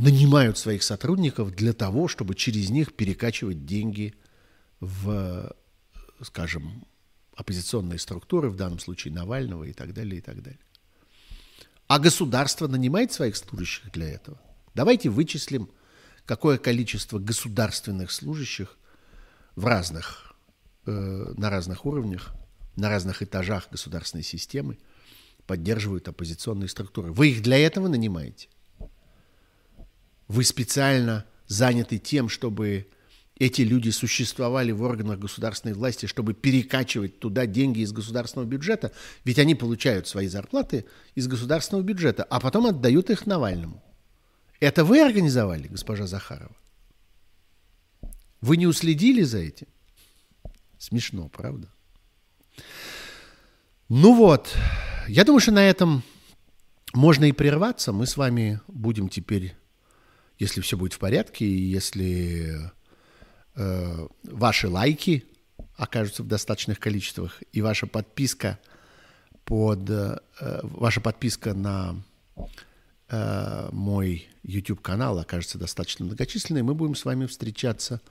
[0.01, 4.15] нанимают своих сотрудников для того, чтобы через них перекачивать деньги
[4.79, 5.55] в,
[6.23, 6.85] скажем,
[7.35, 10.59] оппозиционные структуры, в данном случае Навального и так далее, и так далее.
[11.87, 14.41] А государство нанимает своих служащих для этого.
[14.73, 15.69] Давайте вычислим,
[16.25, 18.77] какое количество государственных служащих
[19.55, 20.33] в разных,
[20.87, 22.33] э, на разных уровнях,
[22.75, 24.79] на разных этажах государственной системы
[25.45, 27.11] поддерживают оппозиционные структуры.
[27.11, 28.47] Вы их для этого нанимаете?
[30.31, 32.87] Вы специально заняты тем, чтобы
[33.35, 38.93] эти люди существовали в органах государственной власти, чтобы перекачивать туда деньги из государственного бюджета,
[39.25, 40.85] ведь они получают свои зарплаты
[41.15, 43.83] из государственного бюджета, а потом отдают их Навальному.
[44.61, 46.55] Это вы организовали, госпожа Захарова?
[48.39, 49.67] Вы не уследили за этим?
[50.77, 51.67] Смешно, правда?
[53.89, 54.55] Ну вот,
[55.09, 56.03] я думаю, что на этом
[56.93, 57.91] можно и прерваться.
[57.91, 59.57] Мы с вами будем теперь,
[60.41, 62.71] если все будет в порядке, и если
[63.55, 65.23] э, ваши лайки
[65.75, 68.57] окажутся в достаточных количествах, и ваша подписка
[69.45, 70.17] под э,
[70.63, 71.95] ваша подписка на
[73.09, 78.01] э, мой YouTube канал окажется достаточно многочисленной, мы будем с вами встречаться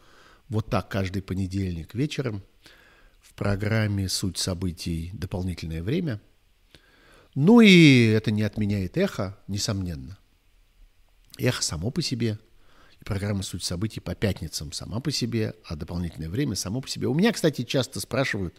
[0.48, 2.44] вот так каждый понедельник вечером
[3.18, 5.10] в программе «Суть событий.
[5.14, 6.20] Дополнительное время».
[7.34, 10.19] Ну и это не отменяет эхо, несомненно.
[11.40, 12.38] Эхо само по себе–
[13.00, 17.08] и программа «Суть событий» по пятницам сама по себе, а дополнительное время само по себе.
[17.08, 18.54] У меня, кстати, часто спрашивают,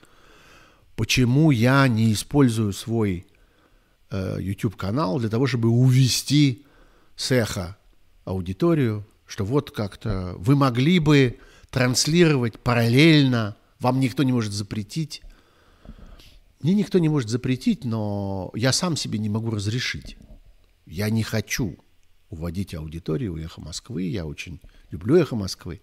[0.96, 3.28] почему я не использую свой
[4.10, 6.66] э, YouTube-канал для того, чтобы увести
[7.16, 7.78] с эхо
[8.26, 11.38] аудиторию, что вот как-то вы могли бы
[11.70, 15.22] транслировать параллельно, вам никто не может запретить.
[16.62, 20.18] Мне никто не может запретить, но я сам себе не могу разрешить.
[20.86, 21.78] Я не хочу
[22.32, 24.04] уводить аудиторию «Эхо Москвы».
[24.04, 24.60] Я очень
[24.90, 25.82] люблю «Эхо Москвы».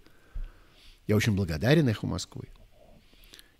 [1.07, 2.49] Я очень благодарен «Эхо Москвы».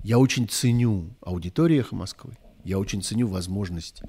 [0.03, 2.37] Я очень ценю аудиторию «Эхо Москвы».
[2.63, 4.01] Я очень ценю возможность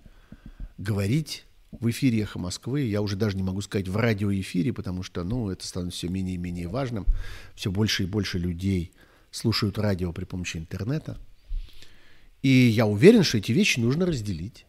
[0.79, 2.81] говорить в эфире «Эхо Москвы».
[2.81, 6.35] Я уже даже не могу сказать в радиоэфире, потому что ну, это становится все менее
[6.37, 7.05] и менее важным.
[7.55, 8.93] Все больше и больше людей
[9.31, 11.19] слушают радио при помощи интернета.
[12.43, 14.65] И я уверен, что эти вещи нужно разделить.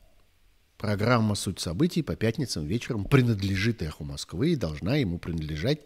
[0.82, 5.78] Программа «Суть событий» по пятницам вечером принадлежит «Эху Москвы» и должна ему принадлежать,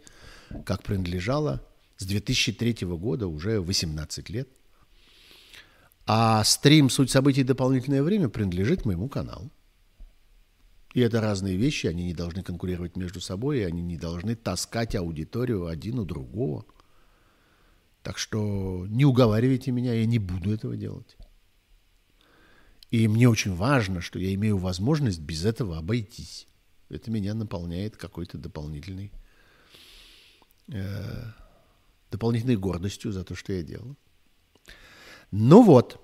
[0.65, 1.61] как принадлежала
[1.97, 4.47] с 2003 года, уже 18 лет.
[6.07, 7.43] А стрим «Суть событий.
[7.43, 9.51] Дополнительное время» принадлежит моему каналу.
[10.93, 14.95] И это разные вещи, они не должны конкурировать между собой, и они не должны таскать
[14.95, 16.63] аудиторию один у другого.
[18.01, 21.17] Так что не уговаривайте меня, я не буду этого делать.
[22.91, 26.47] И мне очень важно, что я имею возможность без этого обойтись.
[26.89, 29.11] Это меня наполняет какой-то дополнительной,
[30.67, 31.23] э,
[32.11, 33.97] дополнительной гордостью за то, что я делаю.
[35.31, 35.99] Ну вот.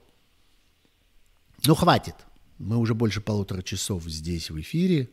[1.66, 2.16] Ну хватит.
[2.58, 5.10] Мы уже больше полутора часов здесь в эфире.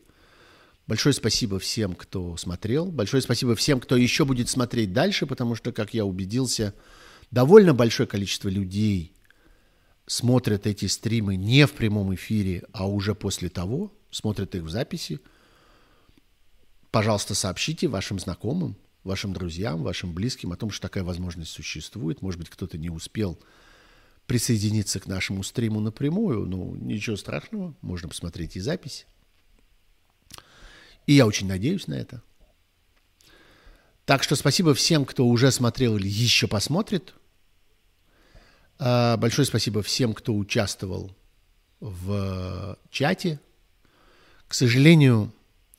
[0.86, 2.90] Большое спасибо всем, кто смотрел.
[2.90, 6.74] Большое спасибо всем, кто еще будет смотреть дальше, потому что, как я убедился,
[7.30, 9.12] довольно большое количество людей–
[10.08, 15.20] смотрят эти стримы не в прямом эфире, а уже после того, смотрят их в записи,
[16.90, 22.22] пожалуйста, сообщите вашим знакомым, вашим друзьям, вашим близким о том, что такая возможность существует.
[22.22, 23.38] Может быть, кто-то не успел
[24.26, 26.46] присоединиться к нашему стриму напрямую.
[26.46, 29.06] Ну, ничего страшного, можно посмотреть и запись.
[31.06, 32.22] И я очень надеюсь на это.
[34.04, 37.14] Так что спасибо всем, кто уже смотрел или еще посмотрит.
[38.78, 41.10] А, большое спасибо всем, кто участвовал
[41.80, 43.40] в чате.
[44.46, 45.32] К сожалению,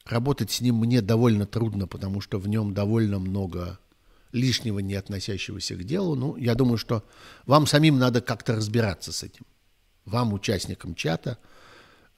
[0.05, 3.79] работать с ним мне довольно трудно, потому что в нем довольно много
[4.31, 6.15] лишнего, не относящегося к делу.
[6.15, 7.03] Ну, я думаю, что
[7.45, 9.45] вам самим надо как-то разбираться с этим.
[10.05, 11.37] Вам, участникам чата,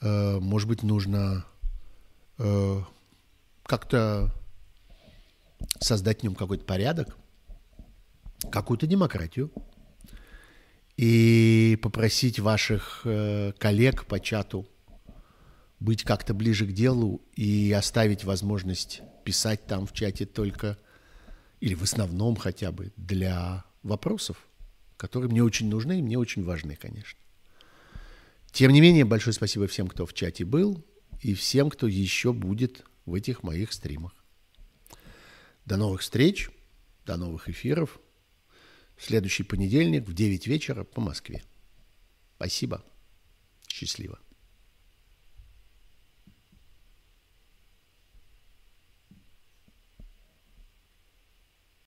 [0.02, 1.45] э, может быть, нужно
[2.38, 2.82] э,
[3.64, 4.34] как-то
[5.80, 7.16] создать в нем какой-то порядок,
[8.52, 9.52] какую-то демократию
[10.97, 14.68] и попросить ваших э, коллег по чату
[15.80, 20.77] быть как-то ближе к делу и оставить возможность писать там в чате только,
[21.59, 24.38] или в основном хотя бы, для вопросов,
[24.97, 27.19] которые мне очень нужны и мне очень важны, конечно.
[28.51, 30.85] Тем не менее, большое спасибо всем, кто в чате был,
[31.22, 34.13] и всем, кто еще будет в этих моих стримах.
[35.65, 36.49] До новых встреч,
[37.05, 37.99] до новых эфиров.
[39.02, 41.41] Следующий понедельник в 9 вечера по Москве.
[42.36, 42.86] Спасибо.
[43.68, 44.19] Счастливо.